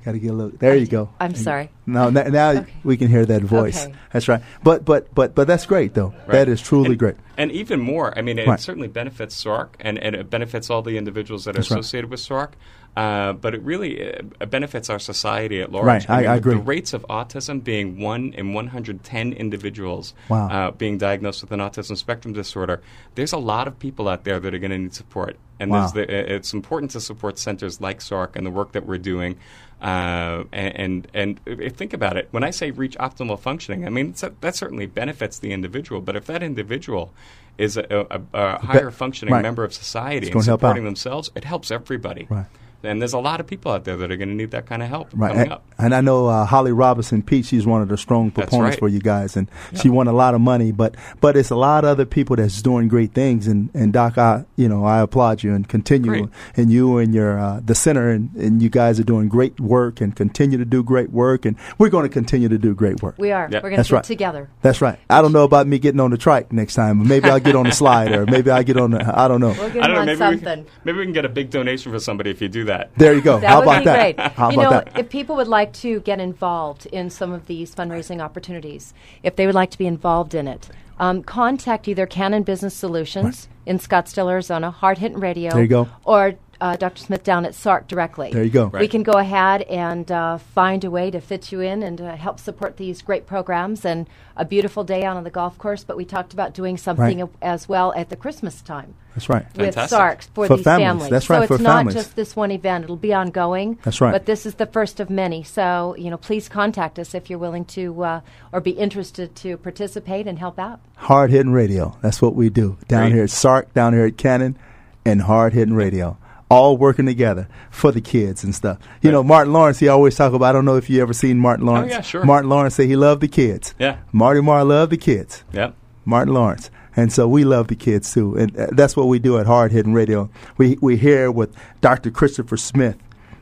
Got 0.05 0.13
to 0.13 0.19
get 0.19 0.31
a 0.31 0.35
look. 0.35 0.59
There 0.59 0.75
you 0.75 0.87
go. 0.87 1.11
I'm 1.21 1.35
sorry. 1.37 1.71
No, 1.87 2.11
now, 2.11 2.25
now 2.25 2.51
Okay. 2.63 2.73
we 2.83 2.97
can 2.97 3.07
hear 3.09 3.25
that 3.25 3.43
voice. 3.43 3.85
Okay. 3.87 3.95
That's 4.13 4.27
right. 4.27 4.43
But 4.65 4.85
but 4.85 5.15
but 5.15 5.35
but 5.35 5.47
that's 5.47 5.65
great 5.67 5.95
though. 5.95 6.09
Right. 6.27 6.33
That 6.33 6.49
is 6.49 6.61
truly 6.61 6.91
and, 6.91 6.99
great. 6.99 7.17
And 7.37 7.53
even 7.53 7.79
more, 7.81 8.17
I 8.19 8.23
mean, 8.23 8.39
it 8.39 8.47
Right. 8.49 8.59
certainly 8.61 8.89
benefits 8.89 9.35
SARC 9.43 9.69
and, 9.81 9.99
and 9.99 10.15
it 10.17 10.29
benefits 10.29 10.71
all 10.71 10.83
the 10.83 10.97
individuals 10.99 11.45
that 11.45 11.51
are 11.57 11.59
That's 11.61 11.71
right. 11.71 11.79
associated 11.81 12.11
with 12.11 12.21
SARC. 12.21 12.51
Uh, 12.95 13.33
but 13.33 13.55
it 13.55 13.63
really 13.63 14.15
uh, 14.15 14.47
benefits 14.47 14.91
our 14.91 14.99
society 14.99 15.63
at 15.63 15.73
large. 15.73 15.87
Right, 15.87 16.11
I- 16.11 16.21
mean, 16.21 16.31
I 16.31 16.37
agree. 16.37 16.55
The 16.55 16.61
rates 16.61 16.93
of 16.93 17.07
autism 17.09 17.65
being 17.65 17.99
one 18.01 18.35
in 18.35 18.53
110 18.53 19.33
individuals 19.33 20.13
Wow. 20.29 20.49
uh, 20.49 20.71
being 20.73 20.99
diagnosed 20.99 21.41
with 21.41 21.53
an 21.53 21.61
autism 21.61 21.97
spectrum 21.97 22.35
disorder, 22.35 22.83
there's 23.15 23.33
a 23.33 23.39
lot 23.39 23.67
of 23.67 23.79
people 23.79 24.09
out 24.09 24.25
there 24.25 24.39
that 24.39 24.53
are 24.53 24.59
going 24.59 24.73
to 24.73 24.79
need 24.79 24.95
support. 24.95 25.39
And 25.59 25.71
Wow. 25.71 25.87
the, 25.89 26.35
it's 26.35 26.53
important 26.53 26.91
to 26.91 27.01
support 27.01 27.39
centers 27.39 27.81
like 27.81 28.01
SARC 28.01 28.37
and 28.37 28.45
the 28.45 28.51
work 28.51 28.73
that 28.73 28.85
we're 28.85 28.99
doing. 28.99 29.37
Uh, 29.81 30.45
and 30.53 31.09
and, 31.13 31.41
and 31.47 31.77
think 31.77 31.93
about 31.93 32.17
it, 32.17 32.29
when 32.31 32.45
I 32.45 32.51
say 32.51 32.71
reach 32.71 32.97
optimal 32.99 33.39
functioning, 33.39 33.85
I 33.85 33.89
mean 33.89 34.15
a, 34.23 34.31
that 34.41 34.55
certainly 34.55 34.87
benefits 34.87 35.41
the 35.41 35.53
individual. 35.53 36.01
But 36.01 36.15
if 36.15 36.27
that 36.27 36.43
individual 36.43 37.13
is 37.59 37.77
a, 37.77 38.07
a, 38.11 38.21
a 38.33 38.59
higher 38.59 38.91
functioning 38.91 39.33
right. 39.35 39.43
member 39.43 39.65
of 39.65 39.75
society 39.75 40.31
and 40.31 40.45
supporting 40.45 40.85
themselves, 40.85 41.31
it 41.35 41.45
helps 41.45 41.71
everybody. 41.71 42.27
Right. 42.31 42.47
And 42.85 43.01
there's 43.01 43.13
a 43.13 43.19
lot 43.19 43.41
of 43.41 43.47
people 43.47 43.73
out 43.73 43.85
there 43.85 43.97
that 43.97 44.11
are 44.11 44.17
going 44.17 44.29
to 44.29 44.35
need 44.35 44.51
that 44.53 44.67
kind 44.67 44.83
of 44.83 44.89
help 44.89 45.09
Right. 45.15 45.29
coming 45.29 45.43
And, 45.45 45.53
up. 45.53 45.65
and 45.79 45.95
I 45.95 46.01
know 46.01 46.27
uh, 46.27 46.45
Holly 46.45 46.73
Robinson 46.73 47.23
Peete, 47.23 47.45
she's 47.47 47.67
one 47.67 47.83
of 47.83 47.89
the 47.89 47.97
strong 47.97 48.31
proponents 48.31 48.75
right. 48.75 48.79
for 48.79 48.89
you 48.89 49.01
guys 49.01 49.37
and 49.37 49.49
she 49.81 49.89
won 49.89 50.09
a 50.09 50.13
lot 50.13 50.35
of 50.35 50.41
money, 50.41 50.73
but 50.73 50.95
but 51.21 51.37
it's 51.37 51.51
a 51.51 51.57
lot 51.57 51.85
of 51.85 51.91
other 51.91 52.05
people 52.05 52.37
that's 52.37 52.61
doing 52.63 52.89
great 52.89 53.13
things 53.13 53.47
and, 53.47 53.71
and 53.75 53.93
Doc 53.93 54.19
I 54.19 54.45
you 54.57 54.69
know, 54.69 54.85
I 54.85 55.01
applaud 55.01 55.43
you 55.43 55.55
and 55.55 55.69
continue 55.69 56.11
Great. 56.11 56.29
and 56.57 56.71
you 56.73 56.99
and 56.99 57.15
your 57.15 57.39
uh, 57.39 57.61
the 57.65 57.75
center 57.75 58.11
and, 58.11 58.35
and 58.37 58.63
you 58.63 58.69
guys 58.69 58.99
are 59.01 59.05
doing 59.05 59.29
great 59.29 59.59
work 59.61 60.01
and 60.01 60.15
continue 60.15 60.59
to 60.59 60.65
do 60.65 60.83
great 60.83 61.11
work 61.11 61.45
and 61.45 61.57
we're 61.79 61.89
going 61.91 62.05
to 62.05 62.09
continue 62.13 62.49
to 62.49 62.59
do 62.59 62.75
great 62.75 63.03
work. 63.03 63.15
We 63.19 63.31
are. 63.33 63.49
Yeah. 63.51 63.61
We're 63.63 63.71
going 63.71 63.83
to 63.83 63.89
do 63.89 63.95
right. 63.95 64.05
it 64.05 64.09
together. 64.09 64.49
That's 64.63 64.81
right. 64.81 64.99
I 65.11 65.23
don't 65.23 65.33
know 65.33 65.45
about 65.45 65.67
me 65.67 65.79
getting 65.79 66.01
on 66.01 66.11
the 66.11 66.19
trike 66.19 66.53
next 66.53 66.75
time, 66.75 66.99
but 66.99 67.07
maybe 67.07 67.29
I'll 67.29 67.41
get 67.41 67.55
on 67.57 67.65
the 67.65 67.73
slide 67.83 68.13
or 68.13 68.27
maybe 68.27 68.51
I'll 68.51 68.63
get 68.65 68.77
on 68.77 68.91
the 68.93 69.19
I 69.19 69.29
don't 69.29 69.41
know. 69.41 69.55
We'll 69.59 69.71
get 69.71 69.83
I 69.85 69.87
don't 69.87 69.95
know. 69.95 70.01
on 70.01 70.07
Maybe 70.07 70.13
we, 70.13 70.19
something. 70.19 70.65
can, 70.65 70.67
maybe 70.85 70.99
we 70.99 71.05
can 71.05 71.13
get 71.13 71.25
a 71.25 71.29
big 71.29 71.51
donation 71.51 71.93
for 71.93 71.99
somebody 71.99 72.31
if 72.31 72.41
you 72.41 72.49
do 72.49 72.65
that. 72.65 72.72
There 72.97 73.15
you 73.15 73.21
go. 73.23 73.39
That 73.41 73.49
How 73.49 73.57
would 73.59 73.63
about 73.65 73.79
be 73.81 73.85
that? 73.87 74.17
great. 74.17 74.33
How 74.33 74.51
you 74.51 74.61
about 74.61 74.71
know, 74.87 74.93
that? 74.93 74.99
if 75.01 75.09
people 75.09 75.37
would 75.37 75.49
like 75.49 75.73
to 75.75 76.01
get 76.01 76.21
involved 76.21 76.87
in 76.87 77.11
some 77.11 77.33
of 77.33 77.47
these 77.47 77.75
fundraising 77.75 78.21
opportunities, 78.21 78.95
if 79.23 79.37
they 79.37 79.47
would 79.47 79.55
like 79.55 79.71
to 79.71 79.79
be 79.79 79.87
involved 79.87 80.35
in 80.35 80.47
it, 80.49 80.69
um, 80.99 81.23
contact 81.23 81.89
either 81.89 82.07
Canon 82.07 82.43
Business 82.43 82.75
Solutions 82.75 83.49
in 83.67 83.79
Scottsdale, 83.79 84.31
Arizona, 84.31 84.71
Hard 84.71 84.99
Hit 84.99 85.17
Radio, 85.19 85.51
There 85.51 85.63
you 85.63 85.69
go. 85.69 85.89
or 86.05 86.35
uh, 86.63 86.77
Dr. 86.77 87.03
Smith 87.03 87.25
down 87.25 87.45
at 87.45 87.55
SARC 87.55 87.89
directly. 87.89 88.31
There 88.31 88.45
you 88.45 88.51
go. 88.51 88.67
We 88.67 88.87
can 88.87 89.03
go 89.03 89.15
ahead 89.15 89.63
and 89.63 90.11
uh, 90.13 90.39
find 90.39 90.85
a 90.85 90.93
way 90.93 91.11
to 91.11 91.21
fit 91.21 91.51
you 91.51 91.61
in 91.61 91.83
and 91.83 92.01
uh, 92.01 92.15
help 92.15 92.39
support 92.39 92.77
these 92.77 93.03
great 93.03 93.27
programs 93.27 93.85
and 93.85 94.07
a 94.37 94.45
beautiful 94.45 94.85
day 94.85 95.03
out 95.03 95.17
on 95.17 95.25
the 95.25 95.31
golf 95.31 95.59
course. 95.59 95.83
But 95.83 95.97
we 95.97 96.05
talked 96.05 96.33
about 96.33 96.55
doing 96.55 96.77
something 96.77 97.19
Right. 97.19 97.31
as 97.43 97.69
well 97.69 97.93
at 97.97 98.11
the 98.11 98.17
Christmas 98.17 98.63
time 98.63 98.95
That's 99.13 99.29
right. 99.29 99.45
with 99.57 99.75
Fantastic. 99.75 99.99
SARC 99.99 100.23
for, 100.35 100.47
For 100.47 100.57
these 100.57 100.65
families. 100.65 101.11
That's 101.11 101.29
right. 101.29 101.37
so 101.37 101.41
right, 101.41 101.51
it's 101.51 101.57
for 101.57 101.63
not 101.65 101.93
just 101.93 102.15
this 102.15 102.37
one 102.37 102.53
event; 102.53 102.85
it'll 102.85 102.95
be 102.97 103.13
ongoing. 103.13 103.77
That's 103.83 104.01
right. 104.01 104.13
But 104.13 104.27
this 104.27 104.47
is 104.47 104.55
the 104.55 104.67
first 104.67 105.01
of 105.01 105.11
many. 105.11 105.43
So 105.43 105.97
you 105.99 106.11
know, 106.11 106.17
please 106.17 106.49
contact 106.49 106.97
us 107.01 107.13
if 107.13 107.29
you're 107.29 107.41
willing 107.41 107.65
to 107.77 108.05
uh, 108.05 108.21
or 108.53 108.61
be 108.61 108.71
interested 108.71 109.35
to 109.35 109.57
participate 109.57 110.29
and 110.29 110.39
help 110.39 110.61
out. 110.61 110.79
Hard 110.95 111.33
hitting 111.33 111.51
radio. 111.53 111.99
That's 112.03 112.23
what 112.23 112.37
we 112.37 112.51
do 112.51 112.79
down 112.87 113.03
Great. 113.09 113.15
here 113.15 113.25
at 113.25 113.31
SARC, 113.31 113.73
down 113.75 113.95
here 113.95 114.07
at 114.07 114.17
Canon, 114.17 114.57
and 115.05 115.23
hard 115.23 115.55
hitting 115.55 115.75
radio. 115.75 116.17
All 116.53 116.77
working 116.77 117.07
together 117.07 117.49
for 117.71 117.91
the 117.93 118.01
kids 118.01 118.45
and 118.45 118.55
stuff. 118.55 118.79
You 119.01 119.11
know, 119.11 119.23
Martin 119.23 119.53
Lawrence, 119.53 119.79
he 119.79 119.89
always 119.89 120.15
talk 120.17 120.33
about, 120.33 120.47
I 120.47 120.53
don't 120.53 120.65
know 120.65 120.77
if 120.77 120.91
you 120.91 121.01
ever 121.01 121.13
seen 121.13 121.39
Martin 121.39 121.67
Lawrence. 121.67 121.93
Oh, 121.93 121.97
yeah, 121.97 122.01
sure. 122.03 122.25
Martin 122.25 122.51
Lawrence 122.51 122.75
said 122.75 122.87
he 122.87 122.97
loved 122.97 123.23
the 123.23 123.29
kids. 123.29 123.75
Yeah. 123.79 123.99
Marty 124.13 124.41
Marr 124.41 124.65
loved 124.65 124.93
the 124.93 124.97
kids. 124.99 125.45
Yep. 125.53 125.75
Martin 126.05 126.35
Lawrence. 126.35 126.71
And 126.95 127.13
so 127.13 127.27
we 127.27 127.45
love 127.45 127.69
the 127.69 127.77
kids 127.77 128.13
too. 128.13 128.37
And 128.37 128.57
uh, 128.57 128.67
that's 128.73 128.97
what 128.97 129.09
we 129.09 129.19
do 129.19 129.39
at 129.39 129.47
Hard 129.47 129.73
Hitting 129.73 129.95
Radio. 129.95 130.31
We, 130.59 130.77
we 130.81 130.97
here 130.97 131.31
with 131.31 131.55
Dr. 131.81 132.11
Christopher 132.11 132.57
Smith, 132.57 132.97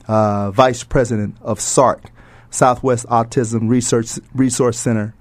uh, 0.07 0.51
Vice 0.53 0.85
President 0.85 1.37
of 1.41 1.59
SARC, 1.59 2.11
Southwest 2.51 3.07
Autism 3.07 3.69
Research 3.69 4.19
Resource 4.35 4.79
Center, 4.79 5.15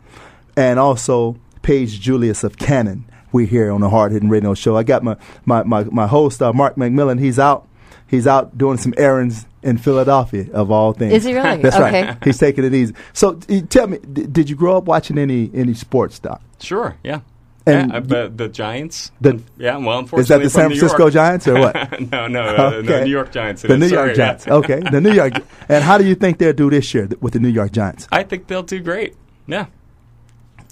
and 0.56 0.80
also 0.80 1.38
Paige 1.62 2.00
Julius 2.00 2.44
of 2.44 2.58
Canon. 2.58 3.06
We're 3.32 3.48
here 3.48 3.72
on 3.72 3.82
the 3.82 3.90
Hard 3.90 4.12
Hitting 4.12 4.30
Radio 4.30 4.54
Show. 4.54 4.76
I 4.76 4.84
got 4.84 5.04
my, 5.04 5.16
my, 5.46 5.64
my, 5.64 5.84
my 5.86 6.08
host, 6.08 6.42
uh, 6.42 6.52
Mark 6.54 6.76
McMillan. 6.76 7.20
He's 7.20 7.38
out. 7.38 7.68
He's 8.10 8.26
out 8.28 8.58
doing 8.58 8.78
some 8.78 8.94
errands 8.98 9.46
in 9.62 9.78
Philadelphia, 9.78 10.48
of 10.54 10.72
all 10.72 10.94
things. 10.94 11.14
Is 11.14 11.24
he 11.26 11.34
really? 11.34 11.58
That's 11.62 11.76
Okay. 11.76 12.04
right. 12.06 12.18
He's 12.24 12.38
taking 12.38 12.64
it 12.64 12.74
easy. 12.74 12.96
So, 13.14 13.34
t- 13.36 13.62
tell 13.62 13.88
me, 13.88 14.00
d- 14.00 14.26
did 14.26 14.50
you 14.50 14.56
grow 14.56 14.78
up 14.78 14.86
watching 14.86 15.18
any 15.18 15.52
any 15.54 15.74
sports, 15.74 16.18
Doc? 16.20 16.42
Sure. 16.60 16.96
Yeah. 17.04 17.22
And 17.68 17.92
yeah, 17.92 17.98
uh, 17.98 18.00
the, 18.00 18.32
the 18.36 18.48
Giants. 18.48 19.12
The- 19.22 19.42
yeah. 19.58 19.78
Well, 19.78 20.00
unfortunately, 20.00 20.22
Is 20.22 20.28
that 20.30 20.40
the 20.42 20.50
San 20.50 20.70
Francisco 20.70 21.04
York. 21.04 21.14
Giants 21.14 21.48
or 21.48 21.60
what? 21.60 21.76
no, 22.12 22.28
no, 22.28 22.42
uh, 22.42 22.70
no, 22.70 22.76
Okay. 22.78 23.04
New 23.04 23.12
York 23.12 23.32
Giants. 23.32 23.62
The 23.62 23.74
is. 23.74 23.80
New 23.80 23.90
Sorry, 23.90 24.08
York 24.08 24.18
yeah. 24.18 24.26
Giants. 24.26 24.48
Okay, 24.48 24.80
the 24.92 25.02
New 25.02 25.12
York. 25.12 25.34
And 25.68 25.84
how 25.84 25.98
do 26.00 26.06
you 26.06 26.16
think 26.16 26.40
they'll 26.40 26.54
do 26.54 26.70
this 26.72 26.92
year 26.94 27.06
th- 27.06 27.22
with 27.22 27.34
the 27.34 27.40
New 27.40 27.50
York 27.50 27.72
Giants? 27.74 28.08
I 28.12 28.24
think 28.24 28.48
they'll 28.48 28.64
do 28.64 28.80
great. 28.80 29.16
Yeah. 29.46 29.68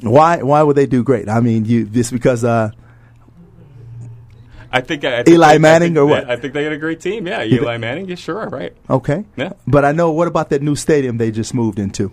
Why? 0.01 0.41
Why 0.41 0.63
would 0.63 0.75
they 0.75 0.85
do 0.85 1.03
great? 1.03 1.27
I 1.29 1.39
mean, 1.39 1.65
you 1.65 1.85
just 1.85 2.11
because 2.11 2.43
uh, 2.43 2.71
I 4.71 4.81
think 4.81 5.03
I 5.05 5.23
think 5.23 5.29
Eli 5.29 5.47
they- 5.49 5.55
I 5.55 5.57
Manning 5.57 5.93
think 5.93 5.97
or 6.03 6.07
they- 6.07 6.11
what? 6.21 6.29
I 6.29 6.35
think 6.35 6.53
they 6.53 6.63
got 6.63 6.73
a 6.73 6.77
great 6.77 6.99
team. 6.99 7.27
Yeah, 7.27 7.43
Eli 7.43 7.77
Manning. 7.77 8.07
Yeah, 8.09 8.15
sure, 8.15 8.47
right. 8.49 8.73
okay, 8.89 9.25
Yeah. 9.35 9.53
But 9.65 9.85
I 9.85 9.91
know. 9.91 10.11
What 10.11 10.27
about 10.27 10.49
that 10.49 10.61
new 10.61 10.75
stadium 10.75 11.17
they 11.17 11.31
just 11.31 11.53
moved 11.53 11.79
into? 11.79 12.11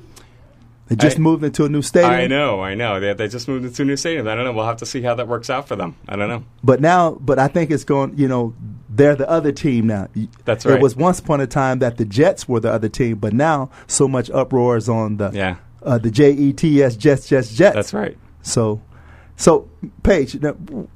They 0.89 0.97
just 0.97 1.17
I- 1.17 1.21
moved 1.21 1.43
into 1.43 1.65
a 1.65 1.69
new 1.69 1.81
stadium. 1.81 2.13
I 2.13 2.27
know, 2.27 2.61
I 2.61 2.75
know. 2.75 3.01
They, 3.01 3.15
they 3.15 3.27
just 3.29 3.49
moved 3.49 3.65
into 3.65 3.83
a 3.83 3.85
new 3.87 3.97
stadium. 3.97 4.29
I 4.29 4.35
don't 4.35 4.45
know. 4.45 4.53
We'll 4.53 4.67
have 4.67 4.77
to 4.79 4.87
see 4.87 5.01
how 5.01 5.15
that 5.15 5.27
works 5.29 5.49
out 5.49 5.67
for 5.67 5.77
them. 5.77 5.97
I 6.07 6.15
don't 6.17 6.29
know. 6.29 6.45
But 6.63 6.81
now, 6.83 7.13
but 7.13 7.39
I 7.39 7.49
think 7.49 7.71
it's 7.71 7.85
going. 7.85 8.19
You 8.19 8.29
know, 8.29 8.55
they're 8.91 9.17
the 9.17 9.29
other 9.29 9.51
team 9.51 9.87
now. 9.87 10.09
That's 10.45 10.67
It 10.67 10.81
was 10.81 10.95
once 10.95 11.19
upon 11.21 11.41
a 11.41 11.47
time 11.47 11.79
that 11.79 11.97
the 11.97 12.05
Jets 12.05 12.47
were 12.47 12.61
the 12.61 12.71
other 12.71 12.91
team, 12.91 13.17
but 13.17 13.33
now 13.33 13.71
so 13.87 14.07
much 14.07 14.29
uproar 14.31 14.77
is 14.77 14.89
on 14.89 15.17
the 15.17 15.31
Yeah. 15.33 15.57
uh, 15.83 15.97
the 15.99 16.11
J 16.11 16.33
E 16.33 16.53
T 16.53 16.83
S 16.83 16.97
Jets 16.97 17.29
Jets 17.29 17.55
Jets. 17.55 17.75
That's 17.75 17.95
right. 17.95 18.19
So, 18.43 18.83
so 19.37 19.69
Paige, 20.03 20.35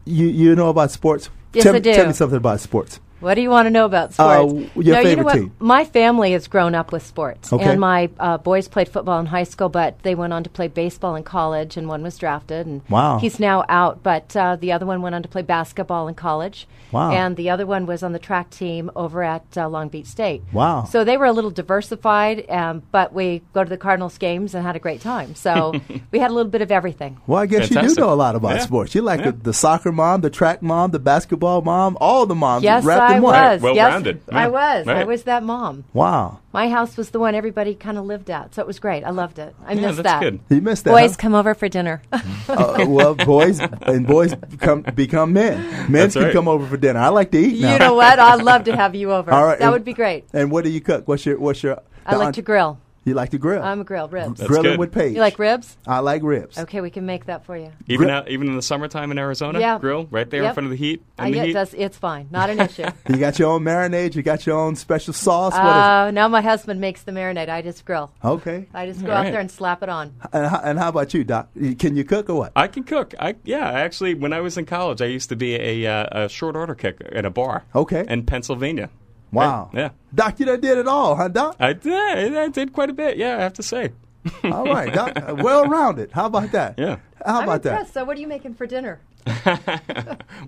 you 0.05 0.27
you 0.27 0.55
know 0.55 0.69
about 0.69 0.91
sports? 0.91 1.31
Yes, 1.53 1.65
tell, 1.65 1.75
I 1.77 1.79
do. 1.79 1.93
Tell 1.95 2.07
me 2.07 2.13
something 2.13 2.37
about 2.37 2.61
sports. 2.61 3.01
What 3.21 3.35
do 3.35 3.41
you 3.41 3.51
want 3.51 3.67
to 3.67 3.71
know 3.71 3.85
about 3.85 4.11
Uh, 4.19 4.47
sports? 4.47 4.71
your 4.77 4.95
no, 4.95 5.01
you 5.01 5.17
know 5.17 5.23
what? 5.25 5.35
team. 5.35 5.53
My 5.59 5.85
family 5.85 6.33
has 6.33 6.47
grown 6.47 6.75
up 6.75 6.93
with 6.93 7.05
sports, 7.05 7.53
Okay. 7.53 7.65
and 7.65 7.81
my 7.81 8.09
uh, 8.21 8.39
boys 8.39 8.69
played 8.69 8.89
football 8.89 9.19
in 9.19 9.27
high 9.27 9.43
school, 9.45 9.69
but 9.69 9.99
they 10.03 10.15
went 10.15 10.33
on 10.33 10.45
to 10.45 10.51
play 10.51 10.69
baseball 10.69 11.17
in 11.17 11.25
college, 11.25 11.77
and 11.77 11.89
one 11.89 12.03
was 12.03 12.17
drafted, 12.17 12.67
and 12.67 12.83
Wow. 12.89 13.19
he's 13.19 13.41
now 13.41 13.65
out. 13.69 14.03
But 14.03 14.37
uh, 14.37 14.57
the 14.57 14.71
other 14.73 14.87
one 14.87 15.03
went 15.03 15.15
on 15.17 15.23
to 15.23 15.29
play 15.29 15.43
basketball 15.43 16.07
in 16.07 16.15
college, 16.15 16.69
Wow. 16.93 17.11
and 17.11 17.37
the 17.37 17.51
other 17.51 17.67
one 17.67 17.87
was 17.87 18.03
on 18.05 18.13
the 18.13 18.19
track 18.21 18.51
team 18.51 18.91
over 18.95 19.23
at 19.25 19.45
uh, 19.57 19.69
Long 19.69 19.89
Beach 19.89 20.07
State. 20.07 20.43
Wow. 20.53 20.85
So 20.85 21.03
they 21.03 21.17
were 21.17 21.27
a 21.27 21.33
little 21.33 21.51
diversified, 21.51 22.49
um, 22.51 22.83
but 22.93 23.13
we 23.13 23.43
go 23.53 23.65
to 23.65 23.69
the 23.71 23.77
Cardinals 23.77 24.17
games 24.19 24.55
and 24.55 24.65
had 24.65 24.77
a 24.77 24.79
great 24.79 25.01
time. 25.01 25.35
So 25.35 25.81
we 26.13 26.19
had 26.21 26.31
a 26.31 26.35
little 26.35 26.51
bit 26.51 26.63
of 26.63 26.71
everything. 26.71 27.17
Well, 27.27 27.41
I 27.43 27.47
guess 27.47 27.71
you 27.71 27.81
do 27.81 27.95
know 28.01 28.13
a 28.13 28.15
lot 28.15 28.37
about 28.37 28.57
Yeah. 28.57 28.59
sports. 28.63 28.95
You 28.95 29.03
like 29.03 29.21
Yeah. 29.21 29.33
the, 29.33 29.39
the 29.51 29.53
soccer 29.53 29.91
mom, 29.93 30.21
the 30.21 30.31
track 30.31 30.63
mom, 30.63 30.93
the 30.93 30.99
basketball 30.99 31.63
mom, 31.63 31.97
all 32.01 32.27
the 32.27 32.35
moms 32.35 32.63
Yes, 32.63 32.85
wrapped 32.85 33.08
I 33.17 33.21
was. 33.21 33.61
Well 33.63 33.75
yes, 33.75 33.93
rounded. 33.93 34.21
I 34.31 34.43
Yeah. 34.45 34.49
was. 34.49 34.89
I 34.89 35.05
was 35.05 35.23
that 35.25 35.43
mom. 35.43 35.85
Wow. 35.93 36.41
My 36.53 36.69
house 36.69 36.97
was 36.97 37.11
the 37.11 37.19
one 37.19 37.35
everybody 37.35 37.75
kind 37.75 37.99
of 37.99 38.05
lived 38.07 38.31
at, 38.31 38.55
so 38.55 38.63
it 38.63 38.67
was 38.67 38.79
great. 38.79 39.05
I 39.05 39.11
loved 39.11 39.39
it. 39.39 39.55
I 39.67 39.73
Yeah, 39.75 39.81
missed 39.83 40.03
that's 40.03 40.07
that. 40.09 40.21
good. 40.23 40.41
You 40.49 40.61
missed 40.63 40.85
that. 40.85 40.91
Boys 40.91 41.13
huh? 41.13 41.17
come 41.21 41.35
over 41.35 41.55
for 41.55 41.69
dinner. 41.69 42.03
uh, 42.13 42.85
well, 42.89 43.15
boys 43.15 43.61
and 43.61 44.07
boys 44.07 44.35
become 44.35 44.83
become 44.95 45.33
men. 45.33 45.59
Men 45.91 45.93
That's 45.93 46.15
can 46.15 46.25
right. 46.25 46.33
come 46.33 46.49
over 46.49 46.67
for 46.67 46.77
dinner. 46.77 47.01
I 47.01 47.09
like 47.09 47.31
to 47.33 47.39
eat 47.39 47.61
now. 47.61 47.73
you 47.73 47.79
know 47.79 47.95
what? 47.95 48.19
I'd 48.19 48.43
love 48.53 48.65
to 48.65 48.75
have 48.77 48.95
you 48.95 49.13
over. 49.13 49.31
All 49.33 49.45
right, 49.45 49.59
that 49.59 49.65
and- 49.65 49.73
would 49.73 49.85
be 49.85 49.93
great. 49.95 50.25
And 50.33 50.51
what 50.51 50.65
do 50.65 50.71
you 50.71 50.81
cook? 50.81 51.07
What's 51.09 51.25
your 51.27 51.39
what's 51.39 51.63
your? 51.63 51.81
I 52.07 52.17
like 52.17 52.35
to 52.35 52.43
grill. 52.43 52.79
You 53.09 53.15
like 53.15 53.31
to 53.31 53.39
grill. 53.39 53.63
I'm 53.63 53.81
a 53.81 53.85
grill 53.85 54.07
ribs. 54.09 54.39
That's 54.39 54.49
Grilling 54.49 54.73
good. 54.73 54.79
with 54.79 54.93
Paige. 54.93 55.15
You 55.15 55.21
like 55.21 55.39
ribs? 55.39 55.77
I 55.87 56.01
like 56.01 56.23
ribs. 56.23 56.59
Okay, 56.59 56.81
we 56.83 56.91
can 56.91 57.07
make 57.07 57.25
that 57.27 57.45
for 57.47 57.57
you. 57.57 57.73
Even 57.87 58.07
Grill- 58.07 58.17
out, 58.17 58.29
even 58.29 58.49
in 58.49 58.57
the 58.57 58.63
summertime 58.63 59.11
in 59.11 59.19
Arizona, 59.19 59.59
Yeah. 59.61 59.79
grill 59.79 60.07
right 60.11 60.29
there 60.29 60.41
in 60.41 60.45
Yep. 60.45 60.55
front 60.55 60.67
of 60.67 60.71
the 60.71 60.77
heat. 60.77 61.03
In 61.19 61.25
the 61.25 61.31
yeah, 61.37 61.43
it 61.43 61.47
heat. 61.47 61.53
does. 61.55 61.75
It's 61.75 61.97
fine. 61.97 62.29
Not 62.31 62.51
an 62.51 62.61
issue. 62.61 62.85
You 63.09 63.17
got 63.17 63.39
your 63.39 63.51
own 63.51 63.63
marinade. 63.65 64.15
You 64.15 64.23
got 64.23 64.47
your 64.47 64.59
own 64.59 64.77
special 64.77 65.15
sauce. 65.15 65.55
What 65.55 65.63
uh, 65.63 66.11
now 66.11 66.29
my 66.29 66.43
husband 66.43 66.81
makes 66.81 67.03
the 67.03 67.13
marinade. 67.13 67.49
I 67.49 67.63
just 67.63 67.85
grill. 67.87 68.13
it? 68.23 68.27
Okay. 68.27 68.67
I 68.75 68.87
just 68.87 69.01
go 69.03 69.11
All 69.11 69.17
out 69.17 69.25
right. 69.25 69.31
there 69.33 69.41
and 69.41 69.51
slap 69.51 69.83
it 69.83 69.89
on. 69.89 70.13
And 70.33 70.47
how, 70.47 70.61
and 70.63 70.79
how 70.79 70.89
about 70.91 71.15
you, 71.15 71.25
Doc? 71.25 71.49
Can 71.79 71.97
you 71.97 72.05
cook 72.05 72.29
or 72.29 72.35
what? 72.35 72.53
I 72.55 72.67
can 72.69 72.85
cook. 72.85 73.15
I 73.19 73.37
yeah. 73.45 73.69
I 73.71 73.81
Actually, 73.81 74.13
when 74.15 74.35
I 74.35 74.41
was 74.41 74.59
in 74.59 74.67
college, 74.67 75.01
I 75.01 75.07
used 75.07 75.31
to 75.31 75.37
be 75.37 75.55
a, 75.55 75.87
uh, 75.91 76.25
a 76.25 76.29
short 76.29 76.55
order 76.57 76.75
cook 76.75 76.97
at 77.11 77.25
a 77.25 77.31
bar. 77.31 77.65
Okay. 77.75 78.05
In 78.07 78.25
Pennsylvania. 78.27 78.91
Wow. 79.33 79.71
Right? 79.73 79.81
Yeah. 79.81 79.91
Doc, 80.15 80.41
you 80.41 80.47
done 80.47 80.61
did 80.61 80.79
it 80.79 80.89
all, 80.89 81.17
huh, 81.17 81.29
Doc? 81.29 81.57
I 81.61 81.73
did. 81.73 82.37
I 82.37 82.49
did 82.49 82.73
quite 82.73 82.91
a 82.91 82.95
bit. 82.95 83.17
Yeah, 83.19 83.37
I 83.37 83.41
have 83.41 83.55
to 83.55 83.63
say. 83.63 83.93
all 84.45 84.65
right, 84.65 84.93
Doc. 84.93 85.13
Uh, 85.17 85.35
Well 85.37 85.67
rounded. 85.67 86.11
How 86.13 86.27
about 86.27 86.53
that? 86.53 86.79
Yeah. 86.79 86.97
How 87.25 87.39
I'm 87.39 87.45
about 87.45 87.65
impressed. 87.67 87.95
So, 87.95 88.05
what 88.05 88.17
are 88.17 88.21
you 88.21 88.27
making 88.29 88.55
for 88.55 88.67
dinner? 88.67 89.01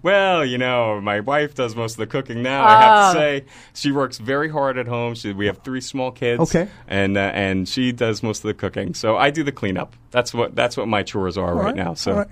Well, 0.03 0.45
you 0.45 0.57
know, 0.57 1.01
my 1.01 1.21
wife 1.21 1.55
does 1.55 1.77
most 1.77 1.93
of 1.93 1.99
the 1.99 2.07
cooking 2.07 2.43
now. 2.43 2.65
I 2.65 2.81
have 2.81 3.13
to 3.13 3.19
say, 3.19 3.45
she 3.75 3.93
works 3.93 4.19
very 4.19 4.49
hard 4.49 4.79
at 4.79 4.87
home. 4.87 5.15
She, 5.15 5.33
we 5.33 5.47
have 5.47 5.59
three 5.59 5.81
small 5.81 6.11
kids. 6.11 6.41
Okay. 6.41 6.69
and 6.89 7.17
uh, 7.17 7.33
and 7.35 7.69
she 7.69 7.93
does 7.93 8.23
most 8.23 8.39
of 8.39 8.49
the 8.49 8.55
cooking. 8.55 8.95
So 8.95 9.17
I 9.17 9.31
do 9.31 9.43
the 9.43 9.53
cleanup. 9.53 9.95
That's 10.11 10.33
what 10.33 10.55
that's 10.55 10.77
what 10.77 10.89
my 10.89 11.03
chores 11.03 11.37
are 11.37 11.55
that? 11.55 11.63
right, 11.63 11.77
now. 11.77 11.95
So 11.95 12.13
all 12.13 12.19
right. 12.19 12.29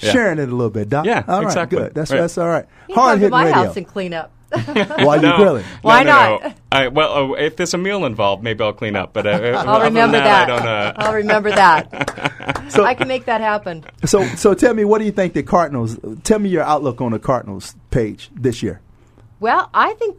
yeah. 0.00 0.12
sharing 0.12 0.38
it 0.38 0.48
a 0.48 0.52
little 0.52 0.70
bit, 0.70 0.88
Doc. 0.88 1.04
Yeah, 1.06 1.22
all 1.28 1.38
right, 1.40 1.44
exactly. 1.46 1.78
Good. 1.78 1.94
That's 1.94 2.10
Right. 2.10 2.20
that's 2.20 2.38
all 2.38 2.48
right. 2.48 2.66
You 2.88 2.94
Hard 2.94 3.04
come 3.12 3.14
to 3.14 3.18
hitting 3.20 3.30
my 3.30 3.44
radio 3.44 3.54
house 3.64 3.76
and 3.76 3.86
clean 3.86 4.14
up. 4.14 4.32
while 5.04 5.16
you 5.16 5.28
No. 5.28 5.36
grilling. 5.36 5.62
No, 5.64 5.78
Why 5.82 6.02
no, 6.02 6.10
not? 6.10 6.42
no. 6.42 6.52
I, 6.70 6.88
well, 6.88 7.12
oh, 7.12 7.34
if 7.34 7.56
there's 7.56 7.74
a 7.74 7.78
meal 7.78 8.04
involved, 8.04 8.42
maybe 8.42 8.62
I'll 8.64 8.72
clean 8.72 8.96
up. 8.96 9.12
But 9.12 9.26
uh, 9.26 9.30
I'll 9.66 9.82
remember 9.82 10.18
that. 10.18 10.50
I 10.50 10.56
don't. 10.56 10.66
Uh, 10.66 10.92
I'll 10.96 11.14
remember 11.14 11.50
that. 11.50 12.70
So- 12.70 12.84
I 12.84 12.94
can 12.94 13.08
make 13.08 13.24
that 13.26 13.40
happen. 13.40 13.84
So 14.04 14.24
so 14.36 14.54
tell 14.54 14.74
me, 14.74 14.84
what 14.84 14.98
do 14.98 15.04
you 15.04 15.12
think 15.12 15.34
the 15.34 15.42
Cardinals? 15.42 15.98
Tell 16.24 16.38
me 16.38 16.48
your 16.48 16.62
outlook 16.64 17.00
on 17.00 17.12
the 17.12 17.18
Cardinals 17.18 17.74
Paige 17.90 18.30
this 18.34 18.62
year. 18.62 18.80
Well, 19.40 19.70
I 19.74 19.94
think 19.94 20.18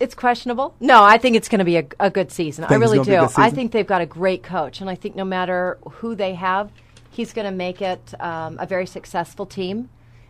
it's 0.00 0.14
questionable. 0.14 0.74
No, 0.80 1.02
I 1.02 1.18
think 1.18 1.36
it's 1.36 1.48
going 1.48 1.60
to 1.60 1.64
be 1.64 1.76
a, 1.76 1.84
a 1.98 2.10
good 2.10 2.30
season. 2.30 2.64
I 2.64 2.68
Think 2.68 2.82
it's 2.82 2.92
really 2.92 3.04
gonna 3.04 3.20
be 3.20 3.24
a 3.24 3.28
do. 3.28 3.34
I 3.42 3.50
think 3.50 3.72
they've 3.72 3.86
got 3.86 4.00
a 4.00 4.06
great 4.06 4.42
coach, 4.42 4.80
and 4.80 4.90
I 4.90 4.94
think 4.94 5.16
no 5.16 5.24
matter 5.24 5.78
who 5.88 6.14
they 6.14 6.34
have, 6.34 6.70
he's 7.10 7.32
going 7.32 7.46
to 7.46 7.52
make 7.56 7.80
it 7.80 8.12
um, 8.20 8.58
a 8.60 8.66
very 8.66 8.86
successful 8.86 9.46
team. 9.46 9.88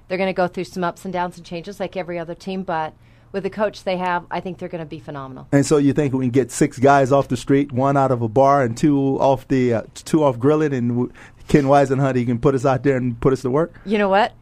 They're 0.09 0.19
going 0.19 0.29
to 0.29 0.35
go 0.35 0.49
through 0.49 0.65
some 0.65 0.85
ups 0.85 1.05
and 1.05 1.13
downs 1.13 1.37
and 1.39 1.47
changes 1.47 1.81
like 1.81 1.97
every 1.97 2.19
other 2.19 2.35
team, 2.35 2.63
but 2.63 2.93
with 3.35 3.43
the 3.43 3.51
coach 3.51 3.83
they 3.83 3.97
have, 3.99 4.25
I 4.31 4.41
think 4.41 4.59
they're 4.59 4.69
going 4.69 4.83
to 4.85 4.89
be 4.89 5.01
phenomenal. 5.01 5.49
And 5.53 5.67
so 5.67 5.77
you 5.77 5.93
think 5.93 6.15
we 6.15 6.25
can 6.25 6.31
get 6.31 6.51
six 6.53 6.79
guys 6.79 7.11
off 7.13 7.27
the 7.29 7.37
street, 7.37 7.73
one 7.73 7.97
out 7.97 8.13
of 8.13 8.23
a 8.23 8.29
bar, 8.29 8.63
and 8.63 8.77
two 8.77 8.97
off 9.21 9.47
the 9.49 9.75
uh, 9.75 9.83
two 9.95 10.23
off 10.23 10.39
grilling, 10.39 10.73
and 10.73 10.89
w- 10.91 11.13
Ken 11.49 11.65
Whisenhunt, 11.65 12.15
he 12.15 12.25
can 12.25 12.39
put 12.39 12.55
us 12.55 12.65
out 12.65 12.85
there 12.85 12.97
and 12.97 13.21
put 13.21 13.33
us 13.33 13.43
to 13.43 13.51
work. 13.51 13.79
You 13.85 13.99
know 13.99 14.09
what? 14.09 14.33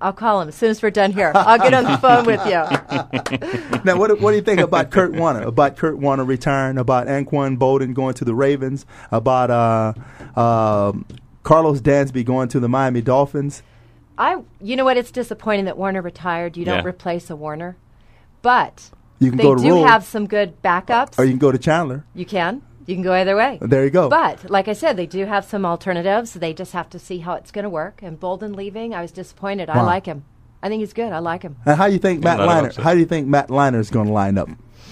I'll 0.00 0.12
call 0.12 0.42
him 0.42 0.48
as 0.48 0.54
soon 0.54 0.68
as 0.70 0.82
we're 0.82 0.90
done 0.90 1.12
here. 1.12 1.32
I'll 1.34 1.58
get 1.58 1.72
on 1.72 1.84
the 1.84 1.96
phone 1.96 2.26
with 2.26 2.44
you. 2.46 3.80
Now, 3.84 3.96
what, 3.98 4.18
what 4.20 4.30
do 4.30 4.36
you 4.36 4.42
think 4.42 4.60
about 4.60 4.90
Kurt 4.90 5.12
Warner? 5.14 5.42
About 5.42 5.76
Kurt 5.76 5.98
Warner 5.98 6.24
retiring? 6.24 6.78
About 6.78 7.06
Anquan 7.06 7.56
Boldin 7.58 7.92
going 7.94 8.14
to 8.14 8.24
the 8.24 8.34
Ravens? 8.34 8.84
About 9.10 9.50
uh, 9.50 10.38
um 10.38 11.06
Karlos 11.42 11.80
Dansby 11.80 12.24
going 12.24 12.48
to 12.48 12.60
the 12.60 12.68
Miami 12.68 13.00
Dolphins? 13.02 13.62
I, 14.18 14.42
you 14.60 14.76
know 14.76 14.84
what? 14.84 14.96
It's 14.96 15.10
disappointing 15.10 15.64
that 15.66 15.76
Warner 15.78 16.00
retired. 16.02 16.56
You 16.56 16.64
don't 16.64 16.82
Yeah. 16.84 16.88
replace 16.88 17.30
a 17.30 17.36
Warner, 17.36 17.76
but 18.44 18.90
You 19.18 19.30
can 19.30 19.38
they 19.38 19.42
go 19.42 19.54
to 19.56 19.62
do 19.62 19.68
Rule, 19.70 19.86
have 19.86 20.04
some 20.04 20.28
good 20.28 20.62
backups. 20.62 21.18
or 21.18 21.24
you 21.24 21.30
can 21.32 21.38
go 21.40 21.50
to 21.50 21.58
Chandler. 21.58 22.04
You 22.14 22.24
can. 22.26 22.62
You 22.86 22.94
can 22.94 23.02
go 23.02 23.14
either 23.14 23.34
way. 23.34 23.58
There 23.62 23.82
you 23.82 23.90
go. 23.90 24.08
But 24.10 24.50
like 24.50 24.68
I 24.68 24.74
said, 24.74 24.96
they 24.98 25.06
do 25.06 25.24
have 25.24 25.44
some 25.46 25.64
alternatives. 25.64 26.34
They 26.34 26.52
just 26.52 26.72
have 26.74 26.90
to 26.90 26.98
see 26.98 27.18
how 27.18 27.32
it's 27.34 27.50
going 27.50 27.62
to 27.64 27.70
work. 27.70 28.00
And 28.02 28.20
Boldin 28.20 28.54
leaving, 28.54 28.94
I 28.94 29.00
was 29.02 29.10
disappointed. 29.10 29.70
I 29.70 29.80
like 29.82 30.04
him. 30.06 30.24
I 30.62 30.68
think 30.68 30.80
he's 30.80 30.92
good. 30.92 31.10
I 31.12 31.18
like 31.20 31.42
him. 31.42 31.56
And 31.64 31.76
how 31.78 31.86
do 31.88 31.94
you 31.94 31.98
think 31.98 32.22
Matt 32.22 32.38
lot 32.38 32.62
Leinart? 32.64 32.76
How 32.76 32.92
do 32.92 33.00
you 33.00 33.06
think 33.06 33.26
Matt 33.26 33.48
Leinart 33.48 33.80
is 33.80 33.90
going 33.90 34.06
to 34.08 34.12
line 34.12 34.36
up? 34.36 34.48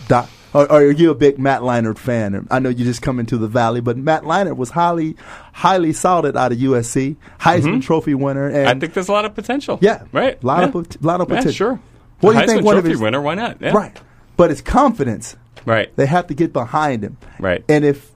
Doc, 0.08 0.28
or, 0.54 0.62
or 0.72 0.80
are 0.84 0.90
you 0.90 1.10
a 1.10 1.14
big 1.14 1.38
Matt 1.38 1.60
Leinart 1.60 1.98
fan? 1.98 2.46
I 2.50 2.58
know 2.60 2.70
you 2.70 2.84
just 2.84 3.02
come 3.02 3.20
into 3.20 3.36
the 3.36 3.46
Valley, 3.48 3.80
but 3.82 3.96
Matt 3.98 4.22
Leinart 4.22 4.56
was 4.56 4.70
highly, 4.70 5.16
highly 5.52 5.92
solid 5.92 6.34
out 6.36 6.50
of 6.52 6.58
USC, 6.58 7.16
Heisman 7.40 7.82
Trophy 7.82 8.14
winner, 8.14 8.46
and 8.46 8.54
Mm-hmm. 8.56 8.68
I 8.76 8.80
think 8.80 8.94
there's 8.94 9.08
a 9.08 9.12
lot 9.12 9.24
of 9.26 9.34
potential. 9.34 9.78
yeah, 9.82 10.04
Right. 10.12 10.42
lot 10.42 10.60
yeah. 10.60 10.64
of 10.66 10.72
pot- 10.72 10.96
lot 11.02 11.20
of 11.20 11.28
Yeah, 11.28 11.36
potential. 11.36 11.52
sure. 11.52 11.80
What 12.22 12.32
do 12.32 12.38
you 12.38 12.44
Heisman 12.44 12.46
think? 12.46 12.64
One 12.64 12.76
of 12.78 12.84
Trophy 12.84 12.92
his 12.94 13.00
winner? 13.00 13.20
Why 13.20 13.34
not? 13.34 13.60
Yeah. 13.60 13.72
right, 13.72 14.00
but 14.36 14.50
it's 14.50 14.60
confidence, 14.62 15.36
Right. 15.66 15.94
they 15.96 16.06
have 16.06 16.26
to 16.28 16.34
get 16.34 16.52
behind 16.52 17.04
him, 17.04 17.18
Right. 17.38 17.62
And 17.68 17.84
if 17.84 18.10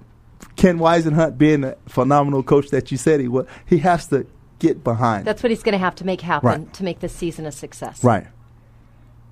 Ken 0.56 0.78
Whisenhunt, 0.78 1.36
being 1.36 1.64
a 1.64 1.76
phenomenal 1.86 2.42
coach 2.42 2.70
that 2.70 2.90
you 2.90 2.96
said 2.96 3.20
he 3.20 3.28
was, 3.28 3.46
he 3.66 3.78
has 3.78 4.06
to 4.08 4.26
get 4.58 4.82
behind. 4.82 5.26
That's 5.26 5.42
what 5.42 5.50
he's 5.50 5.62
going 5.62 5.74
to 5.74 5.78
have 5.78 5.94
to 5.96 6.06
make 6.06 6.22
happen 6.22 6.48
Right. 6.48 6.72
to 6.74 6.82
make 6.84 7.00
this 7.00 7.12
season 7.12 7.44
a 7.44 7.52
success. 7.52 8.02
right. 8.02 8.26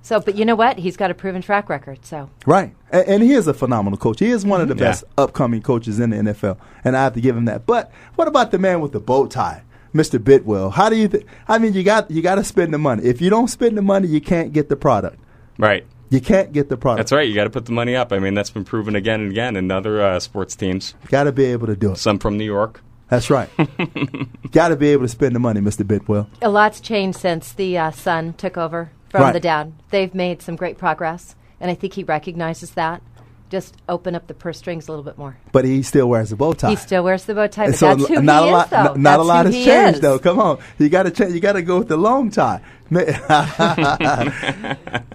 So, 0.03 0.19
but 0.19 0.35
you 0.35 0.45
know 0.45 0.53
what? 0.53 0.77
He's 0.77 0.97
got 0.97 1.09
a 1.09 1.15
proven 1.15 1.41
track 1.41 1.67
record. 1.67 2.05
So, 2.05 2.29
Right. 2.45 2.75
And, 2.91 3.07
and 3.07 3.23
he 3.23 3.33
is 3.33 3.47
a 3.47 3.55
phenomenal 3.55 3.97
coach. 3.97 4.19
He 4.19 4.29
is 4.29 4.45
one 4.45 4.61
of 4.61 4.67
the 4.67 4.75
Mm-hmm. 4.75 4.83
Yeah. 4.83 4.89
best 4.91 5.03
upcoming 5.17 5.63
coaches 5.63 5.99
in 5.99 6.11
the 6.11 6.17
NFL. 6.17 6.57
And 6.83 6.95
I 6.95 7.03
have 7.05 7.13
to 7.15 7.21
give 7.21 7.35
him 7.35 7.45
that. 7.45 7.65
But 7.65 7.91
what 8.13 8.27
about 8.27 8.51
the 8.51 8.59
man 8.59 8.81
with 8.81 8.91
the 8.91 8.99
bow 8.99 9.25
tie? 9.25 9.63
Mr. 9.95 10.19
Bidwill. 10.19 10.73
How 10.73 10.89
do 10.89 10.95
you 10.97 11.07
think 11.07 11.25
I 11.47 11.57
mean 11.57 11.73
you 11.73 11.83
got 11.83 12.11
you 12.11 12.21
got 12.21 12.35
to 12.35 12.43
spend 12.43 12.73
the 12.73 12.77
money. 12.77 13.03
If 13.05 13.21
you 13.21 13.29
don't 13.29 13.47
spend 13.47 13.77
the 13.77 13.81
money, 13.81 14.07
you 14.07 14.19
can't 14.21 14.51
get 14.53 14.67
the 14.69 14.75
product. 14.75 15.17
Right. 15.57 15.85
You 16.09 16.19
can't 16.21 16.51
get 16.51 16.69
the 16.69 16.77
product. 16.77 16.99
That's 16.99 17.11
right. 17.11 17.27
You 17.27 17.33
got 17.33 17.45
to 17.45 17.49
put 17.49 17.65
the 17.65 17.71
money 17.71 17.95
up. 17.95 18.11
I 18.13 18.19
mean, 18.19 18.33
that's 18.35 18.49
been 18.51 18.65
proven 18.65 18.95
again 18.95 19.21
and 19.21 19.31
again 19.31 19.55
in 19.55 19.71
other 19.71 20.01
uh, 20.01 20.19
sports 20.19 20.55
teams. 20.55 20.93
Got 21.07 21.23
to 21.23 21.31
be 21.31 21.45
able 21.45 21.65
to 21.67 21.75
do 21.75 21.93
it. 21.93 21.97
Some 21.97 22.19
from 22.19 22.37
New 22.37 22.45
York. 22.45 22.81
That's 23.09 23.29
right. 23.29 23.49
got 24.51 24.67
to 24.69 24.75
be 24.75 24.89
able 24.89 25.03
to 25.03 25.07
spend 25.09 25.35
the 25.35 25.39
money, 25.39 25.61
Mr. 25.61 25.83
Bidwill. 25.85 26.27
a 26.41 26.49
lot's 26.49 26.79
changed 26.79 27.19
since 27.19 27.53
the 27.53 27.77
uh, 27.77 27.91
son 27.91 28.33
took 28.33 28.57
over 28.57 28.91
from 29.09 29.21
Right. 29.21 29.31
the 29.33 29.39
dad. 29.39 29.73
They've 29.91 30.13
made 30.13 30.41
some 30.41 30.55
great 30.55 30.77
progress, 30.77 31.35
and 31.59 31.71
I 31.71 31.75
think 31.75 31.93
he 31.93 32.03
recognizes 32.03 32.71
that. 32.71 33.01
Just 33.49 33.75
open 33.87 34.15
up 34.15 34.25
the 34.27 34.33
purse 34.33 34.57
strings 34.57 34.87
a 34.87 34.91
little 34.91 35.03
bit 35.03 35.17
more. 35.19 35.37
But 35.51 35.65
he 35.65 35.83
still 35.83 36.09
wears 36.09 36.31
the 36.31 36.35
bow 36.35 36.53
tie. 36.53 36.71
He 36.71 36.75
still 36.75 37.03
wears 37.03 37.25
the 37.25 37.35
bow 37.35 37.47
tie, 37.47 37.65
And 37.65 37.73
but 37.73 37.79
that's 37.97 38.07
who 38.07 38.21
not 38.21 38.43
he 38.43 38.49
a 38.49 38.51
lot, 38.51 38.65
is, 38.65 38.69
though. 38.71 38.93
n- 38.93 39.01
not 39.03 39.19
a 39.19 39.23
lot 39.23 39.45
has 39.45 39.53
changed 39.55 39.95
is. 39.97 40.01
though. 40.01 40.17
Come 40.19 40.39
on, 40.39 40.57
you 40.79 40.89
got 40.89 41.03
to 41.03 41.11
cha- 41.11 41.27
you 41.27 41.39
got 41.39 41.53
to 41.53 41.61
go 41.61 41.77
with 41.79 41.87
the 41.87 41.97
long 41.97 42.31
tie. 42.31 42.61
Ma- 42.89 43.01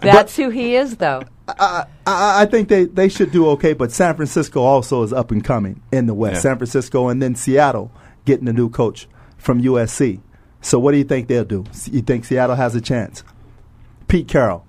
That's 0.00 0.36
who 0.36 0.50
he 0.50 0.76
is, 0.76 0.96
though. 0.96 1.22
I, 1.48 1.84
I 2.06 2.42
I 2.42 2.46
think 2.46 2.68
they, 2.68 2.84
they 2.84 3.08
should 3.08 3.32
do 3.32 3.48
okay, 3.50 3.72
but 3.72 3.92
San 3.92 4.14
Francisco 4.16 4.62
also 4.62 5.02
is 5.02 5.12
up 5.12 5.30
and 5.30 5.44
coming 5.44 5.82
in 5.92 6.06
the 6.06 6.14
West. 6.14 6.36
Yeah. 6.36 6.40
San 6.40 6.56
Francisco 6.58 7.08
and 7.08 7.20
then 7.20 7.34
Seattle 7.34 7.90
getting 8.24 8.48
a 8.48 8.52
new 8.52 8.68
coach 8.70 9.08
from 9.36 9.62
USC. 9.62 10.20
So 10.62 10.78
what 10.78 10.92
do 10.92 10.98
you 10.98 11.04
think 11.04 11.28
they'll 11.28 11.44
do? 11.44 11.64
You 11.90 12.02
think 12.02 12.24
Seattle 12.24 12.56
has 12.56 12.74
a 12.74 12.80
chance? 12.80 13.24
Pete 14.08 14.28
Carroll, 14.28 14.64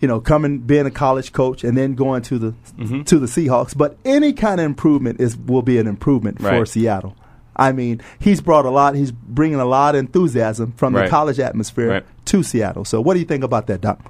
you 0.00 0.08
know, 0.08 0.20
coming 0.20 0.58
being 0.60 0.86
a 0.86 0.90
college 0.90 1.32
coach 1.32 1.62
and 1.64 1.76
then 1.76 1.94
going 1.94 2.22
to 2.22 2.38
the 2.38 2.54
Mm-hmm. 2.78 3.02
to 3.02 3.18
the 3.18 3.26
Seahawks. 3.26 3.76
But 3.76 3.96
any 4.04 4.32
kind 4.32 4.58
of 4.60 4.64
improvement 4.66 5.20
is 5.20 5.36
will 5.36 5.62
be 5.62 5.78
an 5.78 5.86
improvement 5.86 6.40
for 6.40 6.64
Seattle. 6.66 7.14
I 7.56 7.72
mean, 7.72 8.00
he's 8.18 8.40
brought 8.40 8.64
a 8.64 8.70
lot. 8.70 8.94
He's 8.94 9.12
bringing 9.12 9.60
a 9.60 9.66
lot 9.66 9.94
of 9.94 9.98
enthusiasm 9.98 10.72
from 10.76 10.94
the 10.94 11.08
college 11.08 11.38
atmosphere 11.38 11.88
Right. 11.90 12.06
to 12.26 12.42
Seattle. 12.42 12.84
So 12.86 13.00
what 13.02 13.14
do 13.14 13.20
you 13.20 13.26
think 13.26 13.44
about 13.44 13.66
that, 13.66 13.82
Doc? 13.82 14.00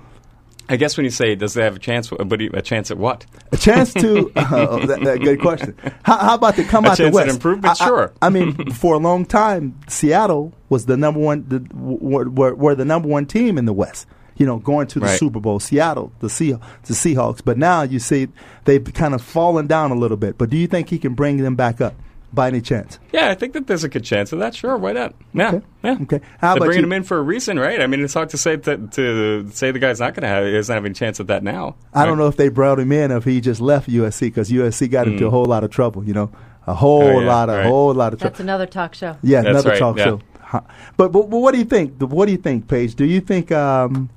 I 0.69 0.77
guess 0.77 0.97
when 0.97 1.03
you 1.03 1.11
say 1.11 1.35
does 1.35 1.55
they 1.55 1.65
have 1.65 1.75
a 1.75 1.81
chance, 1.81 2.13
you- 2.13 2.51
a 2.55 2.63
chance 2.63 2.93
at 2.93 2.97
what? 2.99 3.27
A 3.51 3.57
chance 3.57 3.93
to 3.95 4.31
uh, 4.37 4.87
that, 4.87 5.01
that 5.03 5.21
good 5.21 5.41
question. 5.41 5.77
How, 6.05 6.19
how 6.19 6.35
about 6.37 6.55
to 6.57 6.63
come 6.65 6.85
A 6.85 6.91
out 6.91 6.99
the 6.99 7.11
west? 7.11 7.29
improvement? 7.35 7.67
I- 7.81 7.85
I- 7.85 7.89
Sure. 7.89 8.13
I, 8.23 8.29
mean, 8.31 8.71
for 8.75 8.95
a 8.95 8.99
long 8.99 9.25
time, 9.27 9.81
Seattle 9.89 10.53
was 10.69 10.87
the 10.87 10.97
number 10.97 11.19
one. 11.19 11.45
The, 11.49 11.67
were, 11.75 12.29
were, 12.31 12.55
were 12.55 12.75
the 12.77 12.85
number 12.85 13.09
one 13.09 13.27
team 13.27 13.59
in 13.59 13.65
the 13.65 13.73
West. 13.73 14.07
You 14.41 14.47
know, 14.47 14.57
going 14.59 14.87
to 14.89 14.99
the 14.99 15.05
Right. 15.07 15.19
Super 15.19 15.39
Bowl, 15.39 15.61
Seattle, 15.61 16.11
the 16.21 16.31
Sea, 16.31 16.53
the 16.53 16.95
Seahawks. 16.95 17.43
But 17.45 17.59
now 17.59 17.83
you 17.83 17.99
see 17.99 18.27
they've 18.65 18.83
kind 18.95 19.13
of 19.15 19.21
fallen 19.21 19.67
down 19.67 19.91
a 19.91 19.95
little 19.95 20.17
bit. 20.17 20.39
But 20.39 20.49
do 20.49 20.57
you 20.57 20.67
think 20.67 20.89
he 20.89 20.99
can 20.99 21.13
bring 21.15 21.37
them 21.37 21.57
back 21.57 21.81
up 21.83 21.95
by 22.33 22.49
any 22.49 22.61
chance? 22.63 22.99
Yeah, 23.13 23.29
I 23.29 23.35
think 23.35 23.53
that 23.53 23.67
there's 23.67 23.85
a 23.85 23.89
good 23.91 24.03
chance 24.05 24.33
of 24.33 24.39
that. 24.39 24.55
Sure, 24.55 24.77
why 24.79 24.93
not? 24.93 25.15
Yeah, 25.35 25.49
Okay. 25.49 25.67
yeah. 25.85 25.99
Okay. 26.03 26.21
How 26.39 26.55
They're 26.55 26.57
about 26.57 26.65
bringing 26.67 26.85
you? 26.85 26.87
him 26.87 26.93
in 26.95 27.03
for 27.03 27.19
a 27.19 27.23
reason, 27.23 27.59
right? 27.59 27.83
I 27.83 27.87
mean, 27.87 28.01
it's 28.03 28.15
hard 28.15 28.31
to 28.31 28.39
say 28.39 28.57
that, 28.57 28.93
to 28.93 29.51
say 29.51 29.73
the 29.73 29.79
guy's 29.79 30.01
not 30.01 30.15
going 30.15 30.23
to 30.23 30.29
have 30.29 30.45
isn't 30.45 30.75
having 30.75 30.93
a 30.93 30.95
chance 30.95 31.21
at 31.21 31.27
that 31.27 31.43
now. 31.43 31.77
I 31.93 32.07
don't 32.07 32.17
know 32.17 32.29
if 32.29 32.37
they 32.37 32.49
brought 32.49 32.79
him 32.81 32.93
in 32.93 33.13
or 33.13 33.19
if 33.19 33.25
he 33.25 33.43
just 33.43 33.61
left 33.61 33.91
USC 33.91 34.21
because 34.21 34.51
USC 34.51 34.91
got 34.91 35.07
into 35.07 35.27
a 35.27 35.31
whole 35.31 35.45
lot 35.45 35.65
of 35.65 35.71
trouble. 35.71 36.03
You 36.05 36.15
know, 36.15 36.31
a 36.67 36.73
whole 36.75 37.03
Mm. 37.03 37.15
Oh, 37.17 37.21
yeah, 37.21 37.27
lot 37.29 37.49
of 37.51 37.57
right. 37.57 37.67
whole 37.67 37.93
lot 37.93 38.13
of 38.15 38.21
trouble. 38.21 38.31
That's 38.31 38.41
another 38.41 38.67
talk 38.67 38.95
show. 38.95 39.17
Yeah, 39.23 39.43
That's 39.43 39.49
another 39.51 39.71
right, 39.71 39.79
talk 39.79 39.99
yeah. 39.99 40.05
show. 40.05 40.21
But, 40.97 41.13
but 41.13 41.31
but 41.31 41.39
what 41.39 41.53
do 41.53 41.59
you 41.59 41.65
think? 41.65 42.01
What 42.01 42.27
do 42.27 42.33
you 42.33 42.39
think, 42.39 42.67
Paige? 42.69 42.95
Do 42.97 43.05
you 43.05 43.21
think? 43.21 43.53
Um, 43.53 44.09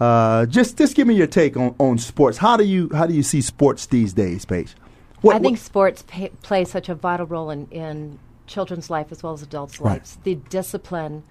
uh, 0.00 0.46
just 0.46 0.78
just 0.78 0.94
give 0.94 1.06
me 1.06 1.14
your 1.14 1.26
take 1.26 1.56
on, 1.56 1.74
on 1.78 1.98
sports. 1.98 2.38
How 2.38 2.56
do 2.56 2.64
you 2.64 2.90
how 2.94 3.06
do 3.06 3.14
you 3.14 3.22
see 3.22 3.40
sports 3.40 3.86
these 3.86 4.12
days, 4.12 4.44
Paige? 4.44 4.74
What- 5.20 5.36
I 5.36 5.38
think 5.40 5.56
what- 5.58 5.64
sports 5.64 6.04
pay, 6.06 6.28
play 6.42 6.64
such 6.64 6.88
a 6.88 6.94
vital 6.94 7.26
role 7.26 7.50
in, 7.50 7.66
in 7.70 8.18
children's 8.46 8.88
life 8.90 9.08
as 9.10 9.22
well 9.22 9.32
as 9.32 9.42
adults' 9.42 9.80
Right. 9.80 9.94
lives. 9.94 10.18
The 10.22 10.36
discipline, 10.36 11.24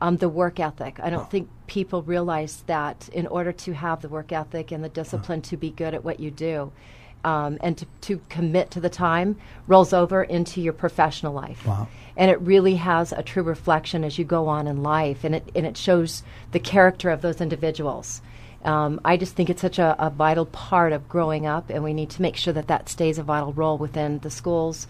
um, 0.00 0.18
the 0.18 0.28
work 0.28 0.60
ethic. 0.60 1.00
I 1.02 1.08
don't 1.10 1.30
think 1.30 1.48
people 1.66 2.02
realize 2.02 2.62
that 2.66 3.08
in 3.12 3.26
order 3.26 3.52
to 3.52 3.72
have 3.72 4.02
the 4.02 4.08
work 4.08 4.30
ethic 4.32 4.70
and 4.70 4.84
the 4.84 4.88
discipline 4.88 5.40
to 5.42 5.56
be 5.56 5.70
good 5.70 5.94
at 5.94 6.04
what 6.04 6.20
you 6.20 6.30
do, 6.30 6.70
um, 7.24 7.58
and 7.60 7.76
to, 7.78 7.86
to 8.02 8.20
commit 8.28 8.70
to 8.72 8.80
the 8.80 8.88
time, 8.88 9.36
rolls 9.66 9.92
over 9.92 10.22
into 10.22 10.60
your 10.60 10.72
professional 10.72 11.32
life. 11.32 11.66
Wow. 11.66 11.88
And 12.16 12.30
it 12.30 12.40
really 12.40 12.76
has 12.76 13.12
a 13.12 13.22
true 13.22 13.42
reflection 13.42 14.04
as 14.04 14.18
you 14.18 14.24
go 14.24 14.48
on 14.48 14.66
in 14.66 14.82
life, 14.82 15.24
and 15.24 15.34
it 15.34 15.50
and 15.54 15.66
it 15.66 15.76
shows 15.76 16.22
the 16.52 16.58
character 16.60 17.10
of 17.10 17.22
those 17.22 17.40
individuals. 17.40 18.20
Um, 18.64 19.00
I 19.04 19.16
just 19.16 19.34
think 19.34 19.48
it's 19.48 19.62
such 19.62 19.78
a, 19.78 19.96
a 19.98 20.10
vital 20.10 20.44
part 20.44 20.92
of 20.92 21.08
growing 21.08 21.46
up, 21.46 21.70
and 21.70 21.82
we 21.82 21.94
need 21.94 22.10
to 22.10 22.22
make 22.22 22.36
sure 22.36 22.52
that 22.52 22.66
that 22.68 22.88
stays 22.90 23.18
a 23.18 23.22
vital 23.22 23.52
role 23.54 23.78
within 23.78 24.18
the 24.18 24.28
schools, 24.30 24.86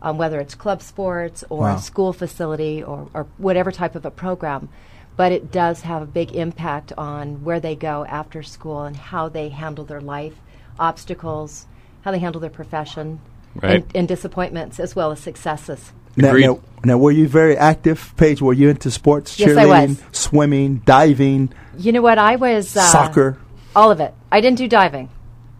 um, 0.00 0.18
whether 0.18 0.40
it's 0.40 0.56
club 0.56 0.82
sports 0.82 1.44
or 1.48 1.60
Wow. 1.60 1.76
a 1.76 1.78
school 1.78 2.12
facility 2.12 2.82
or, 2.82 3.08
or 3.14 3.26
whatever 3.38 3.70
type 3.70 3.94
of 3.94 4.04
a 4.04 4.10
program. 4.10 4.68
But 5.16 5.30
it 5.30 5.52
does 5.52 5.82
have 5.82 6.02
a 6.02 6.06
big 6.06 6.34
impact 6.34 6.92
on 6.98 7.44
where 7.44 7.60
they 7.60 7.76
go 7.76 8.04
after 8.06 8.42
school 8.42 8.82
and 8.82 8.96
how 8.96 9.28
they 9.28 9.50
handle 9.50 9.84
their 9.84 10.00
life, 10.00 10.34
obstacles, 10.78 11.66
how 12.02 12.10
they 12.12 12.18
handle 12.18 12.40
their 12.40 12.50
profession, 12.50 13.20
Right. 13.54 13.82
and, 13.84 13.84
and 13.96 14.08
disappointments 14.08 14.80
as 14.80 14.94
well 14.96 15.12
as 15.12 15.20
successes. 15.20 15.92
now, 16.16 16.32
now, 16.32 16.60
now, 16.84 16.98
were 16.98 17.10
you 17.10 17.28
very 17.28 17.56
active, 17.56 18.14
Paige? 18.16 18.40
Were 18.42 18.52
you 18.54 18.68
into 18.70 18.90
sports? 18.90 19.38
Yes, 19.38 19.56
I 19.56 19.66
was. 19.66 20.02
swimming, 20.12 20.78
diving, 20.86 21.52
You 21.78 21.92
know 21.92 22.02
what? 22.02 22.18
I 22.18 22.36
was 22.36 22.76
uh, 22.76 22.82
soccer. 22.82 23.38
all 23.76 23.90
of 23.90 24.00
it. 24.00 24.12
I 24.30 24.40
didn't 24.40 24.58
do 24.58 24.68
diving, 24.68 25.08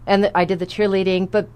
and 0.06 0.24
the, 0.24 0.36
I 0.36 0.44
did 0.44 0.58
the 0.58 0.66
cheerleading. 0.66 1.30
But 1.30 1.48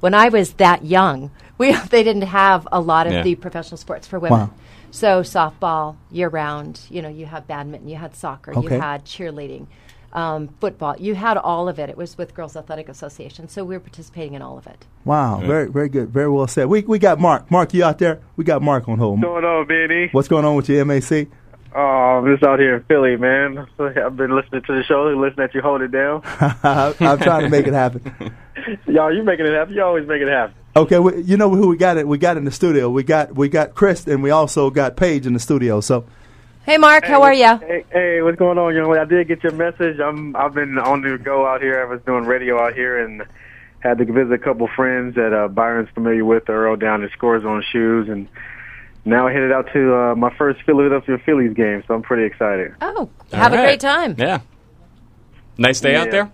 when 0.00 0.14
I 0.14 0.28
was 0.28 0.54
that 0.54 0.84
young, 0.84 1.30
we 1.58 1.72
they 1.90 2.02
didn't 2.02 2.22
have 2.28 2.66
a 2.72 2.80
lot 2.80 3.06
of 3.06 3.12
Yeah. 3.14 3.22
the 3.22 3.34
professional 3.34 3.78
sports 3.78 4.06
for 4.06 4.18
women. 4.18 4.38
Wow. 4.38 4.50
So 4.90 5.22
softball 5.22 5.96
year 6.10 6.28
round. 6.28 6.80
You 6.90 7.02
know, 7.02 7.08
you 7.08 7.26
had 7.26 7.46
badminton, 7.46 7.88
you 7.88 7.96
had 7.96 8.14
soccer, 8.14 8.52
Okay. 8.56 8.74
you 8.74 8.80
had 8.80 9.04
cheerleading, 9.04 9.66
um, 10.14 10.48
football. 10.60 10.96
You 10.98 11.14
had 11.14 11.36
all 11.36 11.68
of 11.68 11.78
it. 11.78 11.90
It 11.90 11.96
was 11.96 12.16
with 12.16 12.34
Girls 12.34 12.56
Athletic 12.56 12.88
Association, 12.88 13.48
so 13.48 13.64
we 13.64 13.74
were 13.74 13.80
participating 13.80 14.34
in 14.34 14.42
all 14.42 14.56
of 14.56 14.66
it. 14.66 14.86
Wow, 15.04 15.40
very 15.40 15.68
very 15.70 15.88
good, 15.88 16.10
very 16.10 16.28
well 16.30 16.46
said. 16.46 16.66
We 16.66 16.82
we 16.82 16.98
got 16.98 17.20
Mark. 17.20 17.50
Mark, 17.50 17.74
you 17.74 17.84
out 17.84 17.98
there? 17.98 18.20
We 18.36 18.44
got 18.44 18.62
Mark 18.62 18.88
on 18.88 18.98
hold. 18.98 19.22
What's 19.22 19.32
going 19.32 19.44
on, 19.44 19.66
Benny? 19.66 20.08
What's 20.12 20.28
going 20.28 20.44
on 20.44 20.56
with 20.56 20.68
your 20.68 20.84
MAC? 20.84 21.28
Oh, 21.76 21.80
I'm 21.80 22.32
just 22.32 22.44
out 22.44 22.60
here 22.60 22.76
in 22.76 22.84
Philly, 22.84 23.16
man. 23.16 23.66
I've 23.80 24.16
been 24.16 24.36
listening 24.36 24.62
to 24.62 24.72
the 24.76 24.84
show, 24.84 25.06
listening 25.06 25.44
at 25.44 25.54
you 25.54 25.60
hold 25.60 25.82
it 25.82 25.90
down. 25.90 26.22
I'm 26.62 27.18
trying 27.18 27.42
to 27.42 27.48
make 27.48 27.66
it 27.66 27.74
happen. 27.74 28.32
Y'all, 28.86 29.12
you 29.12 29.24
making 29.24 29.46
it 29.46 29.54
happen. 29.54 29.74
You 29.74 29.82
always 29.82 30.06
make 30.06 30.22
it 30.22 30.28
happen. 30.28 30.54
Okay, 30.76 31.00
we, 31.00 31.22
you 31.22 31.36
know 31.36 31.50
who 31.50 31.68
we 31.68 31.76
got? 31.76 31.96
It 31.96 32.06
we 32.06 32.18
got 32.18 32.36
in 32.36 32.44
the 32.44 32.52
studio. 32.52 32.88
We 32.88 33.02
got 33.02 33.34
we 33.34 33.48
got 33.48 33.74
Chris, 33.74 34.06
and 34.06 34.22
we 34.22 34.30
also 34.30 34.70
got 34.70 34.96
Paige 34.96 35.26
in 35.26 35.32
the 35.32 35.40
studio. 35.40 35.80
So 35.80 36.04
Hey, 36.64 36.78
Mark, 36.78 37.04
how 37.04 37.22
are 37.22 37.34
you? 37.34 37.58
Hey, 37.58 37.84
hey, 37.92 38.22
what's 38.22 38.38
going 38.38 38.56
on, 38.56 38.74
young 38.74 38.88
lady? 38.90 39.00
I 39.00 39.04
did 39.04 39.28
get 39.28 39.42
your 39.42 39.52
message. 39.52 40.00
I'm 40.00 40.34
I've 40.34 40.54
been 40.54 40.78
on 40.78 41.02
the 41.02 41.18
go 41.18 41.46
out 41.46 41.60
here. 41.60 41.80
I 41.80 41.84
was 41.84 42.00
doing 42.06 42.24
radio 42.24 42.58
out 42.58 42.72
here 42.74 43.04
and 43.04 43.22
had 43.80 43.98
to 43.98 44.04
visit 44.06 44.32
a 44.32 44.38
couple 44.38 44.66
friends 44.74 45.14
that 45.16 45.34
uh, 45.34 45.48
Byron's 45.48 45.90
familiar 45.94 46.24
with, 46.24 46.48
Earl 46.48 46.76
down 46.76 47.04
at 47.04 47.10
Scores 47.12 47.44
on 47.44 47.62
Shoes, 47.70 48.08
and 48.08 48.28
now 49.04 49.26
I 49.28 49.32
headed 49.32 49.52
out 49.52 49.70
to 49.74 49.94
uh, 49.94 50.14
my 50.14 50.34
first 50.38 50.62
Philadelphia 50.62 51.18
Phillies 51.18 51.52
game. 51.54 51.82
So 51.86 51.94
I'm 51.94 52.02
pretty 52.02 52.24
excited. 52.24 52.74
Oh, 52.80 53.10
have 53.32 53.52
a 53.52 53.56
All 53.56 53.62
right. 53.62 53.68
great 53.68 53.80
time. 53.80 54.14
Yeah. 54.16 54.40
Nice 55.58 55.80
day 55.80 55.96
out 55.96 56.10
there. 56.10 56.32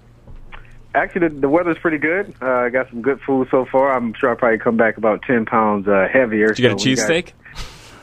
Actually, 0.94 1.28
the, 1.28 1.34
the 1.40 1.48
weather's 1.48 1.78
pretty 1.78 1.98
good. 1.98 2.34
Uh, 2.40 2.46
I 2.46 2.68
got 2.70 2.88
some 2.90 3.02
good 3.02 3.20
food 3.26 3.48
so 3.50 3.64
far. 3.70 3.92
I'm 3.96 4.14
sure 4.14 4.30
I'll 4.30 4.36
probably 4.36 4.58
come 4.58 4.76
back 4.76 4.96
about 4.96 5.22
10 5.22 5.44
pounds 5.46 5.88
uh, 5.88 6.06
heavier. 6.12 6.48
Did 6.48 6.58
you 6.60 6.68
get 6.68 6.76
a 6.76 6.78
So 6.78 6.88
we 6.88 6.94
got- 6.96 7.08
cheesesteak? 7.08 7.32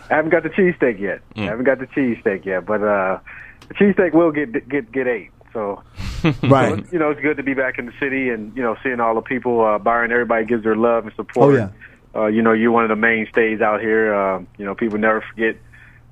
I 0.10 0.16
haven't 0.16 0.32
got 0.32 0.44
the 0.44 0.50
cheesesteak 0.50 1.00
yet. 1.00 1.22
I 1.36 1.42
haven't 1.42 1.66
got 1.66 1.80
the 1.80 1.88
cheesesteak 1.88 2.46
yet, 2.46 2.66
but 2.66 2.82
uh, 2.82 3.20
the 3.68 3.74
cheesesteak 3.74 4.14
will 4.14 4.32
get 4.32 4.68
get 4.70 4.92
get 4.92 5.08
ate. 5.08 5.32
So 5.54 5.84
right, 6.44 6.86
you 6.92 7.00
know, 7.00 7.12
it's 7.12 7.22
good 7.22 7.38
to 7.38 7.44
be 7.44 7.54
back 7.54 7.78
in 7.78 7.86
the 7.86 7.94
city 8.00 8.30
and 8.30 8.56
you 8.56 8.64
know 8.64 8.76
seeing 8.84 9.00
all 9.00 9.16
the 9.16 9.22
people. 9.22 9.66
Uh, 9.66 9.78
Byron, 9.78 10.12
everybody 10.12 10.46
gives 10.46 10.64
their 10.64 10.76
love 10.76 11.06
and 11.06 11.16
support. 11.16 11.54
Oh, 11.54 11.58
yeah. 11.58 11.70
Uh, 12.16 12.28
you 12.28 12.42
know, 12.42 12.54
you're 12.54 12.72
one 12.72 12.84
of 12.84 12.90
the 12.90 12.96
mainstays 12.96 13.62
out 13.62 13.82
here. 13.82 14.14
Uh, 14.14 14.44
you 14.58 14.66
know, 14.66 14.76
people 14.76 14.98
never 14.98 15.22
forget. 15.22 15.58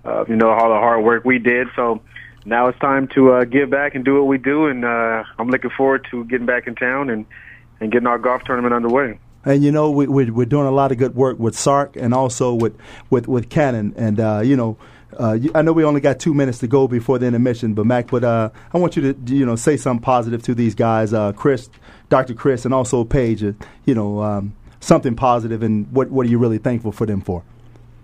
Uh, 0.04 0.24
you 0.28 0.36
know 0.36 0.50
all 0.50 0.70
the 0.70 0.76
hard 0.76 1.04
work 1.04 1.26
we 1.26 1.40
did. 1.40 1.68
So 1.76 2.02
now 2.46 2.68
it's 2.68 2.78
time 2.80 3.08
to 3.16 3.32
uh, 3.32 3.44
give 3.46 3.72
back 3.72 3.96
and 3.96 4.06
do 4.06 4.16
what 4.16 4.28
we 4.28 4.38
do. 4.38 4.68
And 4.68 4.86
uh, 4.86 5.24
I'm 5.40 5.50
looking 5.50 5.72
forward 5.72 6.08
to 6.12 6.24
getting 6.26 6.46
back 6.46 6.68
in 6.68 6.76
town 6.76 7.10
and 7.10 7.26
and 7.80 7.92
getting 7.92 8.08
our 8.08 8.20
golf 8.20 8.44
tournament 8.44 8.74
underway. 8.74 9.20
And 9.46 9.64
you 9.64 9.72
know 9.72 9.92
we, 9.92 10.08
we 10.08 10.30
we're 10.30 10.46
doing 10.46 10.68
a 10.68 10.72
lot 10.72 10.92
of 10.92 10.98
good 10.98 11.16
work 11.16 11.40
with 11.40 11.56
SARC 11.56 11.96
and 11.96 12.14
also 12.14 12.54
with 12.54 12.76
with 13.10 13.28
with 13.28 13.50
Canon, 13.50 13.94
and 13.98 14.20
uh, 14.20 14.42
you 14.44 14.56
know. 14.56 14.78
Uh, 15.18 15.40
I 15.54 15.62
know 15.62 15.72
we 15.72 15.86
only 15.86 16.02
got 16.02 16.20
two 16.20 16.34
minutes 16.34 16.58
to 16.58 16.68
go 16.68 16.90
before 16.90 17.20
the 17.20 17.26
intermission, 17.26 17.74
but 17.74 17.86
Mac, 17.86 18.12
but 18.12 18.26
uh, 18.26 18.50
I 18.74 18.78
want 18.78 18.98
you 18.98 19.14
to 19.14 19.34
you 19.34 19.46
know 19.46 19.56
say 19.56 19.78
something 19.78 20.04
positive 20.04 20.44
to 20.44 20.54
these 20.54 20.76
guys, 20.76 21.14
uh, 21.14 21.32
Chris, 21.32 21.70
Dr. 22.10 22.34
Chris, 22.34 22.66
and 22.66 22.74
also 22.74 23.06
Paige. 23.06 23.42
Uh, 23.42 23.54
you 23.86 23.96
know 23.96 24.22
um, 24.22 24.54
something 24.82 25.16
positive, 25.16 25.64
and 25.64 25.90
what 25.94 26.10
what 26.10 26.26
are 26.26 26.30
you 26.30 26.38
really 26.38 26.58
thankful 26.58 26.92
for 26.92 27.06
them 27.06 27.22
for? 27.22 27.44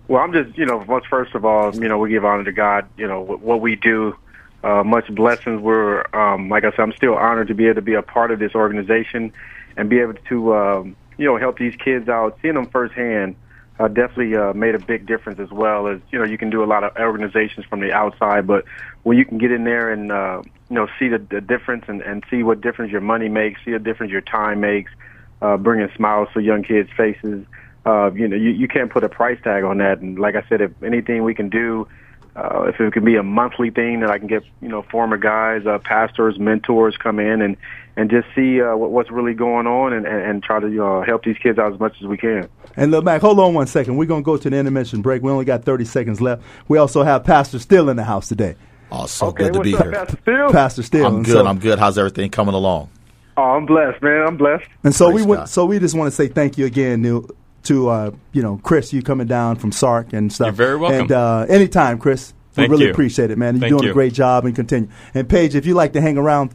Well, 0.08 0.22
I'm 0.22 0.32
just, 0.32 0.58
you 0.58 0.66
know, 0.66 0.84
first 1.08 1.34
of 1.34 1.44
all, 1.44 1.74
you 1.74 1.88
know, 1.88 1.96
we 1.96 2.10
give 2.10 2.24
honor 2.24 2.44
to 2.44 2.52
God, 2.52 2.86
you 2.96 3.06
know, 3.06 3.20
what, 3.20 3.40
what 3.40 3.60
we 3.60 3.76
do. 3.76 4.16
Uh, 4.62 4.84
much 4.84 5.12
blessings. 5.12 5.60
We're, 5.60 6.04
um, 6.14 6.48
like 6.48 6.64
I 6.64 6.70
said, 6.70 6.80
I'm 6.80 6.92
still 6.92 7.14
honored 7.14 7.48
to 7.48 7.54
be 7.54 7.64
able 7.64 7.76
to 7.76 7.82
be 7.82 7.94
a 7.94 8.02
part 8.02 8.30
of 8.30 8.38
this 8.38 8.54
organization 8.54 9.32
and 9.76 9.88
be 9.88 10.00
able 10.00 10.14
to, 10.28 10.54
um, 10.54 10.96
you 11.18 11.26
know, 11.26 11.36
help 11.36 11.58
these 11.58 11.76
kids 11.76 12.08
out. 12.08 12.38
Seeing 12.42 12.54
them 12.54 12.66
firsthand 12.66 13.36
uh, 13.78 13.88
definitely 13.88 14.36
uh, 14.36 14.52
made 14.52 14.74
a 14.74 14.78
big 14.78 15.06
difference 15.06 15.40
as 15.40 15.50
well 15.50 15.88
as, 15.88 16.00
you 16.10 16.18
know, 16.18 16.24
you 16.24 16.38
can 16.38 16.50
do 16.50 16.62
a 16.62 16.66
lot 16.66 16.84
of 16.84 16.96
organizations 16.96 17.66
from 17.66 17.80
the 17.80 17.92
outside, 17.92 18.46
but 18.46 18.64
when 19.02 19.16
you 19.18 19.24
can 19.24 19.38
get 19.38 19.50
in 19.50 19.64
there 19.64 19.90
and, 19.90 20.12
uh, 20.12 20.42
you 20.68 20.76
know, 20.76 20.86
see 20.98 21.08
the, 21.08 21.18
the 21.18 21.40
difference 21.40 21.84
and, 21.88 22.02
and 22.02 22.24
see 22.30 22.42
what 22.42 22.60
difference 22.60 22.92
your 22.92 23.00
money 23.00 23.28
makes, 23.28 23.64
see 23.64 23.72
the 23.72 23.78
difference 23.78 24.12
your 24.12 24.20
time 24.20 24.60
makes, 24.60 24.92
uh, 25.40 25.56
bringing 25.56 25.88
smiles 25.96 26.28
to 26.34 26.40
young 26.40 26.62
kids' 26.62 26.90
faces. 26.96 27.44
Uh, 27.84 28.12
you 28.12 28.28
know, 28.28 28.36
you, 28.36 28.50
you 28.50 28.68
can't 28.68 28.90
put 28.90 29.02
a 29.02 29.08
price 29.08 29.38
tag 29.42 29.64
on 29.64 29.78
that. 29.78 29.98
And 29.98 30.18
like 30.18 30.36
I 30.36 30.44
said, 30.48 30.60
if 30.60 30.70
anything 30.82 31.24
we 31.24 31.34
can 31.34 31.48
do, 31.48 31.88
uh, 32.36 32.64
if 32.68 32.80
it 32.80 32.92
can 32.92 33.04
be 33.04 33.16
a 33.16 33.22
monthly 33.22 33.70
thing 33.70 34.00
that 34.00 34.10
I 34.10 34.18
can 34.18 34.28
get, 34.28 34.44
you 34.60 34.68
know, 34.68 34.82
former 34.82 35.16
guys, 35.16 35.66
uh, 35.66 35.78
pastors, 35.78 36.38
mentors 36.38 36.96
come 36.96 37.18
in 37.18 37.42
and, 37.42 37.56
and 37.96 38.10
just 38.10 38.26
see 38.34 38.60
uh, 38.62 38.76
what, 38.76 38.90
what's 38.90 39.10
really 39.10 39.34
going 39.34 39.66
on 39.66 39.92
and, 39.92 40.06
and, 40.06 40.22
and 40.22 40.42
try 40.42 40.60
to 40.60 40.84
uh, 40.84 41.04
help 41.04 41.24
these 41.24 41.36
kids 41.42 41.58
out 41.58 41.72
as 41.72 41.78
much 41.80 41.94
as 42.00 42.06
we 42.06 42.16
can. 42.16 42.48
And 42.76 42.90
look, 42.90 43.04
Mac, 43.04 43.20
hold 43.20 43.38
on 43.38 43.54
one 43.54 43.66
second. 43.66 43.96
We're 43.96 44.06
gonna 44.06 44.22
go 44.22 44.36
to 44.36 44.48
the 44.50 44.56
intermission 44.56 45.02
break. 45.02 45.22
We 45.22 45.30
only 45.30 45.44
got 45.44 45.64
thirty 45.64 45.84
seconds 45.84 46.20
left. 46.20 46.42
We 46.68 46.78
also 46.78 47.02
have 47.02 47.24
Pastor 47.24 47.58
Still 47.58 47.88
in 47.90 47.96
the 47.96 48.04
house 48.04 48.28
today. 48.28 48.56
Oh, 48.90 49.06
so 49.06 49.26
okay, 49.28 49.44
good 49.44 49.54
to 49.54 49.60
be 49.60 49.74
up, 49.74 49.82
here. 49.84 49.92
Pastor 49.92 50.16
Phil? 50.24 50.50
Pastor 50.50 50.82
Still. 50.82 51.06
I'm 51.06 51.22
good. 51.22 51.32
so- 51.32 51.46
I'm 51.46 51.58
good. 51.58 51.78
How's 51.78 51.98
everything 51.98 52.30
coming 52.30 52.54
along? 52.54 52.90
Oh, 53.36 53.42
I'm 53.42 53.64
blessed, 53.64 54.02
man. 54.02 54.26
I'm 54.26 54.36
blessed. 54.36 54.66
And 54.84 54.94
so 54.94 55.10
we 55.10 55.22
went, 55.22 55.48
so 55.48 55.64
we 55.64 55.78
just 55.78 55.94
want 55.94 56.08
to 56.08 56.14
say 56.14 56.28
thank 56.28 56.58
you 56.58 56.66
again, 56.66 57.00
Neil, 57.00 57.26
to 57.64 57.88
uh, 57.88 58.10
you 58.32 58.42
know 58.42 58.60
Chris, 58.62 58.92
you 58.92 59.02
coming 59.02 59.26
down 59.26 59.56
from 59.56 59.70
SARC 59.70 60.12
and 60.12 60.32
stuff. 60.32 60.46
You're 60.48 60.52
very 60.52 60.76
welcome. 60.76 61.00
And 61.02 61.12
uh, 61.12 61.46
anytime, 61.48 61.98
Chris, 61.98 62.34
Thank 62.52 62.68
we 62.68 62.74
really 62.74 62.84
you. 62.86 62.90
appreciate 62.90 63.30
it, 63.30 63.38
man. 63.38 63.54
You're 63.54 63.60
Thank 63.68 63.80
doing 63.80 63.90
a 63.90 63.94
great 63.94 64.12
job 64.12 64.44
and 64.44 64.54
continue. 64.54 64.90
And 65.14 65.26
Paige, 65.28 65.54
if 65.54 65.64
you 65.64 65.72
like 65.72 65.94
to 65.94 66.02
hang 66.02 66.18
around, 66.18 66.52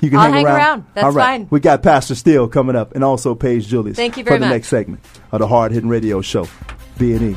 you 0.00 0.10
can 0.10 0.18
I'll 0.18 0.24
hang, 0.32 0.34
hang 0.34 0.46
around. 0.46 0.56
around. 0.56 0.84
That's 0.94 1.04
All 1.04 1.12
right. 1.12 1.24
fine. 1.40 1.46
We 1.50 1.60
got 1.60 1.82
Pastor 1.82 2.14
Steele 2.14 2.48
coming 2.48 2.76
up, 2.76 2.94
and 2.94 3.02
also 3.04 3.34
Paige 3.34 3.66
Julius. 3.66 3.96
Thank 3.96 4.16
you 4.16 4.24
very 4.24 4.36
for 4.36 4.40
the 4.40 4.46
much. 4.46 4.54
next 4.54 4.68
segment 4.68 5.04
of 5.32 5.40
the 5.40 5.46
Hard 5.48 5.72
Hitting 5.72 5.88
Radio 5.88 6.20
Show, 6.20 6.46
B 6.98 7.36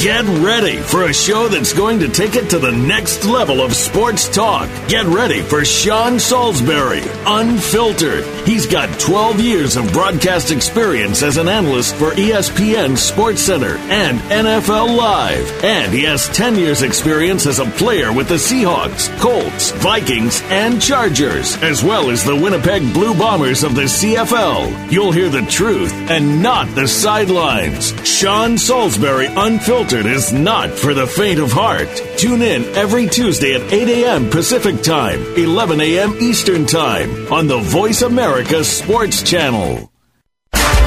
Get 0.00 0.24
ready 0.44 0.76
for 0.76 1.04
a 1.04 1.14
show 1.14 1.48
that's 1.48 1.72
going 1.72 2.00
to 2.00 2.08
take 2.08 2.34
it 2.34 2.50
to 2.50 2.58
the 2.58 2.72
next 2.72 3.24
level 3.24 3.62
of 3.62 3.74
sports 3.74 4.28
talk. 4.28 4.68
Get 4.86 5.06
ready 5.06 5.40
for 5.40 5.64
Sean 5.64 6.18
Salisbury, 6.18 7.00
Unfiltered. 7.24 8.24
He's 8.46 8.66
got 8.66 9.00
12 9.00 9.40
years 9.40 9.76
of 9.76 9.90
broadcast 9.92 10.50
experience 10.50 11.22
as 11.22 11.38
an 11.38 11.48
analyst 11.48 11.94
for 11.94 12.10
ESPN 12.10 12.98
Sports 12.98 13.42
Center 13.42 13.76
and 13.76 14.18
NFL 14.20 14.94
Live. 14.94 15.64
And 15.64 15.90
he 15.90 16.02
has 16.02 16.28
10 16.28 16.56
years 16.56 16.82
experience 16.82 17.46
as 17.46 17.58
a 17.58 17.64
player 17.64 18.12
with 18.12 18.28
the 18.28 18.34
Seahawks, 18.34 19.08
Colts, 19.20 19.70
Vikings, 19.70 20.42
and 20.50 20.82
Chargers, 20.82 21.56
as 21.62 21.82
well 21.82 22.10
as 22.10 22.24
the 22.24 22.36
Winnipeg 22.36 22.92
Blue 22.92 23.14
Bombers 23.14 23.64
of 23.64 23.74
the 23.74 23.82
CFL. 23.84 24.92
You'll 24.92 25.12
hear 25.12 25.30
the 25.30 25.46
truth 25.46 25.94
and 26.10 26.42
not 26.42 26.66
the 26.74 26.88
sidelines. 26.88 27.94
Sean 28.06 28.58
Salisbury, 28.58 29.28
Unfiltered 29.34 29.83
is 29.92 30.32
not 30.32 30.70
for 30.70 30.94
the 30.94 31.06
faint 31.06 31.38
of 31.38 31.52
heart. 31.52 31.88
Tune 32.16 32.42
in 32.42 32.64
every 32.74 33.06
Tuesday 33.06 33.54
at 33.54 33.72
8 33.72 33.88
a.m. 33.88 34.30
Pacific 34.30 34.82
Time, 34.82 35.20
11 35.36 35.80
a.m. 35.80 36.14
Eastern 36.20 36.66
Time 36.66 37.32
on 37.32 37.46
the 37.46 37.58
Voice 37.58 38.02
America 38.02 38.64
Sports 38.64 39.22
Channel. 39.22 39.90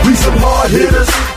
We 0.05 0.13
some 0.15 0.37
hard 0.37 0.71
hitters. 0.71 1.36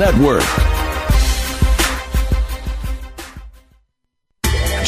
Network. 0.01 0.90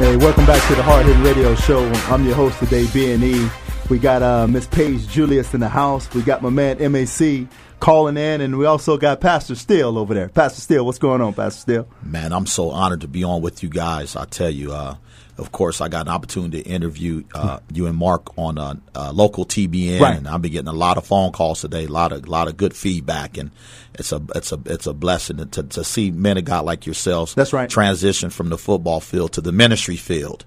Hey, 0.00 0.16
welcome 0.16 0.46
back 0.46 0.66
to 0.66 0.74
the 0.74 0.82
Hard 0.82 1.04
Hitting 1.04 1.22
Radio 1.22 1.54
Show. 1.54 1.84
I'm 2.08 2.24
your 2.24 2.34
host 2.34 2.58
today, 2.58 2.86
B&E. 2.90 3.50
We 3.90 3.98
got 3.98 4.22
uh, 4.22 4.46
Miss 4.46 4.66
Paige 4.66 5.06
Julius 5.06 5.52
in 5.52 5.60
the 5.60 5.68
house. 5.68 6.10
We 6.14 6.22
got 6.22 6.40
my 6.40 6.48
man 6.48 6.78
MAC 6.90 7.46
calling 7.80 8.16
in, 8.16 8.40
and 8.40 8.56
we 8.56 8.64
also 8.64 8.96
got 8.96 9.20
Pastor 9.20 9.54
Steele 9.54 9.98
over 9.98 10.14
there. 10.14 10.30
Pastor 10.30 10.62
Steele, 10.62 10.86
what's 10.86 10.98
going 10.98 11.20
on, 11.20 11.34
Pastor 11.34 11.60
Steele? 11.60 11.88
Man, 12.02 12.32
I'm 12.32 12.46
so 12.46 12.70
honored 12.70 13.02
to 13.02 13.08
be 13.08 13.24
on 13.24 13.42
with 13.42 13.62
you 13.62 13.68
guys. 13.68 14.16
I 14.16 14.24
tell 14.24 14.48
you, 14.48 14.72
uh, 14.72 14.96
of 15.40 15.50
course, 15.52 15.80
I 15.80 15.88
got 15.88 16.02
an 16.06 16.12
opportunity 16.12 16.62
to 16.62 16.68
interview 16.68 17.24
uh, 17.34 17.58
you 17.72 17.86
and 17.86 17.96
Mark 17.96 18.36
on 18.38 18.58
a, 18.58 18.78
uh, 18.94 19.10
local 19.12 19.44
TBN, 19.44 20.00
Right. 20.00 20.16
and 20.16 20.28
I've 20.28 20.42
been 20.42 20.52
getting 20.52 20.68
a 20.68 20.72
lot 20.72 20.96
of 20.98 21.06
phone 21.06 21.32
calls 21.32 21.60
today, 21.62 21.84
a 21.86 21.88
lot 21.88 22.12
of 22.12 22.28
lot 22.28 22.46
of 22.48 22.56
good 22.56 22.76
feedback, 22.76 23.36
and 23.38 23.50
it's 23.94 24.12
a 24.12 24.20
it's 24.34 24.52
a 24.52 24.60
it's 24.66 24.86
a 24.86 24.92
blessing 24.94 25.38
to, 25.48 25.62
to 25.62 25.82
see 25.82 26.10
men 26.10 26.36
of 26.38 26.44
God 26.44 26.64
like 26.64 26.86
yourselves. 26.86 27.34
That's 27.34 27.52
right. 27.52 27.68
Transition 27.68 28.30
from 28.30 28.50
the 28.50 28.58
football 28.58 29.00
field 29.00 29.32
to 29.32 29.40
the 29.40 29.52
ministry 29.52 29.96
field. 29.96 30.44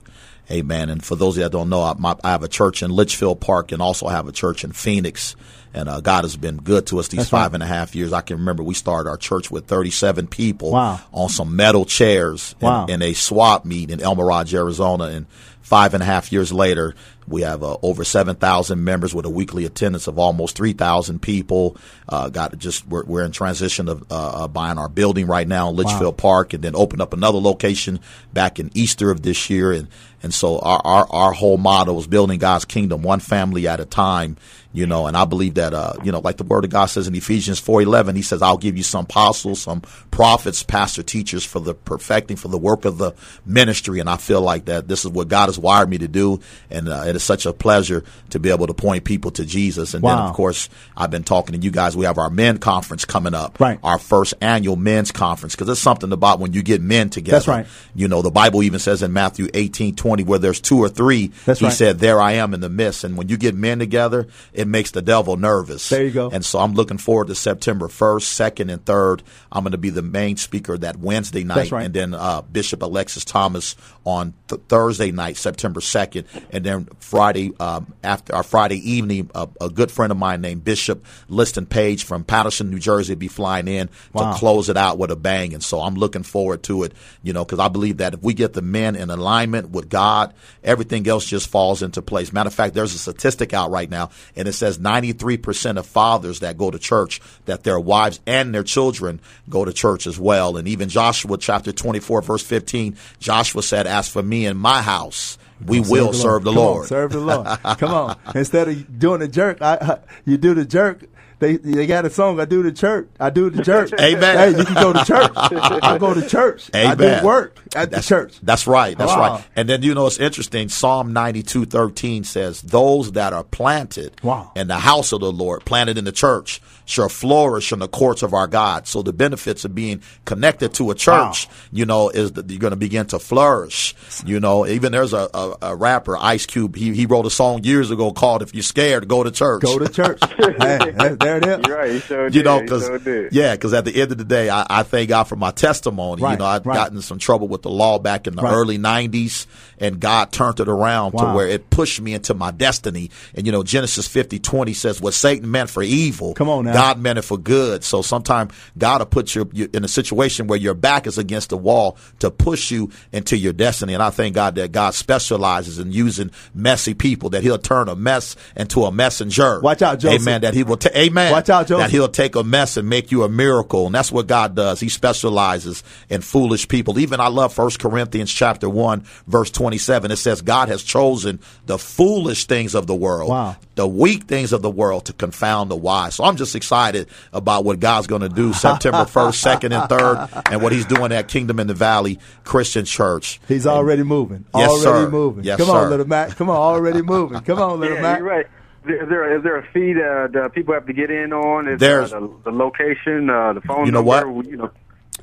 Amen. 0.52 0.90
And 0.90 1.04
for 1.04 1.16
those 1.16 1.36
of 1.36 1.38
you 1.40 1.44
that 1.44 1.52
don't 1.54 1.70
know, 1.70 1.82
I, 1.82 1.94
my, 1.98 2.16
I 2.24 2.32
have 2.32 2.44
a 2.44 2.50
church 2.50 2.84
in 2.84 2.92
Litchfield 2.92 3.40
Park 3.40 3.72
and 3.72 3.82
also 3.82 4.08
have 4.10 4.28
a 4.28 4.32
church 4.34 4.64
in 4.66 4.74
Phoenix. 4.74 5.36
And 5.74 5.90
uh, 5.90 6.02
God 6.02 6.24
has 6.24 6.36
been 6.38 6.58
good 6.58 6.86
to 6.88 7.00
us 7.00 7.08
these 7.08 7.20
That's 7.22 7.30
five 7.30 7.52
right. 7.52 7.54
and 7.56 7.64
a 7.64 7.68
half 7.68 7.96
years. 7.96 8.14
I 8.14 8.22
can 8.22 8.38
remember 8.38 8.62
we 8.64 8.76
started 8.76 9.10
our 9.10 9.18
church 9.18 9.50
with 9.50 9.66
37 9.66 10.28
people 10.28 10.72
Wow. 10.72 11.00
on 11.12 11.30
some 11.30 11.56
metal 11.56 11.86
chairs 11.86 12.54
in- 12.62 12.68
Wow. 12.68 12.86
in, 12.86 13.02
a 13.02 13.14
swap 13.14 13.66
meet 13.66 13.90
in 13.90 14.00
El 14.02 14.16
Mirage, 14.16 14.54
Arizona. 14.54 15.06
And 15.06 15.26
five 15.62 15.94
and 15.96 16.04
a 16.04 16.06
half 16.06 16.32
years 16.32 16.54
later, 16.54 16.94
we 17.28 17.42
have 17.42 17.64
uh, 17.64 17.78
over 17.82 18.04
7,000 18.04 18.84
members 18.84 19.16
with 19.16 19.26
a 19.26 19.30
weekly 19.30 19.66
attendance 19.66 20.08
of 20.08 20.20
almost 20.20 20.58
3,000 20.58 21.22
people. 21.22 21.78
Uh, 22.08 22.28
got 22.30 22.56
just 22.58 22.86
we're, 22.88 23.06
we're 23.06 23.24
in 23.24 23.32
transition 23.32 23.88
of 23.88 24.04
uh, 24.12 24.44
uh, 24.44 24.48
buying 24.50 24.78
our 24.78 24.90
building 24.90 25.26
right 25.26 25.48
now 25.48 25.70
in 25.70 25.76
Litchfield 25.78 26.18
Park, 26.18 26.54
and 26.54 26.62
then 26.64 26.76
open 26.76 27.00
up 27.02 27.14
another 27.14 27.38
location 27.40 28.00
back 28.34 28.60
in 28.60 28.70
Easter 28.76 29.10
of 29.10 29.22
this 29.24 29.50
year. 29.50 29.72
And 29.72 29.88
and 30.22 30.34
so 30.34 30.60
our 30.60 30.82
our, 30.84 31.08
our 31.10 31.32
whole 31.32 31.58
motto 31.58 31.98
is 31.98 32.08
building 32.08 32.40
God's 32.40 32.66
kingdom 32.66 33.02
one 33.02 33.22
family 33.22 33.66
at 33.68 33.80
a 33.80 33.86
time. 33.86 34.36
You 34.76 34.88
know, 34.88 35.06
and 35.06 35.16
I 35.16 35.26
believe 35.26 35.54
that 35.54 35.74
uh, 35.74 35.94
you 36.04 36.12
know, 36.12 36.20
like 36.20 36.38
the 36.38 36.44
Word 36.44 36.66
of 36.66 36.72
God 36.72 36.88
says 36.88 37.08
in 37.08 37.14
Ephesians 37.14 37.60
four 37.60 37.82
eleven, 37.82 38.16
He 38.16 38.24
says, 38.24 38.42
"I'll 38.42 38.58
give 38.58 38.76
you 38.76 38.82
some 38.82 39.06
apostles, 39.06 39.62
some 39.62 39.82
prophets, 40.10 40.64
pastor, 40.64 41.04
teachers 41.04 41.46
for 41.46 41.60
the 41.60 41.76
perfecting, 41.76 42.38
for 42.38 42.48
the 42.48 42.58
work 42.58 42.84
of 42.86 42.98
the 42.98 43.14
ministry." 43.46 44.00
And 44.00 44.10
I 44.10 44.18
feel 44.18 44.42
like 44.42 44.66
that 44.66 44.88
this 44.88 45.06
is 45.06 45.12
what 45.12 45.28
God 45.28 45.46
has 45.48 45.60
wired 45.60 45.90
me 45.90 46.00
to 46.00 46.08
do, 46.08 46.40
and 46.72 46.90
uh, 46.90 47.04
it 47.06 47.16
is 47.16 47.24
such 47.24 47.46
a 47.46 47.54
pleasure 47.54 48.04
to 48.32 48.40
be 48.40 48.50
able 48.50 48.66
to 48.66 48.74
point 48.74 49.04
people 49.04 49.30
to 49.32 49.46
Jesus. 49.46 49.94
And 49.94 50.04
then, 50.04 50.18
of 50.18 50.34
course, 50.36 50.70
I've 50.98 51.12
been 51.12 51.24
talking 51.24 51.54
to 51.54 51.62
you 51.64 51.70
guys. 51.72 51.96
We 51.96 52.06
have 52.06 52.18
our 52.18 52.32
men 52.32 52.58
conference 52.58 53.06
coming 53.06 53.36
up, 53.36 53.60
Right. 53.60 53.78
Our 53.84 54.00
first 54.00 54.34
annual 54.42 54.76
men's 54.76 55.12
conference 55.12 55.54
because 55.54 55.68
there's 55.68 55.80
something 55.80 56.12
about 56.12 56.40
when 56.40 56.54
you 56.54 56.64
get 56.64 56.82
men 56.82 57.12
together. 57.12 57.38
That's 57.38 57.48
right. 57.48 57.68
You 57.94 58.08
know, 58.08 58.24
the 58.24 58.32
Bible 58.32 58.64
even 58.64 58.80
says 58.80 59.04
in 59.04 59.14
Matthew 59.14 59.50
eighteen 59.54 59.96
twenty, 59.96 60.24
where 60.24 60.40
there's 60.40 60.60
two 60.60 60.80
or 60.80 60.90
three, 60.90 61.32
That's 61.46 61.60
He 61.60 61.68
right. 61.68 61.74
said, 61.76 62.00
"There 62.00 62.20
I 62.20 62.34
am 62.34 62.56
in 62.56 62.60
the 62.60 62.70
midst." 62.70 63.04
And 63.04 63.16
when 63.18 63.30
you 63.30 63.38
get 63.38 63.54
men 63.54 63.78
together, 63.78 64.28
it 64.52 64.63
it 64.64 64.68
makes 64.68 64.92
the 64.92 65.02
devil 65.02 65.36
nervous. 65.36 65.90
There 65.90 66.04
you 66.04 66.12
go. 66.12 66.30
And 66.32 66.44
so 66.44 66.60
I'm 66.60 66.74
looking 66.74 66.98
forward 66.98 67.28
to 67.28 67.36
September 67.36 67.90
1st, 67.90 68.56
2nd, 68.56 68.72
and 68.72 68.86
3rd. 68.86 69.22
I'm 69.52 69.64
going 69.64 69.74
to 69.74 69.78
be 69.78 69.90
the 69.90 70.02
main 70.02 70.38
speaker 70.38 70.78
that 70.78 70.96
Wednesday 70.98 71.44
night. 71.44 71.56
That's 71.56 71.72
right. 71.74 71.86
And 71.86 71.94
then 71.94 72.14
uh, 72.14 72.42
Bishop 72.44 72.82
Alexis 72.82 73.26
Thomas 73.26 73.76
on 74.06 74.34
th- 74.48 74.62
Thursday 74.68 75.12
night, 75.12 75.38
September 75.38 75.80
2nd. 75.80 76.26
And 76.52 76.64
then 76.64 76.88
Friday, 77.00 77.54
um, 77.60 77.94
after 78.04 78.36
our 78.36 78.44
Friday 78.44 78.78
evening, 78.92 79.30
a, 79.34 79.48
a 79.62 79.70
good 79.70 79.92
friend 79.92 80.12
of 80.12 80.18
mine 80.18 80.42
named 80.42 80.64
Bishop 80.64 81.06
Liston 81.30 81.66
Page 81.66 82.04
from 82.04 82.24
Paterson, 82.24 82.70
New 82.70 82.80
Jersey, 82.80 83.14
will 83.14 83.20
be 83.20 83.28
flying 83.28 83.68
in 83.68 83.90
Wow. 84.12 84.34
to 84.34 84.38
close 84.40 84.70
it 84.70 84.78
out 84.78 84.98
with 84.98 85.12
a 85.12 85.16
bang. 85.16 85.54
And 85.54 85.64
so 85.64 85.82
I'm 85.82 85.96
looking 85.96 86.24
forward 86.24 86.64
to 86.64 86.84
it, 86.84 86.94
you 87.24 87.34
know, 87.34 87.46
because 87.46 87.60
I 87.60 87.68
believe 87.70 87.98
that 87.98 88.14
if 88.14 88.22
we 88.22 88.34
get 88.34 88.54
the 88.54 88.62
men 88.62 88.96
in 88.96 89.10
alignment 89.10 89.70
with 89.72 89.90
God, 89.90 90.34
everything 90.64 91.08
else 91.08 91.26
just 91.26 91.48
falls 91.48 91.82
into 91.82 92.02
place. 92.02 92.34
Matter 92.34 92.48
of 92.48 92.54
fact, 92.54 92.74
there's 92.74 92.94
a 92.94 92.98
statistic 93.00 93.54
out 93.54 93.72
right 93.72 93.90
now, 93.90 94.10
and 94.36 94.48
it 94.48 94.54
says 94.54 94.78
93% 94.78 95.78
of 95.78 95.86
fathers 95.86 96.40
that 96.42 96.58
go 96.58 96.70
to 96.72 96.80
church, 96.80 97.22
that 97.46 97.64
their 97.64 97.80
wives 97.80 98.20
and 98.28 98.54
their 98.54 98.64
children 98.64 99.20
go 99.50 99.66
to 99.66 99.74
church 99.74 100.08
as 100.08 100.20
well. 100.20 100.58
And 100.58 100.68
even 100.68 100.90
Joshua 100.90 101.38
chapter 101.38 101.72
24, 101.72 102.22
verse 102.22 102.44
15, 102.44 102.96
Joshua 103.20 103.64
said, 103.64 103.88
As 103.94 104.10
for 104.10 104.24
me 104.24 104.46
and 104.48 104.60
my 104.60 104.82
house, 104.82 105.38
we 105.66 105.80
will 105.80 106.12
serve 106.14 106.44
the 106.44 106.52
Come 106.52 106.58
on, 106.60 106.66
Lord. 106.66 106.88
serve 106.88 107.12
the 107.12 107.20
Lord. 107.20 107.48
Come 107.78 107.94
on. 107.94 108.18
Instead 108.36 108.68
of 108.68 109.00
doing 109.00 109.20
the 109.20 109.28
jerk, 109.28 109.62
I, 109.62 109.76
I, 109.76 110.00
you 110.26 110.38
do 110.38 110.54
the 110.54 110.66
jerk. 110.66 111.06
They 111.40 111.58
they 111.58 111.86
got 111.88 112.06
a 112.06 112.10
song. 112.10 112.40
I 112.40 112.46
do 112.46 112.64
the 112.64 112.72
church. 112.72 113.10
I 113.20 113.30
do 113.30 113.50
the 113.50 113.64
church. 113.64 113.92
Amen. 114.00 114.38
Hey, 114.54 114.58
you 114.58 114.64
can 114.66 114.76
go 114.76 114.94
to 114.94 115.04
church. 115.04 115.32
I 115.36 115.98
go 115.98 116.14
to 116.14 116.28
church. 116.28 116.70
I 116.74 116.94
Amen. 116.94 117.20
do 117.22 117.26
work 117.28 117.58
at 117.76 117.92
that's, 117.92 118.08
the 118.08 118.16
church. 118.16 118.40
That's 118.42 118.66
right. 118.66 118.98
That's 118.98 119.12
Wow. 119.12 119.20
right. 119.36 119.46
And 119.56 119.68
then 119.68 119.84
you 119.84 119.94
know 119.94 120.08
it's 120.08 120.20
interesting. 120.20 120.70
Psalm 120.70 121.12
ninety 121.12 121.44
two 121.44 121.66
thirteen 121.66 122.24
says, 122.24 122.62
"Those 122.62 123.12
that 123.14 123.34
are 123.34 123.44
planted 123.44 124.20
Wow. 124.24 124.52
in 124.56 124.68
the 124.68 124.78
house 124.80 125.12
of 125.12 125.20
the 125.20 125.32
Lord, 125.34 125.66
planted 125.66 125.98
in 125.98 126.06
the 126.06 126.14
church, 126.14 126.62
shall 126.86 127.10
flourish 127.10 127.72
in 127.72 127.80
the 127.80 127.88
courts 127.88 128.24
of 128.24 128.34
our 128.34 128.48
God." 128.48 128.88
So 128.88 129.02
the 129.02 129.14
benefits 129.14 129.66
of 129.66 129.74
being 129.76 130.02
connected 130.26 130.74
to 130.76 130.92
a 130.92 130.96
church, 130.96 131.48
you 131.72 131.86
know, 131.86 132.10
is 132.10 132.34
that 132.34 132.50
you're 132.50 132.60
going 132.60 132.72
to 132.72 132.78
begin 132.78 133.06
to 133.08 133.20
flourish. 133.20 133.96
You 134.26 134.40
know, 134.40 134.66
even 134.68 134.92
there's 134.92 135.14
a, 135.14 135.30
a, 135.34 135.56
a 135.62 135.76
rapper, 135.76 136.18
Ice 136.18 136.46
Cube. 136.46 136.76
He 136.76 136.94
he 136.94 137.06
wrote 137.06 137.26
a 137.26 137.30
song 137.30 137.64
years 137.64 137.92
ago 137.92 138.12
called 138.12 138.42
"If 138.42 138.54
You're 138.54 138.64
Scared, 138.64 139.08
Go 139.08 139.24
to 139.24 139.32
Church." 139.32 139.62
Go 139.62 139.80
to 139.80 139.88
church. 139.90 140.20
hey, 140.38 140.92
there- 140.92 141.16
there 141.16 141.38
it 141.38 141.46
is. 141.46 141.68
You're 141.68 141.78
right. 141.78 141.92
He 141.92 142.00
sure 142.00 142.24
you 142.26 142.30
did. 142.32 142.46
know, 142.46 142.62
because 142.62 142.86
sure 142.86 143.30
yeah, 143.32 143.56
because 143.56 143.74
at 143.74 143.86
the 143.86 144.02
end 144.02 144.12
of 144.12 144.18
the 144.18 144.24
day, 144.26 144.50
I, 144.50 144.66
I 144.70 144.84
thank 144.84 145.10
God 145.10 145.24
for 145.26 145.36
my 145.36 145.52
testimony. 145.52 146.22
you 146.22 146.38
know, 146.38 146.46
I'd 146.46 146.66
right. 146.66 146.76
gotten 146.76 146.98
in 146.98 147.02
some 147.02 147.20
trouble 147.20 147.48
with 147.48 147.62
the 147.62 147.70
law 147.70 148.00
back 148.00 148.28
in 148.28 148.36
the 148.36 148.42
Right. 148.42 148.54
early 148.54 148.78
'90s, 148.78 149.46
and 149.84 150.00
God 150.00 150.32
turned 150.32 150.60
it 150.60 150.68
around 150.70 151.12
to 151.12 151.18
where 151.36 151.48
it 151.48 151.70
pushed 151.70 152.00
me 152.02 152.14
into 152.14 152.34
my 152.34 152.52
destiny. 152.52 153.12
And 153.36 153.46
you 153.46 153.52
know, 153.52 153.64
Genesis 153.64 154.08
50, 154.08 154.40
20 154.40 154.74
says, 154.74 155.02
"What 155.02 155.14
Satan 155.14 155.52
meant 155.52 155.70
for 155.70 155.84
evil, 155.84 156.34
Come 156.34 156.50
on 156.50 156.66
now. 156.66 156.74
God 156.74 157.00
meant 157.00 157.20
it 157.20 157.24
for 157.24 157.38
good." 157.38 157.84
So 157.84 158.02
sometimes 158.02 158.54
God 158.78 159.00
will 159.00 159.06
put 159.08 159.36
you, 159.36 159.50
you 159.54 159.70
in 159.74 159.84
a 159.84 159.88
situation 159.88 160.48
where 160.48 160.58
your 160.58 160.74
back 160.74 161.06
is 161.06 161.18
against 161.18 161.50
the 161.50 161.58
wall 161.58 161.98
to 162.20 162.32
push 162.32 162.72
you 162.72 162.90
into 163.12 163.38
your 163.38 163.54
destiny. 163.54 163.94
And 163.94 164.02
I 164.02 164.10
thank 164.10 164.36
God 164.36 164.56
that 164.56 164.72
God 164.72 164.94
specializes 164.96 165.80
in 165.80 165.92
using 165.92 166.32
messy 166.56 166.94
people; 166.94 167.30
that 167.32 167.44
He'll 167.44 167.58
turn 167.58 167.90
a 167.90 167.96
mess 167.96 168.36
into 168.56 168.86
a 168.86 168.92
messenger. 168.92 169.60
Watch 169.62 169.82
out, 169.82 170.00
Joseph. 170.00 170.22
Amen. 170.22 170.42
That 170.42 170.54
He 170.54 170.64
will. 170.64 170.78
ta- 170.78 170.90
Amen. 170.96 171.32
Watch 171.32 171.50
out, 171.50 171.68
Joseph. 171.68 171.84
That 171.86 171.92
He'll 171.92 172.08
take 172.08 172.36
a 172.36 172.44
mess 172.44 172.78
and 172.78 172.88
make 172.88 173.12
you 173.12 173.24
a 173.24 173.30
miracle. 173.30 173.86
And 173.86 173.94
that's 173.96 174.12
what 174.12 174.28
God 174.28 174.56
does. 174.56 174.80
He 174.80 174.88
specializes 174.90 175.84
in 176.10 176.22
foolish 176.22 176.68
people. 176.68 177.00
Even 177.00 177.20
I 177.20 177.28
love 177.28 177.54
1 177.58 177.80
Corinthians 177.80 178.32
chapter 178.32 178.70
1, 178.70 179.04
verse 179.28 179.50
27. 179.78 180.12
It 180.12 180.16
says, 180.18 180.42
God 180.42 180.70
has 180.70 180.84
chosen 180.84 181.40
the 181.66 181.78
foolish 181.80 182.46
things 182.46 182.76
of 182.76 182.86
the 182.88 182.94
world, 182.96 183.30
Wow. 183.30 183.56
the 183.76 183.88
weak 183.88 184.26
things 184.26 184.54
of 184.54 184.62
the 184.62 184.70
world 184.70 185.06
to 185.06 185.14
confound 185.14 185.72
the 185.72 185.76
wise. 185.76 186.16
So 186.16 186.24
I'm 186.24 186.36
just 186.36 186.56
excited 186.56 187.08
about 187.32 187.66
what 187.66 187.80
God's 187.80 188.06
going 188.08 188.22
to 188.22 188.30
do 188.30 188.54
September 188.68 189.00
1st, 189.06 189.60
2nd, 189.60 189.64
and 189.82 189.90
3rd, 189.90 190.52
and 190.52 190.62
what 190.62 190.72
He's 190.72 190.86
doing 190.86 191.12
at 191.12 191.28
Kingdom 191.28 191.60
in 191.60 191.68
the 191.68 191.74
Valley 191.74 192.20
Christian 192.44 192.86
Church. 192.86 193.40
He's 193.48 193.66
already 193.66 194.04
moving. 194.04 194.46
Yes, 194.56 194.70
already 194.70 195.06
sir. 195.06 195.10
moving. 195.10 195.44
Yes, 195.44 195.58
Come 195.58 195.68
sir. 195.68 195.74
on, 195.78 195.90
little 195.90 196.08
Mac. 196.08 196.36
Come 196.36 196.50
on, 196.50 196.56
already 196.56 197.02
moving. 197.02 197.40
Come 197.42 197.60
on, 197.60 197.80
little 197.80 197.96
Yeah, 197.98 198.02
Mac. 198.04 198.20
you're 198.20 198.28
right. 198.28 198.46
Is 198.86 199.08
there 199.10 199.38
is 199.38 199.44
there 199.44 199.58
a 199.58 199.64
fee 199.72 199.94
that, 199.94 200.32
that 200.34 200.52
people 200.54 200.74
have 200.74 200.86
to 200.88 200.94
get 200.94 201.10
in 201.10 201.32
on? 201.32 201.68
Is 201.70 201.80
There's- 201.80 202.12
uh, 202.12 202.20
the, 202.20 202.30
the 202.46 202.52
location, 202.52 203.30
uh, 203.30 203.54
the 203.54 203.62
phone 203.62 203.86
You 203.86 203.94
know 203.94 204.04
number? 204.04 204.30
what? 204.30 204.46
You 204.46 204.58
know, 204.58 204.72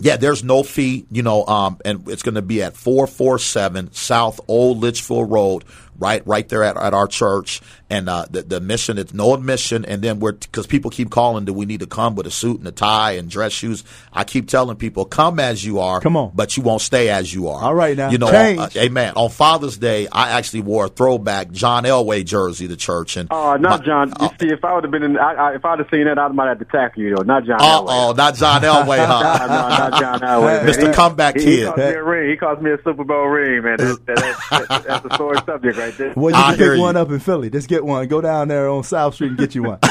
Yeah, 0.00 0.16
there's 0.16 0.42
no 0.42 0.62
fee, 0.62 1.06
you 1.10 1.22
know, 1.22 1.44
um, 1.46 1.78
and 1.84 2.08
it's 2.08 2.22
going 2.22 2.34
to 2.36 2.42
be 2.42 2.62
at 2.62 2.74
447 2.76 3.92
South 3.92 4.40
Old 4.48 4.78
Litchfield 4.78 5.30
Road, 5.30 5.64
right, 5.98 6.26
right 6.26 6.48
there 6.48 6.64
at, 6.64 6.76
at 6.78 6.94
our 6.94 7.06
church. 7.06 7.60
And 7.90 8.08
uh, 8.08 8.26
the, 8.30 8.42
the 8.42 8.60
mission, 8.60 8.98
it's 8.98 9.12
no 9.12 9.34
admission. 9.34 9.84
And 9.84 10.00
then 10.00 10.20
we're, 10.20 10.32
because 10.32 10.66
people 10.68 10.92
keep 10.92 11.10
calling, 11.10 11.44
do 11.44 11.52
we 11.52 11.66
need 11.66 11.80
to 11.80 11.88
come 11.88 12.14
with 12.14 12.24
a 12.26 12.30
suit 12.30 12.58
and 12.60 12.68
a 12.68 12.72
tie 12.72 13.12
and 13.12 13.28
dress 13.28 13.50
shoes? 13.52 13.82
I 14.12 14.22
keep 14.22 14.48
telling 14.48 14.76
people, 14.76 15.04
come 15.04 15.40
as 15.40 15.64
you 15.64 15.80
are. 15.80 16.00
Come 16.00 16.16
on. 16.16 16.30
But 16.32 16.56
you 16.56 16.62
won't 16.62 16.82
stay 16.82 17.08
as 17.08 17.34
you 17.34 17.48
are. 17.48 17.60
All 17.64 17.74
right 17.74 17.96
now. 17.96 18.10
You 18.10 18.18
know, 18.18 18.30
Change. 18.30 18.60
uh, 18.60 18.68
amen. 18.80 19.14
On 19.16 19.28
Father's 19.28 19.76
Day, 19.76 20.06
I 20.12 20.30
actually 20.38 20.60
wore 20.60 20.84
a 20.84 20.88
throwback 20.88 21.50
John 21.50 21.82
Elway 21.82 22.24
jersey 22.24 22.68
to 22.68 22.76
church. 22.76 23.16
And 23.16 23.28
Oh, 23.32 23.56
not 23.56 23.80
my- 23.80 23.86
John. 23.86 24.08
You 24.20 24.26
uh, 24.26 24.30
see, 24.40 24.46
if 24.50 24.64
I 24.64 24.72
would 24.74 24.84
have 24.84 24.92
been 24.92 25.02
in, 25.02 25.16
I, 25.18 25.32
I, 25.34 25.54
if 25.56 25.64
I'd 25.64 25.80
have 25.80 25.88
seen 25.90 26.04
that, 26.04 26.16
I 26.16 26.28
might 26.28 26.46
have 26.48 26.60
to 26.60 26.64
tackle 26.66 27.02
you 27.02 27.16
though. 27.16 27.22
Not 27.24 27.44
John. 27.44 27.60
Uh 27.60 27.82
oh, 27.88 28.12
not 28.16 28.36
John 28.36 28.62
Elway, 28.62 28.98
huh? 29.04 29.46
no, 29.46 29.88
not 29.88 30.00
John 30.00 30.20
Elway. 30.28 30.64
Mr. 30.64 30.86
He- 30.88 30.94
Comeback 30.94 31.36
he, 31.36 31.44
Kid. 31.44 31.58
He 31.58 31.64
cost 31.64 31.78
me 31.78 31.84
a 31.84 32.02
ring. 32.04 32.30
He 32.30 32.36
cost 32.36 32.62
me 32.62 32.70
a 32.70 32.76
Super 32.84 33.02
Bowl 33.02 33.26
ring, 33.26 33.64
man. 33.64 33.78
That, 33.78 34.06
that, 34.06 34.68
that, 34.68 34.84
that's 34.86 35.04
a 35.12 35.16
sore 35.16 35.34
subject 35.44 35.76
right 35.76 35.96
there. 35.98 36.12
Well, 36.16 36.30
you 36.32 36.40
I 36.40 36.50
can 36.50 36.58
hear 36.58 36.72
pick 36.74 36.80
one 36.80 36.96
up 36.96 37.10
in 37.10 37.18
Philly. 37.18 37.50
Just 37.50 37.68
get 37.68 37.79
one. 37.84 38.06
Go 38.08 38.20
down 38.20 38.48
there 38.48 38.68
on 38.68 38.84
South 38.84 39.14
Street 39.14 39.28
and 39.28 39.38
get 39.38 39.54
you 39.54 39.62
one. 39.64 39.78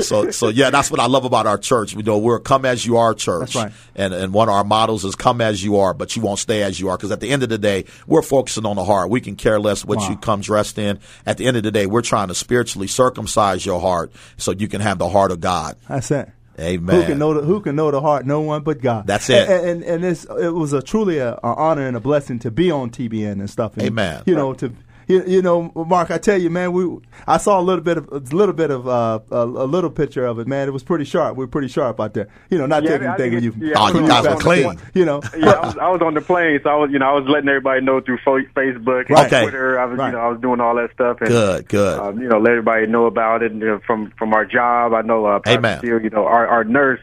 so 0.00 0.30
so 0.30 0.48
yeah, 0.48 0.70
that's 0.70 0.90
what 0.90 1.00
I 1.00 1.06
love 1.06 1.24
about 1.24 1.46
our 1.46 1.58
church. 1.58 1.94
We 1.94 2.02
know 2.02 2.18
we're 2.18 2.36
a 2.36 2.40
come 2.40 2.64
as 2.64 2.84
you 2.84 2.96
are 2.96 3.14
church. 3.14 3.54
Right. 3.54 3.72
And 3.94 4.12
and 4.14 4.32
one 4.32 4.48
of 4.48 4.54
our 4.54 4.64
models 4.64 5.04
is 5.04 5.14
come 5.14 5.40
as 5.40 5.62
you 5.62 5.76
are, 5.78 5.94
but 5.94 6.14
you 6.16 6.22
won't 6.22 6.38
stay 6.38 6.62
as 6.62 6.78
you 6.80 6.88
are. 6.88 6.96
Because 6.96 7.10
at 7.12 7.20
the 7.20 7.30
end 7.30 7.42
of 7.42 7.48
the 7.48 7.58
day, 7.58 7.84
we're 8.06 8.22
focusing 8.22 8.66
on 8.66 8.76
the 8.76 8.84
heart. 8.84 9.10
We 9.10 9.20
can 9.20 9.36
care 9.36 9.60
less 9.60 9.84
what 9.84 9.98
Wow. 9.98 10.10
you 10.10 10.16
come 10.16 10.40
dressed 10.40 10.78
in. 10.78 10.98
At 11.26 11.38
the 11.38 11.46
end 11.46 11.56
of 11.56 11.62
the 11.62 11.70
day, 11.70 11.86
we're 11.86 12.02
trying 12.02 12.28
to 12.28 12.34
spiritually 12.34 12.88
circumcise 12.88 13.64
your 13.64 13.80
heart 13.80 14.12
so 14.36 14.52
you 14.52 14.68
can 14.68 14.80
have 14.80 14.98
the 14.98 15.08
heart 15.08 15.30
of 15.30 15.40
God. 15.40 15.76
That's 15.88 16.10
it. 16.10 16.28
Amen. 16.60 17.00
Who 17.00 17.06
can 17.06 17.18
know 17.18 17.34
the 17.34 17.40
Who 17.42 17.60
can 17.60 17.76
know 17.76 17.90
the 17.90 18.00
heart? 18.00 18.26
No 18.26 18.40
one 18.42 18.62
but 18.62 18.80
God. 18.80 19.06
That's 19.06 19.30
it. 19.30 19.48
And 19.48 19.82
and, 19.82 20.04
and 20.04 20.04
it 20.04 20.50
was 20.50 20.72
a 20.72 20.82
truly 20.82 21.18
a, 21.18 21.32
a 21.34 21.38
honor 21.42 21.86
and 21.86 21.96
a 21.96 22.00
blessing 22.00 22.38
to 22.40 22.50
be 22.50 22.70
on 22.70 22.90
TBN 22.90 23.32
and 23.32 23.48
stuff. 23.48 23.74
And, 23.76 23.86
Amen. 23.86 24.22
You 24.26 24.34
know 24.34 24.52
to. 24.54 24.74
You, 25.12 25.24
you 25.26 25.42
know, 25.42 25.70
Mark. 25.74 26.10
I 26.10 26.18
tell 26.18 26.38
you, 26.38 26.50
man. 26.50 26.72
We 26.72 26.98
I 27.26 27.36
saw 27.36 27.60
a 27.60 27.62
little 27.62 27.84
bit 27.84 27.98
of 27.98 28.08
a 28.10 28.18
little 28.34 28.54
bit 28.54 28.70
of 28.70 28.88
uh, 28.88 29.20
a, 29.30 29.36
a 29.44 29.66
little 29.66 29.90
picture 29.90 30.24
of 30.24 30.38
it, 30.38 30.46
man. 30.46 30.68
It 30.68 30.72
was 30.72 30.82
pretty 30.82 31.04
sharp. 31.04 31.36
We 31.36 31.44
are 31.44 31.48
pretty 31.48 31.68
sharp 31.68 32.00
out 32.00 32.14
there. 32.14 32.28
You 32.50 32.58
know, 32.58 32.66
not 32.66 32.82
Yeah, 32.82 32.90
taking 32.90 33.06
anything 33.08 33.30
think 33.32 33.42
you. 33.44 33.66
it- 33.66 33.70
yeah, 33.70 33.74
Oh, 33.78 34.00
you 34.00 34.06
guys 34.06 34.26
are 34.26 34.36
clean. 34.36 34.78
You 34.94 35.04
know. 35.04 35.20
Yeah, 35.36 35.50
I 35.50 35.66
was, 35.66 35.76
I 35.78 35.88
was 35.88 36.02
on 36.02 36.14
the 36.14 36.20
plane, 36.20 36.60
so 36.62 36.70
I 36.70 36.74
was, 36.76 36.90
you 36.92 36.98
know, 36.98 37.06
I 37.06 37.12
was 37.12 37.24
letting 37.28 37.48
everybody 37.48 37.80
know 37.82 38.00
through 38.00 38.18
fo- 38.24 38.38
Facebook 38.54 39.06
and 39.06 39.10
Right. 39.10 39.26
Okay. 39.26 39.42
Twitter. 39.42 39.78
I 39.78 39.84
was, 39.86 39.98
Right. 39.98 40.06
you 40.08 40.12
know, 40.12 40.20
I 40.20 40.28
was 40.28 40.40
doing 40.40 40.60
all 40.60 40.74
that 40.76 40.90
stuff. 40.94 41.18
And, 41.20 41.28
Good, 41.28 41.68
good. 41.68 41.98
Um, 41.98 42.20
you 42.20 42.28
know, 42.28 42.38
let 42.38 42.50
everybody 42.50 42.86
know 42.86 43.06
about 43.06 43.42
it. 43.42 43.52
And, 43.52 43.60
you 43.60 43.66
know, 43.68 43.80
from 43.86 44.12
from 44.18 44.32
our 44.34 44.44
job, 44.44 44.92
I 44.94 45.02
know. 45.02 45.24
Uh, 45.26 45.38
Pastor 45.40 45.58
Amen. 45.58 45.78
Steele, 45.78 46.00
you 46.02 46.10
know, 46.10 46.26
our 46.26 46.46
our 46.46 46.64
nurse. 46.64 47.00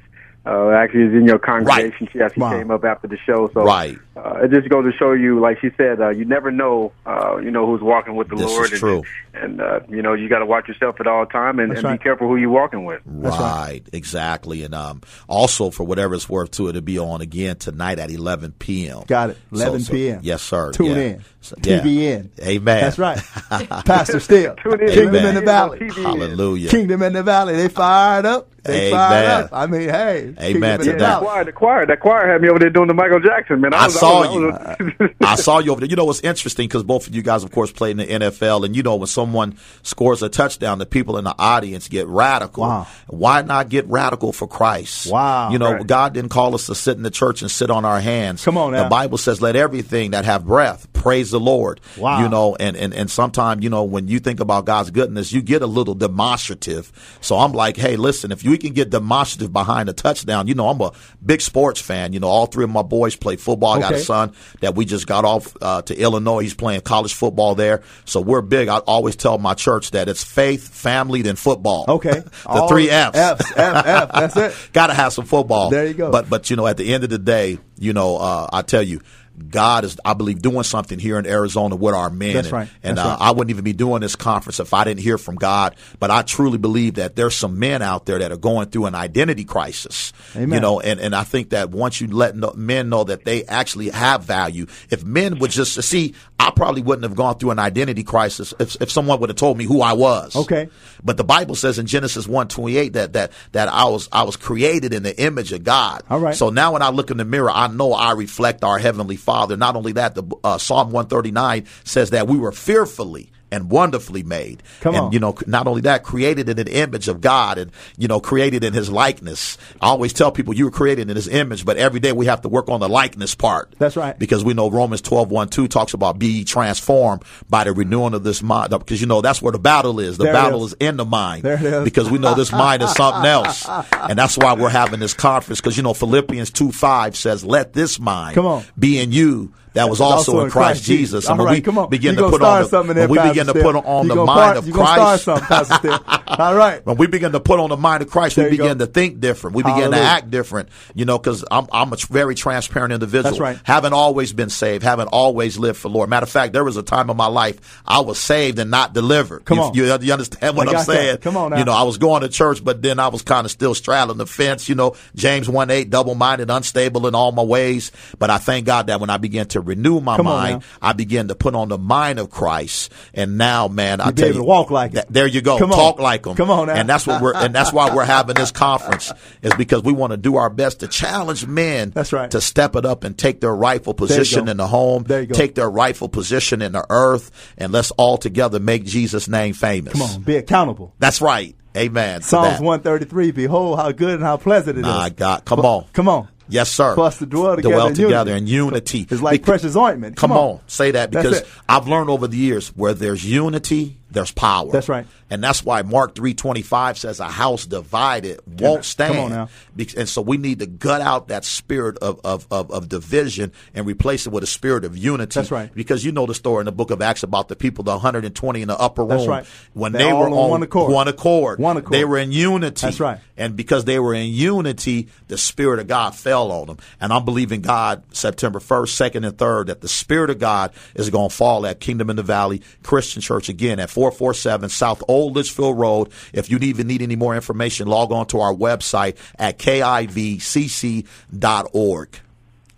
Uh, 0.49 0.71
actually, 0.71 1.03
is 1.03 1.13
in 1.13 1.25
your 1.25 1.37
congregation. 1.37 2.07
She 2.11 2.19
actually 2.21 2.41
Wow. 2.41 2.57
came 2.57 2.71
up 2.71 2.83
after 2.83 3.07
the 3.07 3.17
show, 3.17 3.49
so 3.53 3.61
Right. 3.63 3.97
uh, 4.17 4.39
it 4.43 4.51
just 4.51 4.67
goes 4.69 4.83
to 4.91 4.97
show 4.97 5.11
you, 5.11 5.39
like 5.39 5.59
she 5.61 5.69
said, 5.77 6.01
uh, 6.01 6.09
you 6.09 6.25
never 6.25 6.49
know, 6.49 6.91
uh, 7.05 7.37
you 7.37 7.51
know, 7.51 7.67
who's 7.67 7.81
walking 7.81 8.15
with 8.15 8.29
the 8.29 8.35
This 8.35 8.47
Lord, 8.47 8.65
is 8.65 8.71
and, 8.71 8.79
true. 8.79 9.03
and 9.35 9.61
uh, 9.61 9.81
you 9.89 10.01
know, 10.01 10.13
you 10.13 10.27
got 10.27 10.39
to 10.39 10.45
watch 10.47 10.67
yourself 10.67 10.95
at 10.99 11.05
all 11.07 11.25
time 11.27 11.59
and, 11.59 11.71
and 11.73 11.83
right. 11.83 11.99
be 11.99 12.03
careful 12.03 12.27
who 12.27 12.35
you're 12.37 12.49
walking 12.49 12.83
with. 12.85 13.01
Right, 13.05 13.81
exactly, 13.93 14.63
and 14.63 14.73
um, 14.73 15.01
also 15.27 15.69
for 15.69 15.83
whatever 15.83 16.15
it's 16.15 16.27
worth, 16.29 16.51
to 16.51 16.67
it'll 16.69 16.81
be 16.81 16.97
on 16.97 17.21
again 17.21 17.57
tonight 17.57 17.99
at 17.99 18.09
11 18.09 18.53
p.m. 18.57 19.03
Got 19.07 19.31
it. 19.31 19.37
11 19.51 19.81
so- 19.81 19.93
p.m. 19.93 20.19
Yes, 20.23 20.41
sir. 20.41 20.71
Tune 20.71 20.85
yeah. 20.87 20.95
in. 20.97 21.21
So- 21.41 21.55
yeah. 21.63 21.79
TBN. 21.81 22.29
Amen. 22.41 22.81
That's 22.81 22.97
right. 22.97 23.17
Pastor 23.85 24.19
Steele. 24.19 24.55
Tune 24.63 24.81
in. 24.81 24.87
Kingdom 24.89 25.15
Amen. 25.15 25.25
in 25.27 25.35
the 25.35 25.41
Valley. 25.41 25.79
TBN. 25.79 26.03
Hallelujah. 26.03 26.69
Kingdom 26.69 27.03
in 27.03 27.13
the 27.13 27.23
Valley. 27.23 27.55
They 27.55 27.67
fired 27.69 28.25
up. 28.25 28.49
They 28.69 28.87
Amen. 28.87 28.91
fired 28.91 29.43
up. 29.45 29.49
I 29.53 29.65
mean, 29.67 29.89
hey. 29.89 30.33
Amen 30.39 30.79
to 30.79 30.85
that. 30.93 31.19
The 31.19 31.25
choir, 31.25 31.43
the 31.45 31.51
choir, 31.51 31.85
that 31.85 31.99
choir 31.99 32.31
had 32.31 32.41
me 32.41 32.49
over 32.49 32.59
there 32.59 32.69
doing 32.69 32.87
the 32.87 32.93
Michael 32.93 33.19
Jackson, 33.19 33.61
man. 33.61 33.73
I 33.73 33.85
was, 33.85 33.99
saw 33.99 34.21
was- 34.21 34.33
you. 34.33 34.95
was- 34.99 35.09
I 35.21 35.35
saw 35.35 35.59
you 35.59 35.71
over 35.71 35.81
there. 35.81 35.89
You 35.89 35.95
know 35.95 36.05
what's 36.05 36.21
interesting 36.21 36.67
because 36.67 36.83
both 36.83 37.07
of 37.07 37.15
you 37.15 37.21
guys, 37.21 37.43
of 37.43 37.51
course, 37.51 37.71
played 37.71 37.91
in 37.91 37.97
the 37.97 38.05
NFL, 38.27 38.65
and 38.65 38.75
you 38.75 38.83
know 38.83 38.95
when 38.95 39.07
someone 39.07 39.57
scores 39.83 40.23
a 40.23 40.29
touchdown, 40.29 40.79
the 40.79 40.85
people 40.85 41.17
in 41.17 41.23
the 41.23 41.35
audience 41.37 41.87
get 41.87 42.07
radical. 42.07 42.63
Wow. 42.63 42.87
Why 43.07 43.41
not 43.41 43.69
get 43.69 43.85
radical 43.87 44.31
for 44.33 44.47
Christ? 44.47 45.11
Wow. 45.11 45.51
You 45.51 45.59
know, 45.59 45.73
Right. 45.73 45.85
God 45.87 46.13
didn't 46.13 46.29
call 46.31 46.55
us 46.55 46.65
to 46.67 46.75
sit 46.75 46.97
in 46.97 47.03
the 47.03 47.11
church 47.11 47.41
and 47.41 47.51
sit 47.51 47.69
on 47.69 47.85
our 47.85 47.99
hands. 47.99 48.43
Come 48.43 48.57
on 48.57 48.71
now. 48.71 48.83
The 48.83 48.89
Bible 48.89 49.17
says, 49.17 49.41
"Let 49.41 49.55
everything 49.55 50.11
that 50.11 50.25
have 50.25 50.45
breath 50.45 50.91
praise 50.93 51.31
the 51.31 51.39
Lord. 51.39 51.79
Wow. 51.97 52.21
You 52.21 52.27
know, 52.29 52.55
and, 52.59 52.75
and, 52.75 52.93
and 52.93 53.09
sometimes, 53.09 53.63
you 53.63 53.69
know, 53.69 53.83
when 53.83 54.07
you 54.09 54.19
think 54.19 54.39
about 54.41 54.65
God's 54.65 54.91
goodness, 54.91 55.31
you 55.31 55.41
get 55.41 55.61
a 55.61 55.65
little 55.67 55.93
demonstrative. 55.95 56.91
So 57.21 57.37
I'm 57.37 57.53
like, 57.53 57.77
hey, 57.77 57.95
listen, 57.95 58.31
if 58.31 58.43
you 58.43 58.51
can 58.59 58.73
get 58.73 58.89
demonstrative 58.89 59.51
behind 59.51 59.89
a 59.89 59.93
touchdown, 59.93 60.47
you 60.47 60.53
know, 60.53 60.69
I'm 60.69 60.79
a 60.81 60.91
big 61.25 61.41
sports 61.41 61.81
fan. 61.81 62.13
You 62.13 62.19
know, 62.19 62.27
all 62.27 62.45
three 62.45 62.63
of 62.63 62.69
my 62.69 62.83
boys 62.83 63.15
play 63.15 63.35
football. 63.35 63.73
I 63.73 63.79
got 63.79 63.93
a 63.93 63.99
son 63.99 64.33
that 64.61 64.75
we 64.75 64.85
just 64.85 65.07
got 65.07 65.25
off 65.25 65.55
uh, 65.61 65.81
to 65.83 65.97
Illinois. 65.97 66.41
He's 66.41 66.53
playing 66.53 66.81
college 66.81 67.13
football 67.13 67.55
there. 67.55 67.83
So 68.05 68.21
we're 68.21 68.41
big. 68.41 68.67
I 68.67 68.77
always 68.79 69.15
tell 69.15 69.37
my 69.37 69.53
church 69.53 69.91
that 69.91 70.07
it's 70.07 70.23
faith, 70.23 70.67
family, 70.69 71.21
then 71.21 71.35
football. 71.35 71.85
Okay. 71.87 72.19
the 72.19 72.31
All 72.45 72.67
three 72.67 72.89
F's. 72.89 73.17
F's, 73.17 73.51
F, 73.55 73.85
F. 73.85 74.11
That's 74.13 74.37
it. 74.37 74.69
Got 74.73 74.87
to 74.87 74.93
have 74.93 75.13
some 75.13 75.25
football. 75.25 75.69
There 75.69 75.87
you 75.87 75.93
go. 75.93 76.11
But 76.11 76.29
but 76.29 76.49
you 76.49 76.55
know, 76.55 76.67
at 76.67 76.77
the 76.77 76.93
end 76.93 77.03
of 77.03 77.09
the 77.09 77.19
day, 77.19 77.57
you 77.77 77.93
know, 77.93 78.17
uh, 78.17 78.49
I 78.51 78.61
tell 78.61 78.83
you. 78.83 79.01
God 79.47 79.85
is, 79.85 79.97
I 80.03 80.13
believe, 80.13 80.41
doing 80.41 80.63
something 80.63 80.99
here 80.99 81.17
in 81.17 81.25
Arizona 81.25 81.75
with 81.75 81.95
our 81.95 82.09
men. 82.09 82.33
That's 82.33 82.47
and, 82.47 82.53
right. 82.53 82.69
And 82.83 82.97
That's 82.97 83.07
uh, 83.07 83.11
right. 83.11 83.21
I 83.21 83.31
wouldn't 83.31 83.51
even 83.51 83.63
be 83.63 83.73
doing 83.73 84.01
this 84.01 84.15
conference 84.15 84.59
if 84.59 84.73
I 84.73 84.83
didn't 84.83 85.01
hear 85.01 85.17
from 85.17 85.35
God. 85.35 85.75
But 85.99 86.11
I 86.11 86.21
truly 86.23 86.57
believe 86.57 86.95
that 86.95 87.15
there's 87.15 87.35
some 87.35 87.59
men 87.59 87.81
out 87.81 88.05
there 88.05 88.19
that 88.19 88.31
are 88.31 88.37
going 88.37 88.69
through 88.69 88.85
an 88.85 88.95
identity 88.95 89.45
crisis. 89.45 90.13
Amen. 90.35 90.51
You 90.51 90.59
know, 90.59 90.79
and, 90.79 90.99
and 90.99 91.15
I 91.15 91.23
think 91.23 91.51
that 91.51 91.69
once 91.69 92.01
you 92.01 92.07
let 92.07 92.35
no, 92.35 92.53
men 92.55 92.89
know 92.89 93.05
that 93.05 93.23
they 93.23 93.45
actually 93.45 93.89
have 93.89 94.23
value, 94.23 94.67
if 94.89 95.03
men 95.03 95.39
would 95.39 95.51
just 95.51 95.81
see, 95.83 96.13
I 96.39 96.51
probably 96.51 96.81
wouldn't 96.81 97.03
have 97.03 97.15
gone 97.15 97.37
through 97.37 97.51
an 97.51 97.59
identity 97.59 98.03
crisis 98.03 98.53
if, 98.59 98.81
if 98.81 98.91
someone 98.91 99.19
would 99.19 99.29
have 99.29 99.37
told 99.37 99.57
me 99.57 99.65
who 99.65 99.81
I 99.81 99.93
was. 99.93 100.35
Okay. 100.35 100.69
But 101.03 101.17
the 101.17 101.23
Bible 101.23 101.55
says 101.55 101.79
in 101.79 101.85
Genesis 101.85 102.27
one 102.27 102.47
twenty 102.47 102.77
eight 102.77 102.93
that 102.93 103.13
that 103.13 103.31
that 103.53 103.67
I 103.67 103.85
was 103.85 104.09
I 104.11 104.23
was 104.23 104.35
created 104.35 104.93
in 104.93 105.03
the 105.03 105.17
image 105.21 105.53
of 105.53 105.63
God. 105.63 106.03
All 106.09 106.19
right. 106.19 106.35
So 106.35 106.49
now 106.49 106.73
when 106.73 106.81
I 106.81 106.89
look 106.89 107.11
in 107.11 107.17
the 107.17 107.25
mirror, 107.25 107.51
I 107.51 107.67
know 107.67 107.93
I 107.93 108.11
reflect 108.13 108.63
our 108.63 108.77
heavenly 108.77 109.15
Father. 109.15 109.28
Not 109.57 109.75
only 109.75 109.93
that, 109.93 110.15
the 110.15 110.23
uh, 110.43 110.57
Psalm 110.57 110.91
one 110.91 111.07
thirty 111.07 111.31
nine 111.31 111.65
says 111.83 112.09
that 112.11 112.27
we 112.27 112.37
were 112.37 112.51
fearfully 112.51 113.31
and 113.51 113.69
wonderfully 113.71 114.23
made. 114.23 114.63
Come 114.81 114.95
and, 114.95 115.05
on. 115.05 115.11
you 115.11 115.19
know, 115.19 115.35
not 115.47 115.67
only 115.67 115.81
that, 115.81 116.03
created 116.03 116.49
in 116.49 116.59
an 116.59 116.67
image 116.67 117.07
of 117.07 117.21
God 117.21 117.57
and, 117.57 117.71
you 117.97 118.07
know, 118.07 118.19
created 118.19 118.63
in 118.63 118.73
his 118.73 118.89
likeness. 118.91 119.57
I 119.81 119.87
always 119.87 120.13
tell 120.13 120.31
people 120.31 120.53
you 120.53 120.65
were 120.65 120.71
created 120.71 121.09
in 121.09 121.15
his 121.15 121.27
image, 121.27 121.65
but 121.65 121.77
every 121.77 121.99
day 121.99 122.11
we 122.11 122.25
have 122.27 122.41
to 122.41 122.49
work 122.49 122.69
on 122.69 122.79
the 122.79 122.89
likeness 122.89 123.35
part. 123.35 123.73
That's 123.77 123.95
right. 123.97 124.17
Because 124.17 124.43
we 124.43 124.53
know 124.53 124.69
Romans 124.69 125.01
12, 125.01 125.31
1, 125.31 125.49
2 125.49 125.67
talks 125.67 125.93
about 125.93 126.19
be 126.19 126.43
transformed 126.43 127.23
by 127.49 127.63
the 127.63 127.73
renewing 127.73 128.13
of 128.13 128.23
this 128.23 128.41
mind. 128.41 128.69
Because, 128.69 129.01
you 129.01 129.07
know, 129.07 129.21
that's 129.21 129.41
where 129.41 129.51
the 129.51 129.59
battle 129.59 129.99
is. 129.99 130.17
The 130.17 130.25
There 130.25 130.33
battle 130.33 130.65
is. 130.65 130.73
is 130.73 130.77
in 130.79 130.97
the 130.97 131.05
mind. 131.05 131.43
There 131.43 131.55
it 131.55 131.61
is. 131.63 131.83
Because 131.83 132.09
we 132.09 132.17
know 132.19 132.35
this 132.35 132.51
mind 132.51 132.83
is 132.83 132.91
something 132.93 133.25
else. 133.29 133.67
And 133.91 134.17
that's 134.17 134.37
why 134.37 134.53
we're 134.53 134.69
having 134.69 134.99
this 134.99 135.13
conference. 135.13 135.59
Because, 135.59 135.77
you 135.77 135.83
know, 135.83 135.93
Philippians 135.93 136.51
2, 136.51 136.71
5 136.71 137.15
says, 137.15 137.43
let 137.43 137.73
this 137.73 137.99
mind 137.99 138.35
Come 138.35 138.45
on. 138.45 138.63
be 138.77 138.99
in 138.99 139.11
you 139.11 139.53
that 139.73 139.89
was 139.89 140.01
also, 140.01 140.41
in 140.41 140.49
Christ, 140.49 140.83
Jesus. 140.83 141.25
All 141.25 141.31
And 141.33 141.39
when 141.39 141.45
right, 141.47 141.53
we 141.57 141.61
come 141.61 141.77
on. 141.77 141.89
begin 141.89 142.15
You 142.15 142.21
to 142.21 142.29
put 142.29 142.41
on 142.41 142.63
the, 142.63 142.83
when 142.83 142.95
there, 142.95 143.07
we 143.07 143.17
Pastor 143.17 143.29
begin 143.33 143.47
to 143.47 143.53
put 143.53 143.75
on 143.75 144.07
You 144.07 144.15
the 144.15 144.25
mind 144.25 144.27
part- 144.27 144.57
of 144.57 144.67
you 144.67 144.73
Christ. 144.73 145.27
All 146.39 146.55
right. 146.55 146.85
When 146.85 146.97
we 146.97 147.07
begin 147.07 147.31
to 147.33 147.39
put 147.39 147.59
on 147.59 147.69
the 147.69 147.77
mind 147.77 148.01
of 148.01 148.09
Christ, 148.09 148.35
There 148.35 148.45
we 148.45 148.51
begin 148.51 148.77
go. 148.77 148.85
to 148.85 148.91
think 148.91 149.19
different. 149.19 149.55
We 149.55 149.63
begin 149.63 149.91
to 149.91 149.97
act 149.99 150.29
different, 150.31 150.69
you 150.95 151.05
know, 151.05 151.17
because 151.17 151.43
I'm, 151.51 151.67
I'm 151.71 151.91
a 151.93 151.97
very 152.09 152.35
transparent 152.35 152.93
individual. 152.93 153.23
That's 153.31 153.39
right. 153.39 153.59
Haven't 153.63 153.93
always 153.93 154.33
been 154.33 154.49
saved, 154.49 154.83
haven't 154.83 155.07
always 155.07 155.57
lived 155.57 155.79
for 155.79 155.89
Lord. 155.89 156.09
Matter 156.09 156.23
of 156.25 156.29
fact, 156.29 156.53
there 156.53 156.63
was 156.63 156.77
a 156.77 156.83
time 156.83 157.09
in 157.09 157.17
my 157.17 157.27
life 157.27 157.81
I 157.85 157.99
was 157.99 158.19
saved 158.19 158.59
and 158.59 158.71
not 158.71 158.93
delivered. 158.93 159.45
Come 159.45 159.57
you, 159.57 159.63
on. 159.63 159.73
You, 159.73 159.85
you 160.01 160.13
understand 160.13 160.55
what 160.57 160.67
I 160.67 160.71
I'm 160.71 160.77
got 160.77 160.87
that. 160.87 160.93
saying? 160.93 161.17
Come 161.17 161.37
on 161.37 161.51
now. 161.51 161.57
You 161.59 161.65
know, 161.65 161.73
I 161.73 161.83
was 161.83 161.97
going 161.97 162.21
to 162.21 162.29
church, 162.29 162.63
but 162.63 162.81
then 162.81 162.99
I 162.99 163.09
was 163.09 163.21
kind 163.21 163.45
of 163.45 163.51
still 163.51 163.75
straddling 163.75 164.17
the 164.17 164.25
fence, 164.25 164.69
you 164.69 164.75
know, 164.75 164.95
James 165.15 165.49
1 165.49 165.69
8, 165.69 165.89
double 165.89 166.15
minded, 166.15 166.49
unstable 166.49 167.07
in 167.07 167.15
all 167.15 167.31
my 167.31 167.43
ways. 167.43 167.91
But 168.17 168.29
I 168.29 168.37
thank 168.37 168.65
God 168.65 168.87
that 168.87 168.99
when 168.99 169.09
I 169.09 169.17
began 169.17 169.47
to 169.49 169.58
renew 169.61 169.99
my 170.01 170.15
Come 170.17 170.25
mind. 170.25 170.63
I 170.81 170.93
began 170.93 171.27
to 171.29 171.35
put 171.35 171.55
on 171.55 171.69
the 171.69 171.77
mind 171.77 172.19
of 172.19 172.29
Christ. 172.29 172.91
And 173.13 173.37
now, 173.37 173.67
man, 173.67 174.01
I 174.01 174.11
tell 174.11 174.27
you, 174.27 174.33
to 174.35 174.43
walk 174.43 174.71
like 174.71 174.93
that- 174.93 175.11
there 175.11 175.27
you 175.27 175.41
go. 175.41 175.57
Come 175.57 175.71
on. 175.71 175.77
Talk 175.77 175.99
like 175.99 176.23
them. 176.23 176.35
Come 176.35 176.51
on 176.51 176.67
now. 176.67 176.73
And 176.73 176.87
that's 176.89 177.05
what 177.07 177.21
we're, 177.21 177.33
and 177.33 177.53
that's 177.53 177.71
why 177.73 177.93
we're 177.93 178.05
having 178.05 178.35
this 178.35 178.51
conference 178.51 179.11
is 179.41 179.53
because 179.55 179.83
we 179.83 179.93
want 179.93 180.11
to 180.11 180.17
do 180.17 180.37
our 180.37 180.49
best 180.49 180.79
to 180.81 180.87
challenge 180.87 181.45
men. 181.47 181.91
That's 181.93 182.13
right. 182.13 182.29
To 182.31 182.41
step 182.41 182.75
it 182.75 182.85
up 182.85 183.03
and 183.03 183.17
take 183.17 183.41
their 183.41 183.55
rightful 183.55 183.93
position 183.93 184.47
in 184.47 184.57
the 184.57 184.67
home. 184.67 185.03
There 185.07 185.21
you 185.21 185.27
go. 185.27 185.35
Take 185.35 185.55
their 185.55 185.69
rightful 185.69 186.09
position 186.09 186.61
in 186.61 186.71
the 186.73 186.85
earth, 186.89 187.31
and 187.57 187.71
let's 187.71 187.91
all 187.91 188.17
together 188.17 188.59
make 188.59 188.85
Jesus' 188.85 189.27
name 189.27 189.53
famous. 189.53 189.93
Come 189.93 190.01
on. 190.01 190.21
Be 190.21 190.35
accountable. 190.37 190.93
That's 190.99 191.21
right. 191.21 191.55
Amen. 191.77 192.21
Psalms 192.23 192.59
133. 192.59 193.31
Behold, 193.31 193.77
how 193.79 193.91
good 193.91 194.15
and 194.15 194.23
how 194.23 194.37
pleasant 194.37 194.77
it 194.77 194.81
is. 194.81 194.85
My 194.87 195.09
God. 195.09 195.45
Come 195.45 195.59
on. 195.59 195.85
Come 195.93 196.09
on. 196.09 196.27
Yes, 196.49 196.71
sir. 196.71 196.95
For 196.95 197.05
us 197.05 197.19
to 197.19 197.25
dwell 197.25 197.55
together 197.55 197.73
Dwell 197.75 197.87
in 197.87 197.93
together 197.93 198.31
unity. 198.31 198.43
in 198.43 198.47
unity. 198.65 199.07
It's 199.09 199.21
like 199.21 199.41
Bec- 199.41 199.45
precious 199.45 199.75
ointment. 199.75 200.17
Come, 200.17 200.31
Come 200.31 200.37
on. 200.37 200.49
on. 200.55 200.59
say 200.67 200.91
that 200.91 201.11
because. 201.11 201.43
I've 201.69 201.87
learned 201.87 202.09
over 202.09 202.27
the 202.27 202.37
years 202.37 202.69
where 202.69 202.95
there's 202.95 203.23
unity, 203.23 203.98
there's 204.11 204.31
power. 204.31 204.71
That's 204.71 204.89
right. 204.89 205.05
And 205.29 205.43
that's 205.43 205.63
why 205.63 205.81
Mark 205.83 206.15
3:25 206.15 206.97
says 206.97 207.19
a 207.19 207.25
house 207.25 207.65
divided 207.65 208.39
won't 208.59 208.83
stand. 208.83 209.13
Come 209.13 209.23
on 209.25 209.31
now. 209.31 209.49
And 209.95 210.09
so 210.09 210.21
we 210.21 210.37
need 210.37 210.59
to 210.59 210.65
gut 210.65 211.01
out 211.01 211.27
that 211.27 211.45
spirit 211.45 211.97
of, 211.99 212.19
of, 212.23 212.47
of, 212.51 212.71
of 212.71 212.89
division 212.89 213.51
and 213.73 213.85
replace 213.85 214.25
it 214.25 214.33
with 214.33 214.43
a 214.43 214.47
spirit 214.47 214.83
of 214.85 214.97
unity. 214.97 215.33
That's 215.33 215.51
right. 215.51 215.73
Because 215.73 216.03
you 216.03 216.11
know 216.11 216.25
the 216.25 216.33
story 216.33 216.61
in 216.61 216.65
the 216.65 216.71
book 216.71 216.91
of 216.91 217.01
Acts 217.01 217.23
about 217.23 217.47
the 217.47 217.55
people, 217.55 217.83
the 217.83 217.91
120 217.91 218.61
in 218.61 218.67
the 218.67 218.77
upper 218.77 219.03
room. 219.03 219.09
That's 219.09 219.27
right. 219.27 219.45
When 219.73 219.91
They're 219.91 220.07
they 220.07 220.13
were 220.13 220.27
on 220.27 220.33
on 220.33 220.49
one 220.49 220.63
accord. 220.63 220.91
one 220.91 221.07
accord. 221.07 221.59
One 221.59 221.77
accord. 221.77 221.93
They 221.93 222.05
were 222.05 222.17
in 222.17 222.31
unity. 222.31 222.81
That's 222.81 222.99
right. 222.99 223.19
And 223.37 223.55
because 223.55 223.85
they 223.85 223.99
were 223.99 224.13
in 224.13 224.27
unity, 224.27 225.07
the 225.27 225.37
Spirit 225.37 225.79
of 225.79 225.87
God 225.87 226.15
fell 226.15 226.51
on 226.51 226.67
them. 226.67 226.77
And 226.99 227.13
I'm 227.13 227.25
believing 227.25 227.61
God 227.61 228.03
September 228.11 228.59
1st, 228.59 229.11
2nd, 229.11 229.27
and 229.27 229.37
3rd 229.37 229.67
that 229.67 229.81
the 229.81 229.87
Spirit 229.87 230.29
of 230.29 230.39
God 230.39 230.71
is 230.95 231.09
going 231.09 231.29
to 231.29 231.35
fall 231.35 231.65
at 231.65 231.79
Kingdom 231.79 232.09
in 232.09 232.15
the 232.15 232.23
Valley 232.23 232.61
Christian 232.83 233.21
Church 233.21 233.47
again 233.47 233.79
at 233.79 233.89
447 233.99 234.69
South 234.69 235.03
Old 235.09 235.35
Litchfield 235.35 235.77
Road. 235.77 236.09
If 236.31 236.49
you 236.49 236.57
even 236.59 236.87
need 236.87 237.01
any 237.01 237.17
more 237.17 237.35
information, 237.35 237.89
log 237.89 238.13
on 238.13 238.27
to 238.27 238.39
our 238.39 238.53
website 238.53 239.17
at 239.37 239.59
kivcc.org. 239.59 241.03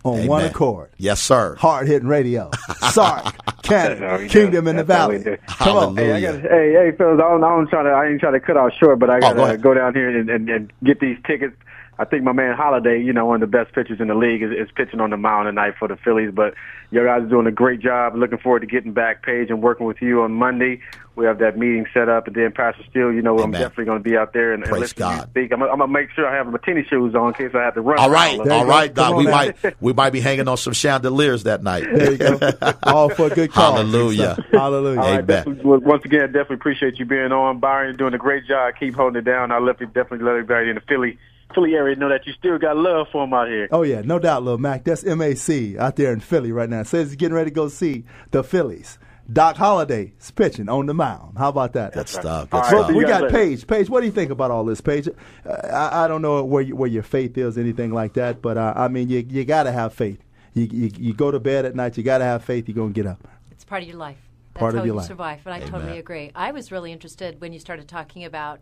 On 0.04 0.14
Amen. 0.16 0.26
one 0.26 0.44
accord. 0.44 0.90
Yes, 0.96 1.22
sir. 1.22 1.54
Hard 1.54 1.86
hitting 1.86 2.08
radio. 2.08 2.50
SARC. 2.90 3.36
Canada, 3.62 4.26
Kingdom 4.32 4.66
in 4.66 4.74
the 4.74 4.82
That's 4.82 5.00
all 5.00 5.10
he 5.10 5.18
Valley. 5.18 5.36
does. 5.36 5.56
Come 5.58 5.76
on. 5.76 5.96
Hey, 5.96 6.02
I 6.12 6.18
Hallelujah. 6.20 6.42
got 6.42 6.50
hey, 6.50 6.72
hey, 6.72 6.90
fellas, 6.98 7.20
I 7.24 7.28
don't, 7.30 7.44
I 7.44 7.48
don't 7.50 7.68
try 7.70 7.82
to, 7.84 7.88
I 7.90 8.06
ain't 8.08 8.20
try 8.20 8.32
to 8.32 8.40
cut 8.40 8.56
out 8.56 8.72
short, 8.80 8.98
but 8.98 9.10
I 9.10 9.20
got 9.20 9.34
Oh, 9.38 9.46
go 9.46 9.52
to 9.52 9.58
go 9.58 9.74
down 9.74 9.94
here 9.94 10.08
and, 10.18 10.28
and, 10.28 10.50
and 10.50 10.72
get 10.82 10.98
these 10.98 11.18
tickets. 11.24 11.54
I 11.98 12.04
think 12.04 12.24
my 12.24 12.32
man 12.32 12.56
Halladay, 12.56 13.04
you 13.04 13.12
know, 13.12 13.26
one 13.26 13.42
of 13.42 13.50
the 13.50 13.58
best 13.58 13.74
pitchers 13.74 14.00
in 14.00 14.08
the 14.08 14.14
league, 14.14 14.42
is, 14.42 14.50
is 14.50 14.68
pitching 14.74 15.00
on 15.00 15.10
the 15.10 15.16
mound 15.16 15.46
tonight 15.46 15.74
for 15.78 15.88
the 15.88 15.96
Phillies. 15.96 16.32
But 16.34 16.54
your 16.90 17.06
guys 17.06 17.26
are 17.26 17.30
doing 17.30 17.46
a 17.46 17.52
great 17.52 17.80
job. 17.80 18.16
Looking 18.16 18.38
forward 18.38 18.60
to 18.60 18.66
getting 18.66 18.92
back, 18.92 19.22
Paige, 19.22 19.50
and 19.50 19.62
working 19.62 19.86
with 19.86 20.00
you 20.00 20.22
on 20.22 20.32
Monday. 20.32 20.80
We 21.14 21.26
have 21.26 21.38
that 21.40 21.58
meeting 21.58 21.84
set 21.92 22.08
up, 22.08 22.26
and 22.26 22.34
then 22.34 22.52
Pastor 22.52 22.82
Steele, 22.88 23.12
you 23.12 23.20
know, 23.20 23.38
I'm 23.38 23.50
definitely 23.50 23.84
going 23.84 24.02
to 24.02 24.08
be 24.08 24.16
out 24.16 24.32
there 24.32 24.54
and, 24.54 24.62
and 24.62 24.72
listen 24.72 24.96
to 24.96 25.14
you 25.14 25.22
speak. 25.22 25.52
I'm, 25.52 25.62
I'm 25.62 25.78
gonna 25.78 25.86
make 25.86 26.10
sure 26.12 26.26
I 26.26 26.34
have 26.34 26.46
my 26.46 26.58
tennis 26.64 26.86
shoes 26.88 27.14
on 27.14 27.28
in 27.28 27.34
case 27.34 27.50
I 27.54 27.62
have 27.62 27.74
to 27.74 27.82
run. 27.82 27.98
All 27.98 28.08
right, 28.08 28.38
all 28.38 28.46
you 28.46 28.88
go. 28.88 28.88
Doc. 28.88 29.16
We 29.16 29.26
might 29.26 29.82
we 29.82 29.92
might 29.92 30.10
be 30.10 30.20
hanging 30.20 30.48
on 30.48 30.56
some 30.56 30.72
chandeliers 30.72 31.42
that 31.42 31.62
night. 31.62 31.84
There 31.84 32.12
you 32.12 32.16
go. 32.16 32.38
All 32.82 33.10
for 33.10 33.26
a 33.26 33.30
good 33.30 33.52
cause. 33.52 33.74
Hallelujah. 33.74 34.42
Hallelujah. 34.52 35.00
All 35.00 35.16
right, 35.16 35.30
Amen. 35.30 35.60
once 35.62 36.04
again, 36.06 36.22
I 36.22 36.26
definitely 36.26 36.56
appreciate 36.56 36.98
you 36.98 37.04
being 37.04 37.30
on, 37.30 37.60
Byron. 37.60 37.88
You're 37.88 37.96
doing 37.98 38.14
a 38.14 38.18
great 38.18 38.46
job. 38.46 38.74
Keep 38.80 38.94
holding 38.94 39.20
it 39.20 39.24
down. 39.24 39.52
I'll 39.52 39.64
definitely, 39.64 39.94
definitely 39.94 40.24
let 40.24 40.32
everybody 40.32 40.70
in 40.70 40.76
the 40.76 40.80
Philly, 40.82 41.18
Philly 41.54 41.74
area 41.74 41.96
know 41.96 42.08
that 42.08 42.26
you 42.26 42.32
still 42.32 42.58
got 42.58 42.76
love 42.76 43.06
for 43.12 43.24
them 43.24 43.34
out 43.34 43.48
here. 43.48 43.68
Oh 43.70 43.82
yeah, 43.82 44.02
no 44.02 44.18
doubt, 44.18 44.42
Lil 44.42 44.58
Mac. 44.58 44.84
That's 44.84 45.04
MAC 45.04 45.76
out 45.78 45.96
there 45.96 46.12
in 46.12 46.20
Philly 46.20 46.52
right 46.52 46.68
now. 46.68 46.82
Says 46.82 47.08
he's 47.08 47.16
getting 47.16 47.34
ready 47.34 47.50
to 47.50 47.54
go 47.54 47.68
see 47.68 48.04
the 48.30 48.42
Phillies. 48.42 48.98
Doc 49.32 49.56
Halladay 49.56 50.12
is 50.20 50.30
pitching 50.32 50.68
on 50.68 50.86
the 50.86 50.94
mound. 50.94 51.38
How 51.38 51.48
about 51.48 51.74
that? 51.74 51.92
Good 51.94 52.08
stuff. 52.08 52.50
Good 52.50 52.56
All 52.56 52.62
right, 52.62 52.68
stuff. 52.70 52.90
we 52.92 53.04
got. 53.04 53.30
Paige. 53.30 53.66
Paige, 53.66 53.88
what 53.88 54.00
do 54.00 54.06
you 54.06 54.12
think 54.12 54.30
about 54.30 54.50
all 54.50 54.64
this, 54.64 54.80
Paige? 54.80 55.08
Uh, 55.08 55.52
I, 55.52 56.04
I 56.04 56.08
don't 56.08 56.22
know 56.22 56.42
where 56.44 56.62
you, 56.62 56.74
where 56.74 56.88
your 56.90 57.04
faith 57.04 57.38
is, 57.38 57.56
anything 57.56 57.92
like 57.92 58.14
that, 58.14 58.42
but 58.42 58.56
uh, 58.58 58.72
I 58.76 58.88
mean, 58.88 59.08
you 59.08 59.24
you 59.28 59.44
got 59.44 59.62
to 59.62 59.72
have 59.72 59.94
faith. 59.94 60.18
You, 60.54 60.64
you 60.70 60.90
you 60.98 61.14
go 61.14 61.30
to 61.30 61.38
bed 61.40 61.64
at 61.64 61.74
night, 61.76 61.96
you 61.96 62.02
got 62.02 62.18
to 62.18 62.24
have 62.24 62.44
faith. 62.44 62.68
You're 62.68 62.74
gonna 62.76 62.90
get 62.90 63.06
up. 63.06 63.26
It's 63.52 63.64
part 63.64 63.82
of 63.82 63.88
your 63.88 63.96
life. 63.96 64.18
That's 64.54 64.60
Part 64.60 64.74
of 64.74 64.80
how 64.80 64.84
your 64.84 64.94
you 64.94 64.98
life. 64.98 65.06
survive. 65.06 65.40
And 65.46 65.54
I 65.54 65.60
totally 65.60 65.98
agree. 65.98 66.30
I 66.34 66.50
was 66.52 66.70
really 66.70 66.92
interested 66.92 67.40
when 67.40 67.54
you 67.54 67.58
started 67.58 67.88
talking 67.88 68.24
about 68.24 68.60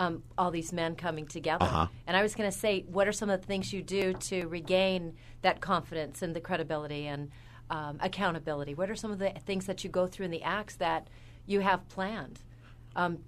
um, 0.00 0.22
all 0.38 0.50
these 0.50 0.72
men 0.72 0.96
coming 0.96 1.26
together. 1.26 1.64
Uh-huh. 1.64 1.86
And 2.06 2.16
I 2.16 2.22
was 2.22 2.34
going 2.34 2.50
to 2.50 2.56
say, 2.56 2.86
what 2.88 3.06
are 3.06 3.12
some 3.12 3.28
of 3.28 3.38
the 3.38 3.46
things 3.46 3.70
you 3.70 3.82
do 3.82 4.14
to 4.14 4.46
regain 4.46 5.14
that 5.42 5.60
confidence 5.60 6.22
and 6.22 6.34
the 6.34 6.40
credibility 6.40 7.06
and 7.06 7.30
um, 7.68 7.98
accountability? 8.00 8.74
What 8.74 8.88
are 8.88 8.96
some 8.96 9.10
of 9.10 9.18
the 9.18 9.30
things 9.44 9.66
that 9.66 9.84
you 9.84 9.90
go 9.90 10.06
through 10.06 10.24
in 10.24 10.30
the 10.30 10.42
acts 10.42 10.76
that 10.76 11.08
you 11.46 11.60
have 11.60 11.86
planned? 11.90 12.40
Um, 12.96 13.18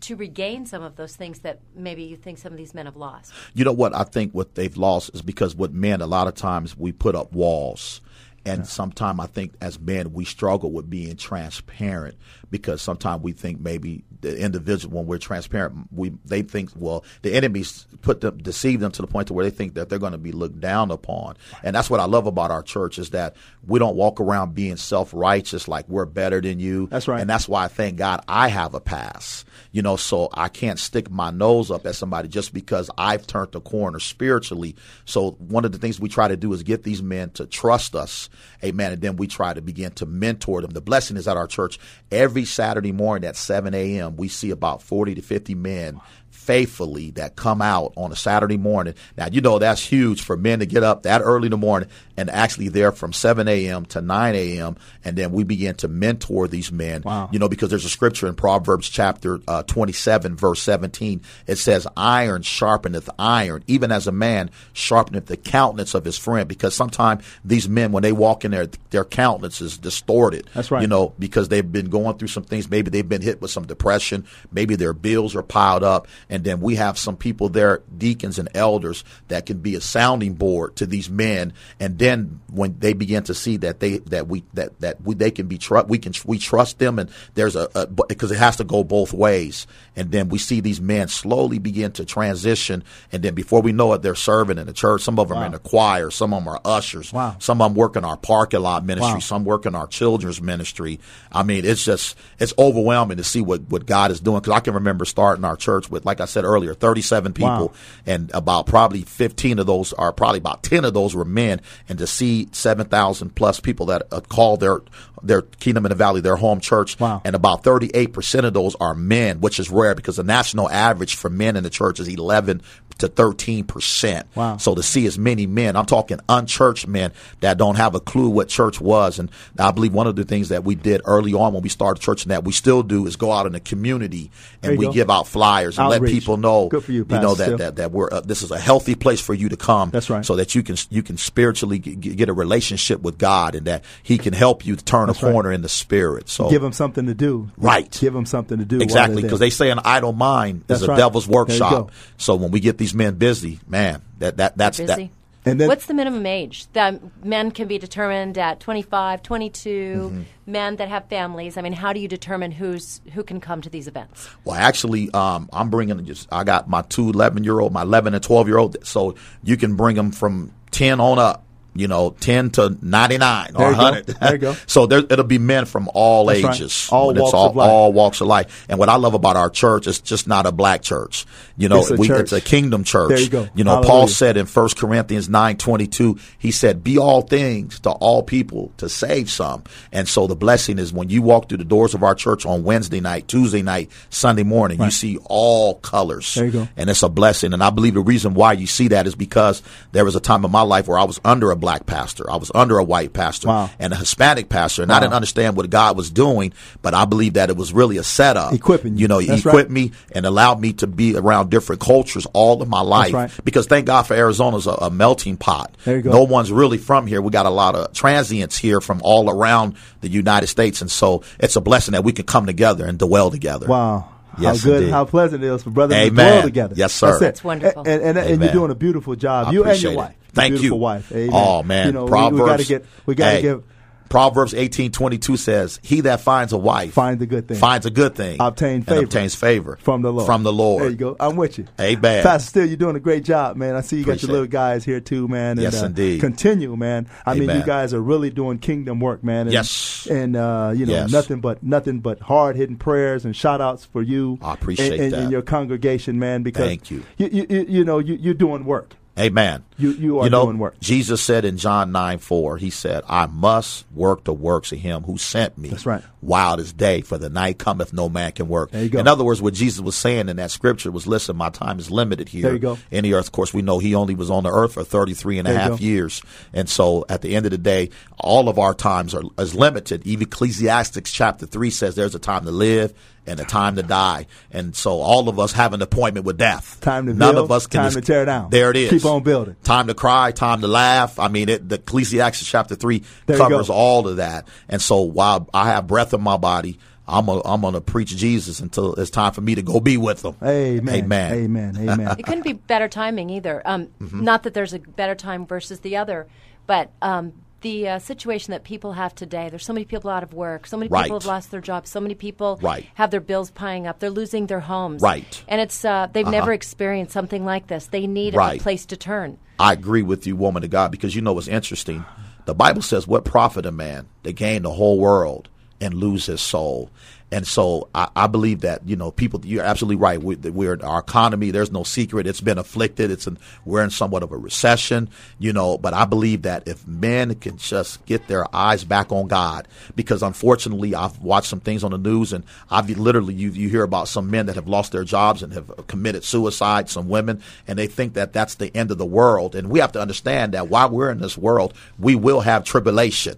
to 0.00 0.16
regain 0.16 0.64
some 0.64 0.82
of 0.82 0.96
those 0.96 1.14
things 1.14 1.40
that 1.40 1.60
maybe 1.74 2.04
you 2.04 2.16
think 2.16 2.38
some 2.38 2.52
of 2.52 2.58
these 2.58 2.72
men 2.72 2.86
have 2.86 2.96
lost. 2.96 3.32
You 3.52 3.66
know 3.66 3.72
what? 3.72 3.94
I 3.94 4.04
think 4.04 4.32
what 4.32 4.54
they've 4.54 4.74
lost 4.76 5.10
is 5.12 5.20
because 5.20 5.54
with 5.54 5.72
men, 5.72 6.00
a 6.00 6.06
lot 6.06 6.26
of 6.26 6.34
times 6.34 6.78
we 6.78 6.90
put 6.90 7.14
up 7.14 7.32
walls. 7.32 8.00
And 8.46 8.66
sometimes 8.66 9.20
I 9.20 9.26
think 9.26 9.52
as 9.60 9.78
men, 9.78 10.12
we 10.12 10.24
struggle 10.24 10.72
with 10.72 10.88
being 10.88 11.16
transparent 11.16 12.16
because 12.50 12.80
sometimes 12.80 13.22
we 13.22 13.32
think 13.32 13.60
maybe 13.60 14.04
the 14.20 14.38
individual 14.38 14.98
when 14.98 15.06
we're 15.06 15.18
transparent. 15.18 15.88
We 15.92 16.12
they 16.24 16.42
think 16.42 16.70
well 16.74 17.04
the 17.22 17.34
enemies 17.34 17.86
put 18.02 18.20
them 18.20 18.38
deceive 18.38 18.80
them 18.80 18.92
to 18.92 19.02
the 19.02 19.08
point 19.08 19.28
to 19.28 19.34
where 19.34 19.44
they 19.44 19.50
think 19.50 19.74
that 19.74 19.88
they're 19.88 19.98
going 19.98 20.12
to 20.12 20.18
be 20.18 20.32
looked 20.32 20.60
down 20.60 20.90
upon, 20.90 21.36
and 21.62 21.74
that's 21.74 21.90
what 21.90 22.00
I 22.00 22.04
love 22.04 22.26
about 22.26 22.50
our 22.50 22.62
church 22.62 22.98
is 22.98 23.10
that 23.10 23.36
we 23.66 23.78
don't 23.78 23.96
walk 23.96 24.20
around 24.20 24.54
being 24.54 24.76
self 24.76 25.12
righteous 25.14 25.68
like 25.68 25.88
we're 25.88 26.06
better 26.06 26.40
than 26.40 26.60
you. 26.60 26.86
That's 26.86 27.08
right, 27.08 27.20
and 27.20 27.28
that's 27.28 27.48
why 27.48 27.64
I 27.64 27.68
thank 27.68 27.96
God 27.96 28.22
I 28.28 28.48
have 28.48 28.74
a 28.74 28.80
pass. 28.80 29.44
You 29.72 29.82
know, 29.82 29.96
so 29.96 30.28
I 30.34 30.48
can't 30.48 30.78
stick 30.78 31.10
my 31.10 31.30
nose 31.30 31.70
up 31.70 31.86
at 31.86 31.94
somebody 31.94 32.28
just 32.28 32.52
because 32.52 32.90
I've 32.98 33.26
turned 33.26 33.52
the 33.52 33.60
corner 33.60 34.00
spiritually. 34.00 34.74
So 35.04 35.32
one 35.32 35.64
of 35.64 35.72
the 35.72 35.78
things 35.78 36.00
we 36.00 36.08
try 36.08 36.26
to 36.26 36.36
do 36.36 36.52
is 36.52 36.62
get 36.62 36.82
these 36.82 37.02
men 37.02 37.30
to 37.30 37.46
trust 37.46 37.94
us, 37.94 38.28
amen, 38.64 38.92
and 38.92 39.00
then 39.00 39.16
we 39.16 39.26
try 39.28 39.54
to 39.54 39.60
begin 39.60 39.92
to 39.92 40.06
mentor 40.06 40.60
them. 40.60 40.72
The 40.72 40.80
blessing 40.80 41.16
is 41.16 41.28
at 41.28 41.36
our 41.36 41.46
church 41.46 41.78
every 42.10 42.44
Saturday 42.44 42.92
morning 42.92 43.28
at 43.28 43.36
7 43.36 43.72
a.m. 43.74 44.16
We 44.16 44.28
see 44.28 44.50
about 44.50 44.82
40 44.82 45.14
to 45.14 45.22
50 45.22 45.54
men 45.54 46.00
faithfully 46.40 47.10
that 47.10 47.36
come 47.36 47.60
out 47.60 47.92
on 47.96 48.10
a 48.10 48.16
Saturday 48.16 48.56
morning. 48.56 48.94
Now, 49.16 49.28
you 49.30 49.42
know, 49.42 49.58
that's 49.58 49.84
huge 49.84 50.22
for 50.22 50.38
men 50.38 50.60
to 50.60 50.66
get 50.66 50.82
up 50.82 51.02
that 51.02 51.20
early 51.20 51.46
in 51.46 51.50
the 51.50 51.58
morning 51.58 51.88
and 52.16 52.30
actually 52.30 52.68
there 52.68 52.92
from 52.92 53.12
7 53.12 53.46
a.m. 53.46 53.84
to 53.86 54.00
9 54.00 54.34
a.m. 54.34 54.76
And 55.04 55.16
then 55.16 55.32
we 55.32 55.44
begin 55.44 55.74
to 55.76 55.88
mentor 55.88 56.48
these 56.48 56.72
men, 56.72 57.02
wow. 57.02 57.28
you 57.30 57.38
know, 57.38 57.48
because 57.48 57.68
there's 57.68 57.84
a 57.84 57.90
scripture 57.90 58.26
in 58.26 58.34
Proverbs 58.34 58.88
chapter 58.88 59.40
uh, 59.46 59.62
27, 59.64 60.34
verse 60.34 60.62
17. 60.62 61.20
It 61.46 61.56
says, 61.56 61.86
Iron 61.96 62.42
sharpeneth 62.42 63.08
iron, 63.18 63.62
even 63.66 63.92
as 63.92 64.06
a 64.06 64.12
man 64.12 64.50
sharpeneth 64.74 65.26
the 65.26 65.36
countenance 65.36 65.94
of 65.94 66.04
his 66.04 66.18
friend. 66.18 66.48
Because 66.48 66.74
sometimes 66.74 67.24
these 67.44 67.68
men, 67.68 67.92
when 67.92 68.02
they 68.02 68.12
walk 68.12 68.44
in 68.44 68.50
there, 68.50 68.68
their 68.90 69.04
countenance 69.04 69.60
is 69.60 69.76
distorted. 69.76 70.48
That's 70.54 70.70
right. 70.70 70.82
You 70.82 70.88
know, 70.88 71.14
because 71.18 71.48
they've 71.48 71.70
been 71.70 71.90
going 71.90 72.16
through 72.16 72.28
some 72.28 72.44
things. 72.44 72.70
Maybe 72.70 72.90
they've 72.90 73.08
been 73.08 73.22
hit 73.22 73.40
with 73.40 73.50
some 73.50 73.66
depression. 73.66 74.26
Maybe 74.50 74.74
their 74.74 74.92
bills 74.92 75.36
are 75.36 75.42
piled 75.42 75.84
up. 75.84 76.08
And 76.30 76.44
then 76.44 76.60
we 76.60 76.76
have 76.76 76.96
some 76.96 77.16
people 77.16 77.48
there, 77.48 77.82
deacons 77.98 78.38
and 78.38 78.48
elders, 78.54 79.04
that 79.28 79.46
can 79.46 79.58
be 79.58 79.74
a 79.74 79.80
sounding 79.80 80.34
board 80.34 80.76
to 80.76 80.86
these 80.86 81.10
men. 81.10 81.52
And 81.80 81.98
then 81.98 82.40
when 82.50 82.78
they 82.78 82.92
begin 82.92 83.24
to 83.24 83.34
see 83.34 83.56
that 83.58 83.80
they 83.80 83.98
that 83.98 84.28
we 84.28 84.44
that 84.54 84.78
that 84.80 85.02
we, 85.02 85.16
they 85.16 85.32
can 85.32 85.48
be 85.48 85.58
trust, 85.58 85.88
we 85.88 85.98
can 85.98 86.14
we 86.24 86.38
trust 86.38 86.78
them, 86.78 86.98
and 87.00 87.10
there's 87.34 87.56
a, 87.56 87.68
a 87.74 87.86
because 87.86 88.30
it 88.30 88.38
has 88.38 88.56
to 88.56 88.64
go 88.64 88.84
both 88.84 89.12
ways. 89.12 89.66
And 89.96 90.12
then 90.12 90.28
we 90.28 90.38
see 90.38 90.60
these 90.60 90.80
men 90.80 91.08
slowly 91.08 91.58
begin 91.58 91.92
to 91.92 92.04
transition, 92.04 92.84
and 93.10 93.22
then 93.22 93.34
before 93.34 93.60
we 93.60 93.72
know 93.72 93.92
it, 93.92 94.02
they're 94.02 94.14
serving 94.14 94.58
in 94.58 94.66
the 94.66 94.72
church. 94.72 95.02
Some 95.02 95.18
of 95.18 95.28
them 95.28 95.36
wow. 95.36 95.42
are 95.42 95.46
in 95.46 95.52
the 95.52 95.58
choir, 95.58 96.10
some 96.10 96.32
of 96.32 96.44
them 96.44 96.54
are 96.54 96.60
ushers, 96.64 97.12
wow. 97.12 97.36
some 97.40 97.60
of 97.60 97.70
them 97.70 97.76
work 97.76 97.96
in 97.96 98.04
our 98.04 98.16
parking 98.16 98.60
lot 98.60 98.84
ministry, 98.84 99.14
wow. 99.14 99.18
some 99.18 99.44
work 99.44 99.66
in 99.66 99.74
our 99.74 99.88
children's 99.88 100.40
ministry. 100.40 101.00
I 101.32 101.42
mean, 101.42 101.64
it's 101.64 101.84
just 101.84 102.16
it's 102.38 102.54
overwhelming 102.56 103.16
to 103.16 103.24
see 103.24 103.40
what 103.40 103.62
what 103.62 103.84
God 103.84 104.12
is 104.12 104.20
doing. 104.20 104.40
Because 104.40 104.54
I 104.54 104.60
can 104.60 104.74
remember 104.74 105.04
starting 105.04 105.44
our 105.44 105.56
church 105.56 105.90
with, 105.90 106.06
like 106.06 106.19
I 106.20 106.26
said 106.26 106.44
earlier, 106.44 106.74
37 106.74 107.32
people, 107.32 107.50
wow. 107.50 107.72
and 108.06 108.30
about 108.32 108.66
probably 108.66 109.02
15 109.02 109.58
of 109.58 109.66
those 109.66 109.92
are 109.92 110.12
probably 110.12 110.38
about 110.38 110.62
10 110.62 110.84
of 110.84 110.94
those 110.94 111.14
were 111.14 111.24
men, 111.24 111.60
and 111.88 111.98
to 111.98 112.06
see 112.06 112.48
7,000 112.52 113.34
plus 113.34 113.60
people 113.60 113.86
that 113.86 114.02
uh, 114.12 114.20
call 114.20 114.56
their 114.56 114.80
their 115.22 115.42
Kingdom 115.42 115.86
in 115.86 115.90
the 115.90 115.96
Valley 115.96 116.20
their 116.20 116.36
home 116.36 116.60
church, 116.60 116.98
wow. 116.98 117.20
and 117.24 117.34
about 117.34 117.62
38 117.62 118.12
percent 118.12 118.46
of 118.46 118.54
those 118.54 118.74
are 118.76 118.94
men, 118.94 119.40
which 119.40 119.58
is 119.58 119.70
rare 119.70 119.94
because 119.94 120.16
the 120.16 120.24
national 120.24 120.70
average 120.70 121.14
for 121.14 121.30
men 121.30 121.56
in 121.56 121.62
the 121.62 121.70
church 121.70 122.00
is 122.00 122.08
11 122.08 122.62
to 122.98 123.08
13 123.08 123.64
percent. 123.64 124.26
Wow. 124.34 124.56
So 124.58 124.74
to 124.74 124.82
see 124.82 125.06
as 125.06 125.18
many 125.18 125.46
men, 125.46 125.76
I'm 125.76 125.86
talking 125.86 126.20
unchurched 126.28 126.86
men 126.86 127.12
that 127.40 127.58
don't 127.58 127.76
have 127.76 127.94
a 127.94 128.00
clue 128.00 128.28
what 128.28 128.48
church 128.48 128.80
was, 128.80 129.18
and 129.18 129.30
I 129.58 129.70
believe 129.72 129.92
one 129.92 130.06
of 130.06 130.16
the 130.16 130.24
things 130.24 130.50
that 130.50 130.64
we 130.64 130.74
did 130.74 131.02
early 131.04 131.34
on 131.34 131.52
when 131.52 131.62
we 131.62 131.68
started 131.68 132.00
church 132.00 132.22
and 132.24 132.30
that 132.30 132.44
we 132.44 132.52
still 132.52 132.82
do 132.82 133.06
is 133.06 133.16
go 133.16 133.32
out 133.32 133.46
in 133.46 133.52
the 133.52 133.60
community 133.60 134.30
and 134.62 134.78
we 134.78 134.86
go. 134.86 134.92
give 134.92 135.10
out 135.10 135.26
flyers 135.26 135.78
and 135.78 135.86
Outreach. 135.86 136.00
let 136.02 136.09
people 136.10 136.36
know, 136.36 136.68
Good 136.68 136.84
for 136.84 136.92
you, 136.92 137.06
you 137.08 137.20
know 137.20 137.34
that 137.34 137.44
Still. 137.44 137.58
that, 137.58 137.76
that 137.76 137.92
we're 137.92 138.08
uh, 138.10 138.20
this 138.20 138.42
is 138.42 138.50
a 138.50 138.58
healthy 138.58 138.94
place 138.94 139.20
for 139.20 139.34
you 139.34 139.48
to 139.48 139.56
come. 139.56 139.90
That's 139.90 140.10
right. 140.10 140.24
So 140.24 140.36
that 140.36 140.54
you 140.54 140.62
can 140.62 140.76
you 140.90 141.02
can 141.02 141.16
spiritually 141.16 141.78
get, 141.78 142.16
get 142.16 142.28
a 142.28 142.32
relationship 142.32 143.00
with 143.00 143.18
God 143.18 143.54
and 143.54 143.66
that 143.66 143.84
He 144.02 144.18
can 144.18 144.32
help 144.32 144.66
you 144.66 144.76
to 144.76 144.84
turn 144.84 145.06
That's 145.06 145.22
a 145.22 145.26
right. 145.26 145.32
corner 145.32 145.52
in 145.52 145.62
the 145.62 145.68
spirit. 145.68 146.28
So 146.28 146.50
give 146.50 146.62
them 146.62 146.72
something 146.72 147.06
to 147.06 147.14
do. 147.14 147.50
Right. 147.56 147.90
Give 148.00 148.12
them 148.12 148.26
something 148.26 148.58
to 148.58 148.64
do. 148.64 148.80
exactly 148.80 149.22
because 149.22 149.38
they 149.40 149.50
say 149.50 149.70
an 149.70 149.80
idle 149.84 150.12
mind 150.12 150.64
That's 150.66 150.82
is 150.82 150.88
a 150.88 150.90
right. 150.90 150.98
devil's 150.98 151.28
workshop. 151.28 151.92
So 152.16 152.34
when 152.34 152.50
we 152.50 152.60
get 152.60 152.78
these 152.78 152.94
men 152.94 153.14
busy, 153.16 153.60
man, 153.66 154.02
that 154.18 154.36
that 154.38 154.56
that's 154.56 154.78
that. 154.78 155.10
And 155.46 155.58
then 155.58 155.68
What's 155.68 155.86
the 155.86 155.94
minimum 155.94 156.26
age? 156.26 156.66
The 156.74 157.00
men 157.24 157.50
can 157.50 157.66
be 157.66 157.78
determined 157.78 158.36
at 158.36 158.60
25, 158.60 159.22
22, 159.22 159.70
Mm-hmm. 159.70 160.22
men 160.52 160.76
that 160.76 160.88
have 160.88 161.08
families. 161.08 161.56
I 161.56 161.62
mean, 161.62 161.72
how 161.72 161.92
do 161.94 162.00
you 162.00 162.08
determine 162.08 162.50
who's 162.50 163.00
who 163.14 163.22
can 163.24 163.40
come 163.40 163.62
to 163.62 163.70
these 163.70 163.88
events? 163.88 164.28
Well, 164.44 164.56
actually, 164.56 165.10
um, 165.12 165.48
I'm 165.52 165.70
bringing 165.70 166.04
just 166.04 166.28
I 166.30 166.44
got 166.44 166.68
my 166.68 166.82
two 166.82 167.08
11 167.08 167.44
year 167.44 167.58
old, 167.60 167.72
my 167.72 167.82
11 167.82 168.12
and 168.14 168.22
12 168.22 168.48
year 168.48 168.58
old. 168.58 168.76
So 168.86 169.14
you 169.42 169.56
can 169.56 169.76
bring 169.76 169.96
them 169.96 170.12
from 170.12 170.52
10 170.72 171.00
on 171.00 171.18
up. 171.18 171.44
You 171.74 171.86
know, 171.86 172.10
ten 172.18 172.50
to 172.50 172.76
ninety 172.82 173.16
nine 173.16 173.52
There 173.56 173.66
or 173.68 173.70
you 173.70 173.76
go. 173.76 173.82
hundred. 173.82 174.06
There 174.06 174.32
you 174.32 174.38
go. 174.38 174.52
so 174.66 174.86
there, 174.86 174.98
it'll 174.98 175.24
be 175.24 175.38
men 175.38 175.66
from 175.66 175.88
all 175.94 176.26
That's 176.26 176.42
right. 176.42 176.54
ages, 176.56 176.88
All 176.90 177.14
walks 177.14 177.32
all, 177.34 177.50
of 177.50 177.56
life. 177.56 177.70
all 177.70 177.92
walks 177.92 178.20
of 178.20 178.26
life. 178.26 178.66
And 178.68 178.78
what 178.78 178.88
I 178.88 178.96
love 178.96 179.14
about 179.14 179.36
our 179.36 179.50
church 179.50 179.86
is 179.86 180.00
just 180.00 180.26
not 180.26 180.46
a 180.46 180.52
black 180.52 180.82
church. 180.82 181.26
You 181.56 181.68
know, 181.68 181.78
It's 181.80 181.90
a 181.90 181.94
we, 181.94 182.08
church. 182.08 182.20
it's 182.22 182.32
a 182.32 182.40
kingdom 182.40 182.82
church. 182.82 183.10
There 183.10 183.20
you 183.20 183.28
go. 183.28 183.48
You 183.54 183.62
know, 183.64 183.82
Paul 183.82 184.08
said 184.08 184.36
in 184.36 184.46
1 184.46 184.68
Corinthians 184.76 185.28
nine 185.28 185.56
twenty 185.58 185.86
two, 185.86 186.18
he 186.38 186.50
said, 186.50 186.82
"Be 186.82 186.98
all 186.98 187.22
things 187.22 187.78
to 187.80 187.90
all 187.90 188.22
people 188.24 188.72
to 188.78 188.88
save 188.88 189.30
some." 189.30 189.62
And 189.92 190.08
so 190.08 190.26
the 190.26 190.34
blessing 190.36 190.78
is 190.78 190.92
when 190.92 191.08
you 191.08 191.22
walk 191.22 191.48
through 191.48 191.58
the 191.58 191.64
doors 191.64 191.94
of 191.94 192.02
our 192.02 192.14
church 192.16 192.44
on 192.46 192.64
Wednesday 192.64 193.00
night, 193.00 193.28
Tuesday 193.28 193.62
night, 193.62 193.90
Sunday 194.10 194.42
morning, 194.42 194.80
you 194.82 194.90
see 194.90 195.18
all 195.26 195.74
colors. 195.76 196.34
There 196.34 196.46
you 196.46 196.50
go. 196.52 196.68
And 196.76 196.90
it's 196.90 197.02
a 197.04 197.08
blessing. 197.08 197.52
And 197.52 197.62
I 197.62 197.70
believe 197.70 197.94
the 197.94 198.00
reason 198.00 198.34
why 198.34 198.54
you 198.54 198.66
see 198.66 198.88
that 198.88 199.06
is 199.06 199.14
because 199.14 199.62
there 199.92 200.04
was 200.04 200.16
a 200.16 200.20
time 200.20 200.44
in 200.44 200.50
my 200.50 200.62
life 200.62 200.88
where 200.88 200.98
I 200.98 201.04
was 201.04 201.20
under 201.24 201.50
a 201.50 201.56
black 201.60 201.86
pastor. 201.86 202.30
I 202.30 202.36
was 202.36 202.50
under 202.54 202.78
a 202.78 202.84
white 202.84 203.12
pastor 203.12 203.48
Wow. 203.48 203.70
and 203.78 203.92
a 203.92 203.96
Hispanic 203.96 204.48
pastor. 204.48 204.82
And 204.82 204.92
I 204.92 204.98
didn't 205.00 205.12
understand 205.12 205.56
what 205.56 205.70
God 205.70 205.96
was 205.96 206.10
doing, 206.10 206.52
but 206.82 206.94
I 206.94 207.04
believe 207.04 207.34
that 207.34 207.50
it 207.50 207.56
was 207.56 207.72
really 207.72 207.98
a 207.98 208.02
setup. 208.02 208.52
Equipping 208.52 208.94
you. 208.96 209.02
You 209.02 209.08
know, 209.08 209.18
he 209.18 209.26
equipped 209.32 209.54
right. 209.54 209.70
me 209.70 209.92
and 210.12 210.26
allowed 210.26 210.60
me 210.60 210.72
to 210.74 210.86
be 210.86 211.16
around 211.16 211.50
different 211.50 211.80
cultures 211.80 212.26
all 212.32 212.62
of 212.62 212.68
my 212.68 212.80
life. 212.80 213.12
right. 213.12 213.30
Because 213.44 213.66
thank 213.66 213.86
God 213.86 214.02
for 214.02 214.14
Arizona's 214.14 214.66
a, 214.66 214.72
a 214.72 214.90
melting 214.90 215.36
pot. 215.36 215.76
There 215.84 215.96
you 215.96 216.02
go. 216.02 216.10
No 216.12 216.22
one's 216.24 216.50
really 216.50 216.78
from 216.78 217.06
here. 217.06 217.20
We 217.22 217.30
got 217.30 217.46
a 217.46 217.50
lot 217.50 217.74
of 217.74 217.92
transients 217.92 218.56
here 218.58 218.80
from 218.80 219.00
all 219.04 219.30
around 219.30 219.76
the 220.00 220.08
United 220.08 220.46
States. 220.48 220.80
And 220.80 220.90
so 220.90 221.22
it's 221.38 221.56
a 221.56 221.60
blessing 221.60 221.92
that 221.92 222.04
we 222.04 222.12
can 222.12 222.24
come 222.26 222.46
together 222.46 222.86
and 222.86 222.98
dwell 222.98 223.30
together. 223.30 223.66
Wow. 223.66 224.08
Yes, 224.38 224.60
how 224.60 224.64
good, 224.64 224.76
indeed. 224.78 224.90
how 224.92 225.04
pleasant 225.04 225.42
it 225.42 225.46
is 225.48 225.62
for 225.62 225.70
brothers 225.70 225.96
to 225.96 226.02
Amen. 226.04 226.32
dwell 226.32 226.42
together. 226.42 226.74
Yes, 226.76 226.92
sir. 226.92 227.06
That's, 227.08 227.16
it. 227.16 227.24
That's 227.24 227.44
wonderful. 227.44 227.82
And, 227.88 228.02
and, 228.02 228.18
and 228.18 228.42
you're 228.42 228.52
doing 228.52 228.70
a 228.70 228.74
beautiful 228.74 229.16
job. 229.16 229.48
I 229.48 229.52
you 229.52 229.60
and 229.62 229.70
appreciate 229.70 229.90
your 229.90 229.92
it. 229.92 230.04
wife. 230.04 230.16
Thank 230.32 230.52
beautiful 230.52 230.76
you. 230.76 230.82
wife. 230.82 231.12
Amen. 231.12 231.30
Oh 231.32 231.62
man, 231.62 231.86
You 231.86 231.92
know, 231.92 232.04
we- 232.04 232.10
we, 232.10 232.38
got 232.38 232.58
to 232.60 232.64
get. 232.64 232.84
We 233.06 233.14
got 233.14 233.24
to 233.26 233.30
hey, 233.36 233.42
give. 233.42 233.64
Proverbs 234.10 234.52
eighteen 234.54 234.90
twenty 234.92 235.16
two 235.16 235.38
says, 235.38 235.80
"He 235.82 236.02
that 236.02 236.20
finds 236.20 236.52
a 236.52 236.58
wife 236.58 236.92
Find 236.92 237.22
a 237.22 237.26
good 237.26 237.48
thing. 237.48 237.56
finds 237.56 237.86
a 237.86 237.90
good 237.90 238.14
thing, 238.14 238.36
Obtain 238.40 238.82
favor. 238.82 239.04
obtains 239.04 239.34
favor 239.34 239.78
From 239.80 240.02
the 240.02 240.12
Lord. 240.12 240.26
From 240.26 240.42
the 240.42 240.52
Lord. 240.52 240.82
There 240.82 240.90
you 240.90 240.96
go. 240.96 241.16
I'm 241.18 241.36
with 241.36 241.58
you. 241.58 241.66
Amen. 241.80 242.22
Pastor 242.22 242.48
Steele, 242.48 242.66
you're 242.66 242.76
doing 242.76 242.96
a 242.96 243.00
great 243.00 243.24
job, 243.24 243.56
man. 243.56 243.76
I 243.76 243.80
see 243.82 243.98
you 243.98 244.04
got 244.04 244.20
your 244.20 244.32
little 244.32 244.46
guys 244.48 244.84
here 244.84 245.00
too, 245.00 245.28
man. 245.28 245.52
And, 245.52 245.62
Yes, 245.62 245.80
uh, 245.82 245.86
indeed. 245.86 246.20
Continue, 246.20 246.74
man. 246.76 247.08
I 247.24 247.34
mean, 247.34 247.48
you 247.50 247.62
guys 247.62 247.94
are 247.94 248.00
really 248.02 248.30
doing 248.30 248.58
kingdom 248.58 248.98
work, 249.00 249.22
man. 249.24 249.42
And, 249.46 249.52
Yes. 249.52 250.08
And 250.10 250.34
uh, 250.36 250.72
you 250.74 250.86
know, 250.86 250.92
Yes. 250.92 251.12
nothing 251.12 251.40
but 251.40 251.62
nothing 251.62 252.00
but 252.00 252.18
hard 252.20 252.56
hitting 252.56 252.76
prayers 252.76 253.24
and 253.24 253.34
shout 253.36 253.60
outs 253.60 253.84
for 253.84 254.02
you. 254.02 254.38
I 254.42 254.54
appreciate 254.54 254.92
and, 254.92 255.00
and, 255.02 255.12
that. 255.12 255.18
and 255.22 255.30
your 255.32 255.42
congregation, 255.42 256.18
man. 256.18 256.42
Because 256.42 256.66
Thank 256.66 256.90
you. 256.90 257.04
You, 257.16 257.28
you, 257.32 257.46
you, 257.48 257.66
you 257.68 257.84
know, 257.84 258.00
you, 258.00 258.14
you're 258.14 258.34
doing 258.34 258.64
work. 258.64 258.96
Amen. 259.18 259.64
You 259.76 259.90
you 259.90 260.18
are 260.20 260.30
know, 260.30 260.46
doing 260.46 260.58
work. 260.58 260.78
Jesus 260.80 261.20
said 261.20 261.44
in 261.44 261.56
John 261.56 261.92
9 261.92 262.18
4, 262.18 262.56
He 262.58 262.70
said, 262.70 263.02
I 263.08 263.26
must 263.26 263.84
work 263.92 264.24
the 264.24 264.32
works 264.32 264.72
of 264.72 264.78
Him 264.78 265.02
who 265.02 265.18
sent 265.18 265.58
me. 265.58 265.68
That's 265.68 265.86
right. 265.86 266.02
Is 266.22 266.72
day, 266.72 267.00
for 267.00 267.18
the 267.18 267.30
night 267.30 267.58
cometh, 267.58 267.92
no 267.92 268.08
man 268.08 268.32
can 268.32 268.48
work. 268.48 268.70
There 268.70 268.82
you 268.82 268.88
go. 268.90 268.98
In 268.98 269.08
other 269.08 269.24
words, 269.24 269.40
what 269.40 269.54
Jesus 269.54 269.80
was 269.80 269.96
saying 269.96 270.28
in 270.28 270.36
that 270.36 270.50
scripture 270.50 270.90
was, 270.90 271.06
listen, 271.06 271.36
my 271.36 271.50
time 271.50 271.78
is 271.78 271.90
limited 271.90 272.28
here. 272.28 272.42
There 272.42 272.52
you 272.52 272.58
go. 272.58 272.78
In 272.90 273.04
the 273.04 273.14
earth, 273.14 273.26
of 273.26 273.32
course, 273.32 273.54
we 273.54 273.62
know 273.62 273.78
He 273.78 273.94
only 273.94 274.14
was 274.14 274.30
on 274.30 274.42
the 274.44 274.50
earth 274.50 274.74
for 274.74 274.84
33 274.84 275.38
and 275.38 275.48
a 275.48 275.52
half 275.52 275.70
go. 275.70 275.76
years. 275.76 276.22
And 276.52 276.68
so 276.68 277.04
at 277.08 277.22
the 277.22 277.36
end 277.36 277.46
of 277.46 277.52
the 277.52 277.58
day, 277.58 277.90
all 278.18 278.48
of 278.48 278.58
our 278.58 278.74
times 278.74 279.14
are 279.14 279.22
is 279.38 279.54
limited. 279.54 280.06
Even 280.06 280.22
Ecclesiastics 280.24 281.12
chapter 281.12 281.46
3 281.46 281.70
says 281.70 281.94
there's 281.94 282.14
a 282.14 282.18
time 282.18 282.44
to 282.44 282.50
live 282.50 282.94
and 283.26 283.38
a 283.40 283.44
time 283.44 283.76
to 283.76 283.82
die. 283.82 284.26
And 284.50 284.74
so 284.74 285.00
all 285.00 285.28
of 285.28 285.38
us 285.38 285.52
have 285.52 285.72
an 285.72 285.82
appointment 285.82 286.26
with 286.26 286.38
death. 286.38 286.78
Time 286.80 287.06
to 287.06 287.14
None 287.14 287.34
build, 287.34 287.44
of 287.44 287.52
us 287.52 287.66
can 287.66 287.82
time 287.82 287.92
to 287.92 288.00
tear 288.00 288.24
down. 288.24 288.50
There 288.50 288.70
it 288.70 288.76
is. 288.76 288.90
Keep 288.90 289.04
on 289.04 289.22
building. 289.22 289.56
Time 289.62 289.86
to 289.86 289.94
cry, 289.94 290.32
time 290.32 290.60
to 290.62 290.68
laugh. 290.68 291.18
I 291.18 291.28
mean, 291.28 291.48
it, 291.48 291.68
the 291.68 291.76
Ecclesiastes 291.76 292.46
chapter 292.46 292.74
three 292.74 293.04
There 293.26 293.36
covers 293.36 293.70
all 293.70 294.08
of 294.08 294.16
that. 294.16 294.48
And 294.68 294.80
so 294.80 295.02
while 295.02 295.48
I 295.52 295.68
have 295.68 295.86
breath 295.86 296.09
in 296.12 296.20
my 296.22 296.36
body, 296.36 296.78
I'm 297.08 297.28
a, 297.28 297.40
I'm 297.44 297.60
going 297.62 297.74
to 297.74 297.80
preach 297.80 298.16
Jesus 298.16 298.60
until 298.60 298.94
it's 298.94 299.10
time 299.10 299.32
for 299.32 299.40
me 299.40 299.54
to 299.56 299.62
go 299.62 299.80
be 299.80 299.96
with 299.96 300.22
them. 300.22 300.36
Amen. 300.42 300.94
Amen. 300.94 301.32
Amen. 301.34 301.76
Amen. 301.90 302.16
it 302.18 302.24
couldn't 302.24 302.44
be 302.44 302.52
better 302.52 302.88
timing 302.88 303.30
either. 303.30 303.62
Um, 303.64 303.88
Mm-hmm. 304.00 304.22
Not 304.24 304.44
that 304.44 304.54
there's 304.54 304.72
a 304.74 304.78
better 304.78 305.14
time 305.14 305.46
versus 305.46 305.80
the 305.80 305.96
other, 305.96 306.28
but 306.66 306.90
um, 307.02 307.32
the 307.62 307.88
uh, 307.88 307.98
situation 307.98 308.52
that 308.52 308.64
people 308.64 308.92
have 308.92 309.14
today. 309.14 309.48
There's 309.50 309.64
so 309.66 309.72
many 309.74 309.84
people 309.84 310.08
out 310.10 310.22
of 310.22 310.32
work. 310.32 310.66
So 310.66 310.76
many 310.78 310.88
Right. 310.88 311.04
people 311.04 311.18
have 311.18 311.26
lost 311.26 311.50
their 311.50 311.60
jobs. 311.60 311.90
So 311.90 312.00
many 312.00 312.14
people 312.14 312.58
Right. 312.62 312.86
have 312.94 313.10
their 313.10 313.20
bills 313.20 313.50
piling 313.50 313.86
up. 313.86 313.98
They're 313.98 314.08
losing 314.08 314.46
their 314.46 314.60
homes. 314.60 315.02
Right. 315.02 315.42
And 315.48 315.60
it's 315.60 315.84
uh, 315.84 316.08
they've 316.12 316.24
Uh-huh. 316.24 316.30
never 316.32 316.52
experienced 316.52 317.12
something 317.12 317.44
like 317.44 317.66
this. 317.66 317.86
They 317.88 318.06
need 318.06 318.34
Right. 318.34 318.60
a 318.60 318.62
place 318.62 318.86
to 318.86 318.96
turn. 318.96 319.36
I 319.58 319.72
agree 319.74 320.02
with 320.02 320.26
you, 320.26 320.36
woman 320.36 320.64
of 320.64 320.70
God, 320.70 320.90
because 320.90 321.14
you 321.14 321.20
know 321.22 321.32
what's 321.34 321.48
interesting. 321.48 322.04
The 322.46 322.54
Bible 322.54 322.80
says, 322.82 323.06
"What 323.06 323.24
profit 323.26 323.66
a 323.66 323.72
man 323.72 324.06
to 324.24 324.32
gain 324.32 324.62
the 324.62 324.70
whole 324.72 324.98
world 324.98 325.48
and 325.80 325.94
lose 325.94 326.26
his 326.26 326.40
soul?" 326.40 326.90
And 327.32 327.46
so 327.46 327.88
I, 327.94 328.08
I 328.16 328.26
believe 328.26 328.62
that 328.62 328.88
you 328.88 328.96
know 328.96 329.10
people. 329.10 329.40
You're 329.44 329.64
absolutely 329.64 329.96
right. 329.96 330.20
We, 330.20 330.36
we're 330.36 330.78
our 330.82 331.00
economy. 331.00 331.50
There's 331.50 331.70
no 331.70 331.84
secret. 331.84 332.26
It's 332.26 332.40
been 332.40 332.58
afflicted. 332.58 333.10
It's 333.10 333.26
in, 333.26 333.38
we're 333.64 333.84
in 333.84 333.90
somewhat 333.90 334.22
of 334.22 334.32
a 334.32 334.36
recession. 334.36 335.08
You 335.38 335.52
know, 335.52 335.78
but 335.78 335.94
I 335.94 336.06
believe 336.06 336.42
that 336.42 336.66
if 336.66 336.86
men 336.88 337.34
can 337.36 337.56
just 337.56 338.04
get 338.06 338.26
their 338.26 338.44
eyes 338.54 338.82
back 338.84 339.12
on 339.12 339.28
God, 339.28 339.68
because 339.94 340.22
unfortunately 340.22 340.94
I've 340.94 341.20
watched 341.20 341.48
some 341.48 341.60
things 341.60 341.84
on 341.84 341.92
the 341.92 341.98
news, 341.98 342.32
and 342.32 342.44
I've 342.68 342.90
literally 342.90 343.34
you 343.34 343.50
you 343.50 343.68
hear 343.68 343.84
about 343.84 344.08
some 344.08 344.30
men 344.30 344.46
that 344.46 344.56
have 344.56 344.68
lost 344.68 344.92
their 344.92 345.04
jobs 345.04 345.42
and 345.42 345.52
have 345.52 345.86
committed 345.86 346.24
suicide. 346.24 346.90
Some 346.90 347.08
women, 347.08 347.42
and 347.68 347.78
they 347.78 347.86
think 347.86 348.14
that 348.14 348.32
that's 348.32 348.56
the 348.56 348.76
end 348.76 348.90
of 348.90 348.98
the 348.98 349.06
world. 349.06 349.54
And 349.54 349.70
we 349.70 349.78
have 349.78 349.92
to 349.92 350.00
understand 350.00 350.54
that 350.54 350.68
while 350.68 350.90
we're 350.90 351.10
in 351.10 351.20
this 351.20 351.38
world, 351.38 351.74
we 351.98 352.16
will 352.16 352.40
have 352.40 352.64
tribulation 352.64 353.36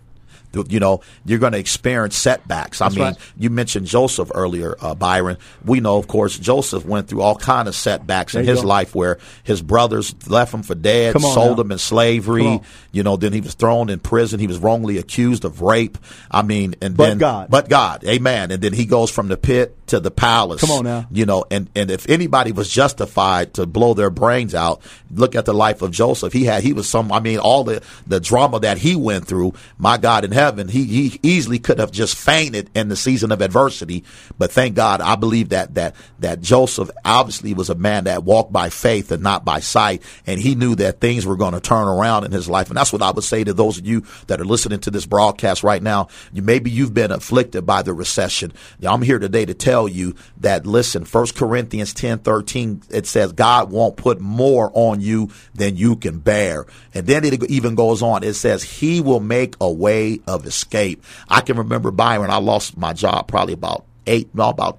you 0.68 0.80
know 0.80 1.00
you're 1.24 1.38
going 1.38 1.52
to 1.52 1.58
experience 1.58 2.16
setbacks 2.16 2.80
i 2.80 2.88
mean 2.88 2.98
right. 3.00 3.16
you 3.38 3.50
mentioned 3.50 3.86
joseph 3.86 4.30
earlier 4.34 4.76
uh, 4.80 4.94
byron 4.94 5.36
we 5.64 5.80
know 5.80 5.96
of 5.96 6.06
course 6.08 6.38
joseph 6.38 6.84
went 6.84 7.08
through 7.08 7.22
all 7.22 7.36
kind 7.36 7.68
of 7.68 7.74
setbacks 7.74 8.34
in 8.34 8.40
There 8.40 8.44
you 8.46 8.50
his 8.56 8.62
go. 8.62 8.68
life 8.68 8.94
where 8.94 9.18
his 9.44 9.62
brothers 9.62 10.14
left 10.28 10.52
him 10.54 10.62
for 10.62 10.74
dead 10.74 11.18
sold 11.20 11.56
now. 11.58 11.62
him 11.64 11.72
in 11.72 11.78
slavery 11.78 12.60
you 12.92 13.02
know 13.02 13.16
then 13.16 13.32
he 13.32 13.40
was 13.40 13.54
thrown 13.54 13.88
in 13.90 13.98
prison 13.98 14.40
he 14.40 14.46
was 14.46 14.58
wrongly 14.58 14.98
accused 14.98 15.44
of 15.44 15.62
rape 15.62 15.96
i 16.30 16.42
mean 16.42 16.74
and 16.82 16.96
But 16.96 17.06
then 17.08 17.18
God. 17.18 17.50
but 17.50 17.68
god 17.68 18.04
amen 18.04 18.50
and 18.50 18.60
then 18.62 18.72
he 18.72 18.84
goes 18.84 19.10
from 19.10 19.28
the 19.28 19.36
pit 19.36 19.76
to 19.92 20.00
the 20.00 20.10
palace 20.10 20.60
Come 20.62 20.70
on 20.70 20.84
now. 20.84 21.06
you 21.10 21.26
know 21.26 21.44
and 21.50 21.68
and 21.76 21.90
if 21.90 22.08
anybody 22.08 22.50
was 22.50 22.68
justified 22.70 23.52
to 23.54 23.66
blow 23.66 23.92
their 23.94 24.08
brains 24.10 24.54
out 24.54 24.80
look 25.10 25.34
at 25.34 25.44
the 25.44 25.52
life 25.52 25.82
of 25.82 25.90
joseph. 25.90 26.32
He 26.32 26.44
had 26.44 26.62
he 26.62 26.72
was 26.72 26.88
some 26.88 27.12
i 27.12 27.20
mean 27.20 27.38
all 27.38 27.62
the 27.64 27.82
the 28.06 28.18
drama 28.18 28.58
that 28.60 28.78
he 28.78 28.96
went 28.96 29.26
through 29.26 29.52
my 29.76 29.98
god 29.98 30.24
in 30.24 30.32
heaven 30.32 30.68
he 30.68 30.84
he 30.84 31.20
easily 31.22 31.58
could 31.58 31.78
have 31.78 31.92
just 31.92 32.16
fainted 32.16 32.70
in 32.74 32.88
the 32.88 32.96
season 32.96 33.32
of 33.32 33.42
adversity. 33.42 34.04
But 34.38 34.50
thank 34.50 34.74
god 34.76 35.00
i 35.02 35.14
believe 35.14 35.50
that 35.50 35.74
that 35.74 35.94
that 36.20 36.40
joseph 36.40 36.90
obviously 37.04 37.52
was 37.52 37.68
a 37.70 37.74
man 37.74 38.04
that 38.04 38.24
walked 38.24 38.52
by 38.52 38.70
faith 38.70 39.12
and 39.12 39.22
not 39.22 39.44
by 39.44 39.60
sight. 39.60 40.02
And 40.26 40.40
he 40.40 40.54
knew 40.54 40.74
that 40.76 41.00
things 41.00 41.26
were 41.26 41.36
going 41.36 41.52
to 41.52 41.60
turn 41.60 41.86
around 41.86 42.24
in 42.24 42.32
his 42.32 42.48
life. 42.48 42.68
And 42.68 42.76
that's 42.76 42.92
what 42.92 43.02
i 43.02 43.10
would 43.10 43.24
say 43.24 43.44
to 43.44 43.52
those 43.52 43.76
of 43.78 43.86
you 43.86 44.04
that 44.28 44.40
are 44.40 44.44
listening 44.46 44.80
to 44.80 44.90
this 44.90 45.04
broadcast 45.06 45.62
right 45.62 45.82
now. 45.82 46.08
You 46.32 46.40
maybe 46.42 46.70
you've 46.70 46.94
been 46.94 47.10
afflicted 47.12 47.66
by 47.66 47.82
the 47.82 47.92
recession. 47.92 48.52
Now, 48.80 48.94
i'm 48.94 49.02
here 49.02 49.18
today 49.18 49.44
to 49.44 49.54
tell 49.54 49.81
you 49.86 50.14
that 50.38 50.66
listen 50.66 51.04
1 51.04 51.26
corinthians 51.34 51.94
10 51.94 52.20
13 52.20 52.82
it 52.90 53.06
says 53.06 53.32
god 53.32 53.70
won't 53.70 53.96
put 53.96 54.20
more 54.20 54.70
on 54.74 55.00
you 55.00 55.30
than 55.54 55.76
you 55.76 55.96
can 55.96 56.18
bear. 56.18 56.66
And 56.94 57.06
then 57.06 57.24
it 57.24 57.42
even 57.50 57.74
goes 57.74 58.02
on. 58.02 58.22
It 58.22 58.34
says 58.34 58.62
he 58.62 59.00
will 59.00 59.20
make 59.20 59.54
a 59.60 59.70
way 59.70 60.20
of 60.26 60.46
escape. 60.46 61.04
I 61.28 61.40
can 61.40 61.56
remember 61.56 61.90
byron 61.90 62.30
i 62.30 62.38
lost 62.38 62.76
my 62.76 62.92
job 62.92 63.28
probably 63.28 63.54
about 63.54 63.84
eight 64.06 64.34
no 64.34 64.48
about 64.48 64.78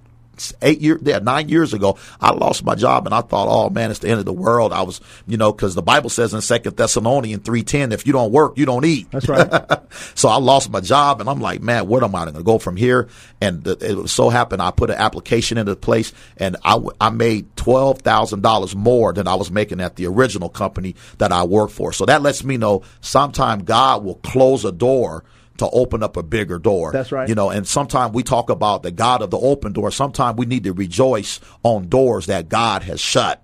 eight 0.61 0.81
years, 0.81 1.01
yeah, 1.03 1.19
nine 1.19 1.49
years 1.49 1.73
ago, 1.73 1.97
I 2.19 2.31
lost 2.31 2.63
my 2.63 2.75
job 2.75 3.05
and 3.05 3.13
I 3.13 3.21
thought, 3.21 3.47
oh 3.49 3.69
man, 3.69 3.91
it's 3.91 3.99
the 3.99 4.09
end 4.09 4.19
of 4.19 4.25
the 4.25 4.33
world. 4.33 4.73
I 4.73 4.81
was, 4.83 5.01
you 5.27 5.37
know, 5.37 5.51
because 5.51 5.75
the 5.75 5.81
Bible 5.81 6.09
says 6.09 6.33
in 6.33 6.41
Second 6.41 6.75
Thessalonians 6.75 7.43
three 7.43 7.63
ten, 7.63 7.91
if 7.91 8.07
you 8.07 8.13
don't 8.13 8.31
work, 8.31 8.57
you 8.57 8.65
don't 8.65 8.85
eat. 8.85 9.11
That's 9.11 9.27
right. 9.27 9.51
so 10.15 10.29
I 10.29 10.37
lost 10.37 10.69
my 10.69 10.79
job 10.79 11.21
and 11.21 11.29
I'm 11.29 11.39
like, 11.39 11.61
man, 11.61 11.87
what 11.87 12.03
am 12.03 12.15
I 12.15 12.23
going 12.23 12.35
to 12.35 12.43
go 12.43 12.57
from 12.57 12.75
here? 12.75 13.09
And 13.41 13.63
the, 13.63 13.77
it 14.03 14.07
so 14.07 14.29
happened 14.29 14.61
I 14.61 14.71
put 14.71 14.89
an 14.89 14.97
application 14.97 15.57
into 15.57 15.75
place 15.75 16.13
and 16.37 16.57
I, 16.63 16.79
I 16.99 17.09
made 17.09 17.55
twelve 17.55 17.99
thousand 17.99 18.41
dollars 18.41 18.75
more 18.75 19.13
than 19.13 19.27
I 19.27 19.35
was 19.35 19.51
making 19.51 19.81
at 19.81 19.95
the 19.95 20.07
original 20.07 20.49
company 20.49 20.95
that 21.17 21.31
I 21.31 21.43
worked 21.43 21.73
for. 21.73 21.93
So 21.93 22.05
that 22.05 22.21
lets 22.21 22.43
me 22.43 22.57
know 22.57 22.83
sometime 23.01 23.63
God 23.63 24.03
will 24.03 24.15
close 24.15 24.65
a 24.65 24.71
door 24.71 25.23
to 25.57 25.69
open 25.69 26.03
up 26.03 26.17
a 26.17 26.23
bigger 26.23 26.59
door. 26.59 26.91
That's 26.91 27.11
right. 27.11 27.29
You 27.29 27.35
know, 27.35 27.49
and 27.49 27.67
sometimes 27.67 28.13
we 28.13 28.23
talk 28.23 28.49
about 28.49 28.83
the 28.83 28.91
God 28.91 29.21
of 29.21 29.29
the 29.29 29.37
open 29.37 29.73
door. 29.73 29.91
Sometimes 29.91 30.37
we 30.37 30.45
need 30.45 30.63
to 30.63 30.73
rejoice 30.73 31.39
on 31.63 31.89
doors 31.89 32.25
that 32.27 32.49
God 32.49 32.83
has 32.83 32.99
shut. 32.99 33.43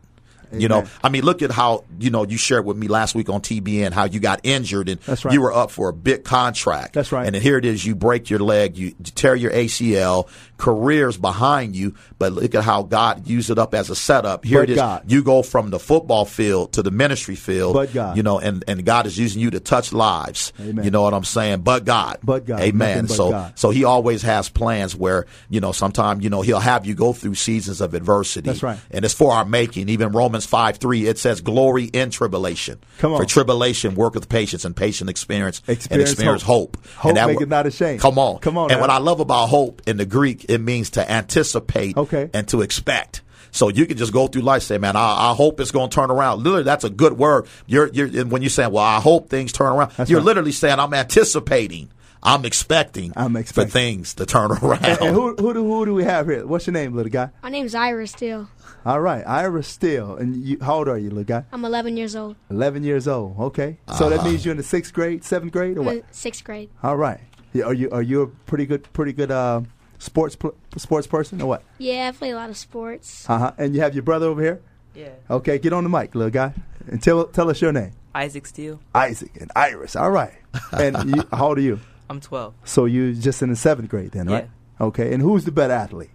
You 0.51 0.67
know, 0.67 0.85
I 1.03 1.09
mean, 1.09 1.23
look 1.23 1.41
at 1.41 1.51
how 1.51 1.83
you 1.99 2.09
know 2.09 2.25
you 2.25 2.37
shared 2.37 2.65
with 2.65 2.77
me 2.77 2.87
last 2.87 3.15
week 3.15 3.29
on 3.29 3.41
TBN 3.41 3.91
how 3.91 4.05
you 4.05 4.19
got 4.19 4.39
injured 4.43 4.89
and 4.89 4.99
That's 5.01 5.23
right. 5.25 5.33
you 5.33 5.41
were 5.41 5.53
up 5.53 5.71
for 5.71 5.89
a 5.89 5.93
big 5.93 6.23
contract. 6.23 6.93
That's 6.93 7.11
right. 7.11 7.25
And 7.25 7.35
then 7.35 7.41
here 7.41 7.57
it 7.57 7.65
is, 7.65 7.85
you 7.85 7.95
break 7.95 8.29
your 8.29 8.39
leg, 8.39 8.77
you 8.77 8.91
tear 9.15 9.35
your 9.35 9.51
ACL, 9.51 10.27
careers 10.57 11.17
behind 11.17 11.75
you, 11.75 11.95
but 12.17 12.33
look 12.33 12.53
at 12.55 12.63
how 12.63 12.83
God 12.83 13.27
used 13.27 13.49
it 13.49 13.57
up 13.57 13.73
as 13.73 13.89
a 13.89 13.95
setup. 13.95 14.43
Here 14.45 14.59
But 14.61 14.69
it 14.69 14.73
is, 14.73 14.77
God. 14.77 15.03
you 15.11 15.23
go 15.23 15.41
from 15.41 15.69
the 15.69 15.79
football 15.79 16.25
field 16.25 16.73
to 16.73 16.83
the 16.83 16.91
ministry 16.91 17.35
field. 17.35 17.73
But 17.73 17.93
God. 17.93 18.17
you 18.17 18.23
know, 18.23 18.39
and 18.39 18.63
and 18.67 18.85
God 18.85 19.05
is 19.07 19.17
using 19.17 19.41
you 19.41 19.51
to 19.51 19.59
touch 19.59 19.93
lives. 19.93 20.53
Amen. 20.59 20.83
You 20.83 20.91
know 20.91 21.01
what 21.03 21.13
I'm 21.13 21.23
saying? 21.23 21.61
But 21.61 21.85
God, 21.85 22.19
But 22.23 22.45
God. 22.45 22.59
Amen. 22.61 23.05
But 23.05 23.15
so 23.15 23.31
God. 23.31 23.57
so 23.57 23.69
he 23.69 23.83
always 23.83 24.21
has 24.23 24.49
plans 24.49 24.95
where, 24.95 25.25
you 25.49 25.59
know, 25.61 25.71
sometimes, 25.71 26.23
you 26.23 26.29
know, 26.29 26.41
he'll 26.41 26.59
have 26.59 26.85
you 26.85 26.93
go 26.95 27.13
through 27.13 27.35
seasons 27.35 27.81
of 27.81 27.93
adversity. 27.93 28.47
That's 28.49 28.63
right. 28.63 28.79
And 28.91 29.05
it's 29.05 29.13
for 29.13 29.33
our 29.33 29.45
making. 29.45 29.89
Even 29.89 30.11
Romans 30.11 30.38
5 30.45 30.77
3, 30.77 31.07
it 31.07 31.17
says, 31.17 31.41
glory 31.41 31.85
in 31.85 32.09
tribulation. 32.11 32.79
Come 32.99 33.13
on. 33.13 33.19
For 33.21 33.25
tribulation 33.25 33.95
worketh 33.95 34.29
patience, 34.29 34.65
and 34.65 34.75
patient 34.75 35.09
experience, 35.09 35.61
and 35.67 35.75
Experience 35.77 36.11
experience 36.11 36.43
hope. 36.43 36.77
hope. 36.77 36.87
Hope 36.95 37.09
and 37.09 37.17
that 37.17 37.27
maketh 37.27 37.41
wo- 37.41 37.55
not 37.55 37.65
ashamed. 37.67 37.99
Come 38.01 38.17
on. 38.19 38.39
Come 38.39 38.57
on 38.57 38.71
And 38.71 38.77
now. 38.77 38.81
what 38.81 38.89
I 38.89 38.97
love 38.97 39.19
about 39.19 39.47
hope 39.47 39.81
in 39.87 39.97
the 39.97 40.05
Greek, 40.05 40.45
it 40.49 40.59
means 40.59 40.91
to 40.91 41.11
anticipate 41.11 41.97
Okay. 41.97 42.29
and 42.33 42.47
to 42.49 42.61
expect. 42.61 43.21
So 43.51 43.69
you 43.69 43.87
can 43.87 43.97
just 43.97 44.13
go 44.13 44.27
through 44.27 44.43
life, 44.43 44.61
say, 44.61 44.77
"Man, 44.77 44.95
I, 44.95 45.31
I 45.31 45.33
hope 45.33 45.59
it's 45.59 45.71
going 45.71 45.89
to 45.89 45.95
turn 45.95 46.11
around." 46.11 46.43
Literally, 46.43 46.61
that's 46.63 46.83
a 46.83 46.89
good 46.89 47.13
word. 47.13 47.47
You're, 47.65 47.87
you're 47.87 48.07
when 48.25 48.43
you're 48.43 48.49
saying, 48.49 48.71
"Well, 48.71 48.83
I 48.83 48.99
hope 48.99 49.29
things 49.29 49.51
turn 49.51 49.71
around," 49.73 49.91
That's 49.97 50.07
you're 50.07 50.19
right. 50.19 50.25
literally 50.27 50.51
saying, 50.51 50.77
"I'm 50.79 50.93
anticipating, 50.93 51.89
I'm 52.21 52.43
expecting, 52.45 53.13
I'm 53.15 53.41
for 53.43 53.65
things 53.65 54.13
to 54.15 54.25
turn 54.25 54.51
around." 54.61 54.85
And, 54.85 54.99
and 55.01 55.15
who, 55.15 55.35
who, 55.35 55.53
do, 55.53 55.63
who 55.63 55.85
do 55.85 55.93
we 55.93 56.03
have 56.03 56.27
here? 56.27 56.45
What's 56.45 56.67
your 56.67 56.73
name, 56.73 56.93
little 56.95 57.11
guy? 57.11 57.29
My 57.41 57.49
name's 57.49 57.73
Iris 57.75 58.11
Steele. 58.11 58.49
All 58.85 59.01
right, 59.01 59.25
Ira 59.27 59.61
Steele. 59.63 60.15
And 60.15 60.35
you, 60.43 60.57
how 60.61 60.75
old 60.77 60.87
are 60.87 60.97
you, 60.97 61.09
little 61.09 61.23
guy? 61.25 61.43
I'm 61.51 61.65
11 61.65 61.97
years 61.97 62.15
old. 62.15 62.35
11 62.49 62.83
years 62.83 63.07
old. 63.07 63.37
Okay. 63.39 63.77
So 63.97 64.09
that 64.09 64.19
Uh-huh. 64.19 64.29
means 64.29 64.45
you're 64.45 64.51
in 64.51 64.57
the 64.57 64.63
sixth 64.63 64.93
grade, 64.93 65.23
seventh 65.23 65.51
grade, 65.51 65.77
or 65.77 65.81
what? 65.83 66.03
sixth 66.15 66.43
grade. 66.43 66.69
All 66.83 66.95
right. 66.97 67.19
Yeah, 67.53 67.65
are 67.65 67.73
you 67.73 67.89
are 67.91 68.01
you 68.01 68.21
a 68.21 68.27
pretty 68.27 68.65
good 68.67 68.91
pretty 68.93 69.11
good 69.11 69.31
uh, 69.31 69.61
sports 69.97 70.35
pl- 70.35 70.55
sports 70.77 71.07
person 71.07 71.41
or 71.41 71.47
what? 71.47 71.63
Yeah, 71.77 72.07
I 72.07 72.11
play 72.17 72.29
a 72.29 72.35
lot 72.35 72.49
of 72.49 72.57
sports. 72.57 73.27
Uh 73.29 73.37
huh. 73.39 73.51
And 73.57 73.73
you 73.75 73.81
have 73.81 73.93
your 73.95 74.03
brother 74.03 74.27
over 74.27 74.41
here. 74.41 74.61
Yeah. 74.93 75.09
Okay, 75.29 75.57
get 75.57 75.73
on 75.73 75.83
the 75.83 75.89
mic, 75.89 76.13
little 76.15 76.29
guy, 76.31 76.53
and 76.87 77.01
tell 77.01 77.25
tell 77.25 77.49
us 77.49 77.59
your 77.61 77.71
name. 77.73 77.91
Isaac 78.13 78.45
Steele. 78.45 78.79
Isaac 78.93 79.31
and 79.39 79.51
Iris. 79.55 79.95
All 79.95 80.11
right. 80.11 80.33
And 80.71 81.15
you, 81.15 81.23
how 81.31 81.47
old 81.49 81.57
are 81.57 81.61
you? 81.61 81.79
I'm 82.09 82.19
12. 82.19 82.53
So 82.63 82.85
you're 82.85 83.13
just 83.13 83.41
in 83.41 83.49
the 83.49 83.55
seventh 83.55 83.89
grade 83.89 84.11
then, 84.11 84.27
right? 84.27 84.49
Okay. 84.81 85.13
And 85.13 85.21
who's 85.21 85.45
the 85.45 85.51
better 85.51 85.73
athlete? 85.73 86.09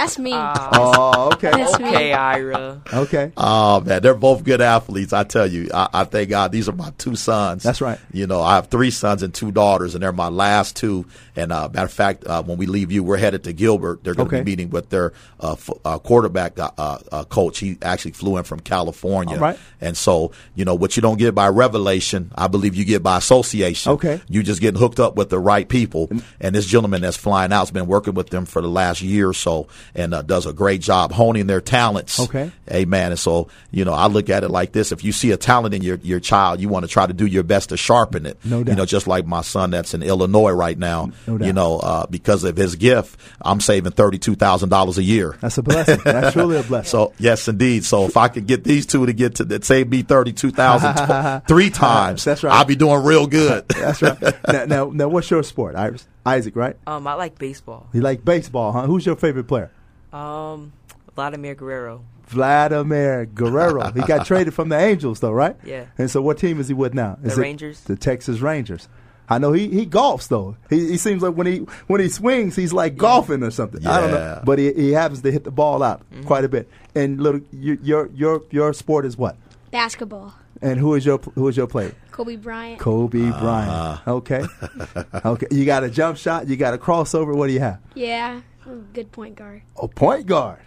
That's 0.00 0.18
me. 0.18 0.32
Oh, 0.34 1.30
okay. 1.34 1.50
That's 1.50 1.78
me. 1.78 1.88
Okay, 1.88 2.12
Ira. 2.14 2.80
Okay. 2.92 3.32
Oh 3.36 3.80
man, 3.82 4.00
they're 4.00 4.14
both 4.14 4.44
good 4.44 4.62
athletes. 4.62 5.12
I 5.12 5.24
tell 5.24 5.46
you, 5.46 5.68
I, 5.74 5.88
I 5.92 6.04
thank 6.04 6.30
God 6.30 6.52
these 6.52 6.68
are 6.70 6.72
my 6.72 6.90
two 6.96 7.16
sons. 7.16 7.62
That's 7.62 7.82
right. 7.82 7.98
You 8.12 8.26
know, 8.26 8.40
I 8.40 8.54
have 8.54 8.68
three 8.68 8.90
sons 8.90 9.22
and 9.22 9.34
two 9.34 9.52
daughters, 9.52 9.94
and 9.94 10.02
they're 10.02 10.12
my 10.12 10.28
last 10.28 10.76
two. 10.76 11.04
And 11.36 11.52
uh, 11.52 11.68
matter 11.72 11.84
of 11.86 11.92
fact, 11.92 12.24
uh, 12.26 12.42
when 12.42 12.56
we 12.56 12.64
leave 12.66 12.90
you, 12.90 13.02
we're 13.04 13.18
headed 13.18 13.44
to 13.44 13.52
Gilbert. 13.52 14.02
They're 14.02 14.14
going 14.14 14.28
to 14.30 14.36
Okay. 14.36 14.42
be 14.44 14.52
meeting 14.52 14.70
with 14.70 14.88
their 14.90 15.12
uh, 15.38 15.52
f- 15.52 15.70
uh, 15.84 15.98
quarterback 15.98 16.58
uh, 16.58 16.70
uh, 16.78 17.24
coach. 17.24 17.58
He 17.58 17.76
actually 17.82 18.12
flew 18.12 18.36
in 18.38 18.44
from 18.44 18.60
California. 18.60 19.34
All 19.36 19.40
right. 19.42 19.58
And 19.80 19.96
so, 19.96 20.32
you 20.54 20.64
know, 20.64 20.74
what 20.74 20.96
you 20.96 21.02
don't 21.02 21.18
get 21.18 21.34
by 21.34 21.48
revelation, 21.48 22.32
I 22.36 22.48
believe 22.48 22.74
you 22.74 22.84
get 22.84 23.02
by 23.02 23.18
association. 23.18 23.92
Okay. 23.92 24.20
You 24.28 24.42
just 24.42 24.60
getting 24.60 24.78
hooked 24.80 25.00
up 25.00 25.16
with 25.16 25.30
the 25.30 25.38
right 25.38 25.68
people. 25.68 26.08
And 26.40 26.54
this 26.54 26.66
gentleman 26.66 27.02
that's 27.02 27.16
flying 27.16 27.52
out 27.52 27.60
has 27.60 27.70
been 27.70 27.86
working 27.86 28.14
with 28.14 28.30
them 28.30 28.44
for 28.46 28.60
the 28.62 28.68
last 28.68 29.00
year 29.02 29.28
or 29.28 29.34
so, 29.34 29.68
and 29.94 30.14
uh, 30.14 30.22
does 30.22 30.46
a 30.46 30.52
great 30.52 30.80
job 30.80 31.12
honing 31.12 31.46
their 31.46 31.60
talents. 31.60 32.18
Okay. 32.20 32.50
Amen. 32.70 33.12
And 33.12 33.18
so, 33.18 33.48
you 33.70 33.84
know, 33.84 33.92
I 33.92 34.06
look 34.06 34.30
at 34.30 34.44
it 34.44 34.50
like 34.50 34.72
this. 34.72 34.92
If 34.92 35.04
you 35.04 35.12
see 35.12 35.30
a 35.32 35.36
talent 35.36 35.74
in 35.74 35.82
your, 35.82 35.96
your 36.02 36.20
child, 36.20 36.60
you 36.60 36.68
want 36.68 36.84
to 36.84 36.88
try 36.88 37.06
to 37.06 37.12
do 37.12 37.26
your 37.26 37.42
best 37.42 37.70
to 37.70 37.76
sharpen 37.76 38.26
it. 38.26 38.38
No 38.44 38.62
doubt. 38.62 38.72
You 38.72 38.76
know, 38.76 38.84
just 38.86 39.06
like 39.06 39.26
my 39.26 39.40
son 39.42 39.70
that's 39.70 39.94
in 39.94 40.02
Illinois 40.02 40.52
right 40.52 40.78
now, 40.78 41.10
No 41.26 41.38
doubt. 41.38 41.46
you 41.46 41.52
know, 41.52 41.78
uh, 41.78 42.06
because 42.06 42.44
of 42.44 42.56
his 42.56 42.76
gift, 42.76 43.18
I'm 43.40 43.60
saving 43.60 43.92
$32,000 43.92 44.96
a 44.98 45.02
year. 45.02 45.36
That's 45.40 45.58
a 45.58 45.62
blessing. 45.62 46.00
That's 46.04 46.36
really 46.36 46.58
a 46.58 46.62
blessing. 46.64 46.88
So 46.90 47.12
yes, 47.18 47.48
indeed. 47.48 47.84
So 47.84 48.04
if 48.06 48.16
I 48.16 48.28
could 48.28 48.46
get 48.46 48.64
these 48.64 48.86
two 48.86 49.06
to 49.06 49.12
get 49.12 49.36
to 49.36 49.44
that 49.46 49.64
save 49.64 49.88
me 49.88 50.02
thirty 50.02 50.32
two 50.32 50.50
thousand 50.50 50.94
tw- 50.94 51.46
three 51.48 51.70
times, 51.70 52.24
That's 52.24 52.42
right. 52.42 52.52
I'll 52.52 52.64
be 52.64 52.76
doing 52.76 53.02
real 53.04 53.26
good. 53.26 53.66
That's 53.68 54.02
right. 54.02 54.20
now, 54.48 54.64
now, 54.64 54.90
now, 54.92 55.08
what's 55.08 55.30
your 55.30 55.42
sport, 55.42 55.76
Iris? 55.76 56.06
Isaac, 56.24 56.54
right? 56.56 56.76
Um, 56.86 57.06
I 57.06 57.14
like 57.14 57.38
baseball. 57.38 57.88
You 57.92 58.00
like 58.02 58.24
baseball, 58.24 58.72
huh? 58.72 58.86
Who's 58.86 59.06
your 59.06 59.16
favorite 59.16 59.44
player? 59.48 59.70
Um, 60.12 60.72
Vladimir 61.14 61.54
Guerrero 61.54 62.02
Vladimir 62.26 63.26
Guerrero. 63.26 63.90
he 63.92 64.00
got 64.02 64.24
traded 64.30 64.54
from 64.54 64.68
the 64.68 64.78
Angels, 64.78 65.20
though, 65.20 65.32
right? 65.32 65.56
Yeah. 65.64 65.86
And 65.98 66.10
so, 66.10 66.22
what 66.22 66.38
team 66.38 66.60
is 66.60 66.68
he 66.68 66.74
with 66.74 66.94
now? 66.94 67.18
Is 67.24 67.34
The 67.34 67.40
it 67.40 67.42
Rangers. 67.42 67.80
The 67.82 67.96
Texas 67.96 68.40
Rangers. 68.40 68.88
I 69.28 69.38
know 69.38 69.52
he, 69.52 69.68
he 69.68 69.86
golfs 69.86 70.26
though. 70.28 70.56
He, 70.68 70.88
he 70.90 70.96
seems 70.96 71.22
like 71.22 71.34
when 71.34 71.46
he 71.46 71.58
when 71.86 72.00
he 72.00 72.08
swings, 72.08 72.56
he's 72.56 72.72
like 72.72 72.96
golfing 72.96 73.42
or 73.44 73.50
something. 73.52 73.86
I 73.86 74.00
don't 74.00 74.10
know, 74.10 74.42
but 74.44 74.58
he, 74.58 74.72
he 74.72 74.90
happens 74.92 75.22
to 75.22 75.30
hit 75.30 75.44
the 75.44 75.50
ball 75.52 75.82
out 75.84 76.02
Mm-hmm. 76.10 76.24
quite 76.26 76.44
a 76.44 76.48
bit. 76.48 76.68
And 76.96 77.20
little, 77.20 77.40
your 77.52 77.76
your 77.82 78.06
your 78.12 78.42
your 78.50 78.72
sport 78.72 79.06
is 79.06 79.16
what? 79.16 79.36
Basketball. 79.70 80.34
And 80.62 80.78
who 80.80 80.94
is 80.94 81.06
your 81.06 81.18
who 81.18 81.46
is 81.46 81.56
your 81.56 81.68
player? 81.68 81.94
Kobe 82.10 82.36
Bryant. 82.36 82.80
Kobe 82.80 83.28
Uh-huh. 83.28 83.40
Bryant. 83.40 84.08
Okay, 84.08 84.44
okay. 85.24 85.46
You 85.52 85.64
got 85.64 85.84
a 85.84 85.90
jump 85.90 86.16
shot. 86.16 86.48
You 86.48 86.56
got 86.56 86.74
a 86.74 86.78
crossover. 86.78 87.34
What 87.34 87.46
do 87.46 87.52
you 87.52 87.60
have? 87.60 87.78
Yeah. 87.94 88.40
I'm 88.66 88.72
a 88.72 88.94
good 88.94 89.10
point 89.12 89.36
guard. 89.36 89.62
A 89.80 89.88
point 89.88 90.26
guard. 90.26 90.58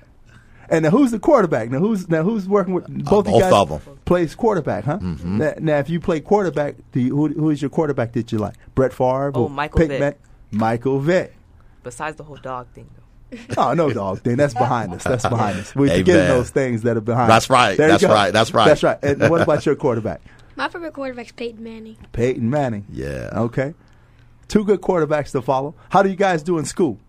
And 0.70 0.84
now 0.84 0.90
who's 0.92 1.12
the 1.12 1.20
quarterback? 1.20 1.70
Now 1.70 1.80
who's 1.80 2.08
now 2.10 2.24
who's 2.24 2.48
working 2.48 2.74
with 2.74 2.88
both, 2.88 3.28
of 3.28 3.34
you 3.34 3.40
both 3.42 3.42
guys 3.42 3.54
of 3.54 3.72
'em. 3.88 4.00
Plays 4.06 4.34
quarterback, 4.34 4.86
huh? 4.86 4.98
Mhm. 5.00 5.24
Now, 5.26 5.54
now, 5.60 5.78
if 5.80 5.90
you 5.90 6.00
play 6.00 6.20
quarterback, 6.22 6.76
do 6.94 7.02
you, 7.02 7.16
who 7.16 7.28
who 7.28 7.50
is 7.50 7.62
your 7.62 7.70
quarterback 7.70 8.14
that 8.14 8.32
you 8.32 8.38
like? 8.40 8.56
Brett 8.74 8.94
Favre? 8.94 9.32
Oh, 9.36 9.44
or 9.44 9.50
Michael 9.50 9.80
Peyton 9.80 10.00
Vick. 10.00 10.00
Man- 10.00 10.60
Michael 10.60 11.00
Vick. 11.00 11.36
Besides 11.84 12.16
the 12.18 12.24
whole 12.24 12.38
dog 12.38 12.68
thing, 12.74 12.88
though. 12.96 13.00
Oh 13.58 13.74
no, 13.74 13.92
dog 13.92 14.22
thing. 14.22 14.38
That's 14.38 14.54
behind 14.54 14.94
us. 14.94 15.04
That's 15.04 15.28
behind 15.28 15.60
us. 15.60 15.76
We're 15.76 15.88
Amen. 15.88 15.98
forgetting 16.00 16.28
those 16.28 16.50
things 16.50 16.84
that 16.84 16.96
are 16.98 17.02
behind. 17.02 17.30
That's 17.30 17.46
us. 17.46 17.50
right. 17.50 17.78
There 17.78 17.88
That's 17.90 18.04
go. 18.04 18.14
right. 18.14 18.32
That's 18.32 18.54
right. 18.54 18.66
That's 18.68 18.84
right. 18.84 18.98
And 19.04 19.30
what 19.30 19.42
about 19.42 19.66
your 19.66 19.76
quarterback? 19.84 20.22
My 20.56 20.70
favorite 20.70 20.94
quarterback's 20.94 21.32
Peyton 21.34 21.64
Manning. 21.64 21.98
Peyton 22.14 22.48
Manning. 22.50 22.86
Yeah. 22.92 23.32
Okay. 23.34 23.74
Two 24.48 24.64
good 24.64 24.82
quarterbacks 24.82 25.32
to 25.32 25.42
follow. 25.42 25.74
How 25.90 26.04
do 26.04 26.10
you 26.10 26.16
guys 26.16 26.44
do 26.44 26.58
in 26.60 26.66
school? 26.66 27.00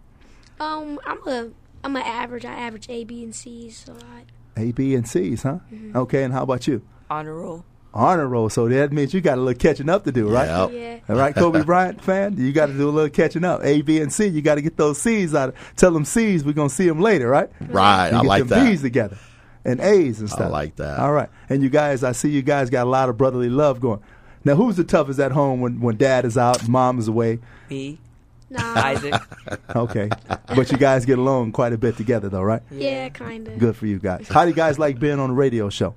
Um, 0.61 0.98
I'm 1.07 1.26
a 1.26 1.50
I'm 1.82 1.96
an 1.96 2.02
average. 2.02 2.44
I 2.44 2.52
average 2.55 2.88
A, 2.88 3.05
B, 3.05 3.22
and 3.24 3.34
C's 3.34 3.86
a 3.88 3.92
lot. 3.92 4.24
A, 4.57 4.72
B, 4.72 4.94
and 4.94 5.07
C's, 5.09 5.42
huh? 5.42 5.59
Mhm. 5.72 5.94
Okay. 5.96 6.22
And 6.24 6.32
how 6.32 6.42
about 6.44 6.66
you? 6.66 6.82
Honor 7.11 7.34
roll. 7.34 7.64
Honor 7.92 8.26
roll. 8.26 8.48
So 8.48 8.68
that 8.68 8.92
means 8.92 9.14
you 9.14 9.20
got 9.20 9.38
a 9.38 9.40
little 9.40 9.59
catching 9.59 9.88
up 9.88 10.05
to 10.05 10.12
do, 10.12 10.28
right? 10.28 10.46
Yep. 10.46 10.70
Yeah. 10.72 10.98
All 11.14 11.16
right, 11.20 11.34
Kobe 11.34 11.62
Bryant 11.62 12.02
fan, 12.02 12.36
you 12.36 12.52
got 12.52 12.66
to 12.66 12.72
do 12.72 12.88
a 12.88 12.90
little 12.90 13.11
catching 13.11 13.44
up. 13.44 13.61
A, 13.62 13.82
B, 13.82 14.00
and 14.00 14.12
C. 14.12 14.26
You 14.26 14.42
got 14.42 14.57
to 14.57 14.62
get 14.62 14.76
those 14.76 15.00
C's 15.00 15.34
out. 15.34 15.50
Of, 15.50 15.55
tell 15.76 15.92
them 15.92 16.05
C's. 16.05 16.44
We're 16.44 16.52
gonna 16.55 16.70
see 16.70 16.88
them 16.88 17.00
later, 17.00 17.28
right? 17.28 17.50
Right, 17.61 18.11
You 18.11 18.16
I 18.18 18.20
get 18.22 18.26
like 18.28 18.38
them 18.40 18.48
that. 18.48 18.70
B's 18.70 18.82
together 18.82 19.16
and 19.64 19.80
A's 19.80 20.18
and 20.20 20.28
stuff. 20.28 20.40
I 20.40 20.44
stuff. 20.44 20.52
like 20.52 20.76
that. 20.76 20.98
All 21.00 21.12
right, 21.12 21.28
and 21.48 21.62
you 21.62 21.68
guys, 21.70 22.02
I 22.02 22.12
see 22.12 22.30
you 22.30 22.42
guys 22.42 22.68
got 22.70 22.86
a 22.86 22.90
lot 22.90 23.09
of 23.09 23.16
brotherly 23.16 23.48
love 23.48 23.80
going. 23.80 24.00
Now, 24.44 24.57
who's 24.57 24.76
the 24.76 24.84
toughest 24.84 25.20
at 25.20 25.32
home 25.32 25.61
when 25.61 25.80
when 25.80 25.96
dad 25.96 26.24
is 26.24 26.36
out, 26.36 26.66
mom 26.68 26.98
is 26.98 27.07
away? 27.09 27.38
Me. 27.70 27.98
Nah. 28.51 28.74
Isaac. 28.76 29.14
Okay, 29.76 30.09
but 30.55 30.70
you 30.70 30.78
guys 30.78 31.05
get 31.05 31.18
along 31.18 31.51
quite 31.53 31.72
a 31.72 31.78
bit 31.78 31.97
together, 31.97 32.28
though, 32.28 32.42
right? 32.42 32.62
Yeah, 32.70 33.09
kind 33.09 33.47
of. 33.49 33.59
Good 33.59 33.76
for 33.76 33.86
you 33.86 33.99
guys. 33.99 34.28
How 34.28 34.45
do 34.45 34.51
you 34.51 34.55
guys 34.55 34.78
like 34.78 34.99
being 35.01 35.18
on 35.18 35.30
a 35.30 35.34
radio 35.34 35.68
show? 35.68 35.95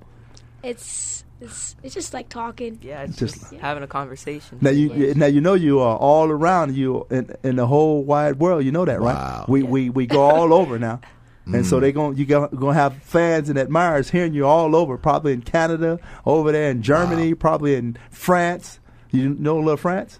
It's 0.62 1.24
it's 1.40 1.76
it's 1.82 1.94
just 1.94 2.12
like 2.12 2.28
talking. 2.28 2.78
Yeah, 2.82 3.02
it's 3.02 3.16
Just- 3.16 3.38
just, 3.40 3.52
having 3.54 3.82
a 3.82 3.86
conversation. 3.86 4.58
Now 4.60 4.70
you 4.70 5.14
now 5.14 5.26
you 5.26 5.40
know 5.40 5.54
you 5.54 5.78
are 5.80 5.96
all 5.96 6.28
around 6.30 6.76
you 6.76 7.06
in, 7.10 7.30
in 7.44 7.56
the 7.56 7.66
whole 7.66 8.02
wide 8.02 8.38
world. 8.40 8.64
You 8.64 8.72
know 8.72 8.84
that, 8.84 9.00
right? 9.00 9.14
Wow. 9.14 9.44
We 9.48 9.62
we 9.62 9.90
we 9.90 10.06
go 10.06 10.22
all 10.22 10.52
over 10.52 10.78
now, 10.78 11.00
and 11.46 11.64
so 11.64 11.78
Mm. 11.78 11.80
they 11.82 11.92
going 11.92 12.16
you 12.16 12.26
going 12.26 12.50
to 12.50 12.72
have 12.74 12.96
fans 13.02 13.48
and 13.48 13.58
admirers 13.58 14.10
hearing 14.10 14.34
you 14.34 14.46
all 14.46 14.74
over. 14.74 14.98
Probably 14.98 15.32
in 15.32 15.42
Canada, 15.42 16.00
over 16.26 16.50
there 16.50 16.70
in 16.70 16.82
Germany, 16.82 17.34
probably 17.34 17.76
in 17.76 17.96
France. 18.10 18.80
You 19.12 19.30
know 19.30 19.56
a 19.58 19.60
little 19.60 19.76
France? 19.76 20.18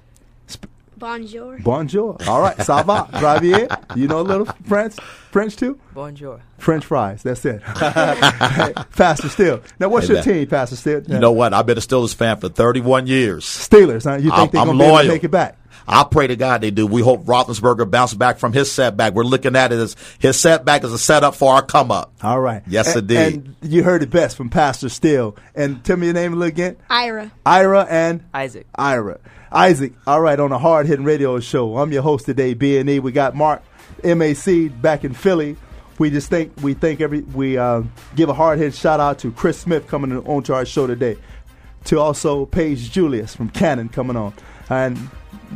Bonjour. 0.98 1.58
Bonjour. 1.60 2.16
All 2.26 2.40
right, 2.40 2.56
ça 2.58 2.84
va, 2.84 3.08
très. 3.12 3.96
You 3.96 4.08
know 4.08 4.20
a 4.20 4.22
little 4.22 4.46
French, 4.64 4.94
French 5.30 5.54
too. 5.54 5.78
Bonjour. 5.94 6.40
French 6.58 6.84
fries. 6.84 7.22
That's 7.22 7.44
it. 7.44 7.62
Pastor 8.96 9.28
Steele. 9.28 9.62
Now, 9.78 9.90
what's 9.90 10.08
your 10.08 10.18
Amen. 10.18 10.34
team, 10.34 10.46
Pastor 10.48 10.74
Steele? 10.74 11.02
You 11.06 11.20
know 11.20 11.30
what? 11.30 11.54
I've 11.54 11.66
been 11.66 11.78
a 11.78 11.80
Steelers 11.80 12.14
fan 12.14 12.38
for 12.38 12.48
31 12.48 13.06
years. 13.06 13.44
Steelers. 13.44 14.04
Huh? 14.04 14.16
You 14.16 14.30
think 14.30 14.52
they're 14.52 14.64
going 14.64 14.78
to 14.78 14.82
be 14.82 14.84
able 14.84 14.96
to 14.96 15.02
loyal. 15.02 15.08
make 15.08 15.22
it 15.22 15.30
back? 15.30 15.56
I 15.86 16.04
pray 16.04 16.26
to 16.26 16.36
God 16.36 16.60
they 16.60 16.70
do. 16.70 16.86
We 16.86 17.00
hope 17.00 17.24
Roethlisberger 17.24 17.90
bounce 17.90 18.12
back 18.12 18.38
from 18.38 18.52
his 18.52 18.70
setback. 18.70 19.14
We're 19.14 19.22
looking 19.22 19.56
at 19.56 19.72
it 19.72 19.76
as 19.76 19.96
his 20.18 20.38
setback 20.38 20.84
as 20.84 20.92
a 20.92 20.98
setup 20.98 21.34
for 21.34 21.54
our 21.54 21.62
come 21.62 21.90
up. 21.90 22.12
All 22.22 22.40
right. 22.40 22.62
Yes, 22.66 22.94
and, 22.94 23.10
indeed. 23.10 23.56
And 23.62 23.72
you 23.72 23.82
heard 23.84 24.02
it 24.02 24.10
best 24.10 24.36
from 24.36 24.50
Pastor 24.50 24.90
Steele. 24.90 25.34
And 25.54 25.82
tell 25.84 25.96
me 25.96 26.08
your 26.08 26.14
name 26.14 26.40
again. 26.42 26.76
Ira. 26.90 27.32
Ira 27.46 27.86
and 27.88 28.22
Isaac. 28.34 28.66
Ira. 28.74 29.18
Isaac. 29.52 29.92
All 30.06 30.20
right, 30.20 30.38
on 30.38 30.52
a 30.52 30.58
hard 30.58 30.86
hitting 30.86 31.04
radio 31.04 31.40
show. 31.40 31.78
I'm 31.78 31.92
your 31.92 32.02
host 32.02 32.26
today, 32.26 32.54
B 32.54 32.78
and 32.78 32.88
E. 32.88 32.98
We 32.98 33.12
got 33.12 33.34
Mark 33.34 33.62
MAC 34.04 34.70
back 34.80 35.04
in 35.04 35.14
Philly. 35.14 35.56
We 35.98 36.10
just 36.10 36.28
think 36.30 36.52
we 36.62 36.74
think 36.74 37.00
every 37.00 37.22
we 37.22 37.58
uh, 37.58 37.82
give 38.14 38.28
a 38.28 38.34
hard 38.34 38.58
hit 38.58 38.74
shout 38.74 39.00
out 39.00 39.18
to 39.20 39.32
Chris 39.32 39.58
Smith 39.58 39.86
coming 39.88 40.16
on 40.26 40.42
to 40.44 40.54
our 40.54 40.64
show 40.64 40.86
today. 40.86 41.16
To 41.86 41.98
also 42.00 42.44
Paige 42.46 42.90
Julius 42.90 43.34
from 43.34 43.48
Canon 43.48 43.88
coming 43.88 44.16
on. 44.16 44.34
And 44.68 44.98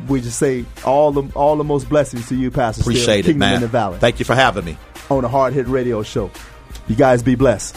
we 0.08 0.20
just 0.20 0.38
say 0.38 0.64
all 0.84 1.12
the 1.12 1.22
all 1.36 1.56
the 1.56 1.64
most 1.64 1.88
blessings 1.88 2.28
to 2.28 2.34
you, 2.34 2.50
Pastor 2.50 2.82
Steele, 2.82 2.92
Appreciate 2.94 3.18
it, 3.20 3.22
Kingdom 3.24 3.38
man. 3.40 3.54
in 3.56 3.60
the 3.60 3.68
Valley. 3.68 3.98
Thank 3.98 4.18
you 4.18 4.24
for 4.24 4.34
having 4.34 4.64
me. 4.64 4.78
on 5.10 5.24
a 5.24 5.28
hard 5.28 5.52
hit 5.52 5.68
radio 5.68 6.02
show. 6.02 6.30
You 6.88 6.96
guys 6.96 7.22
be 7.22 7.34
blessed. 7.34 7.76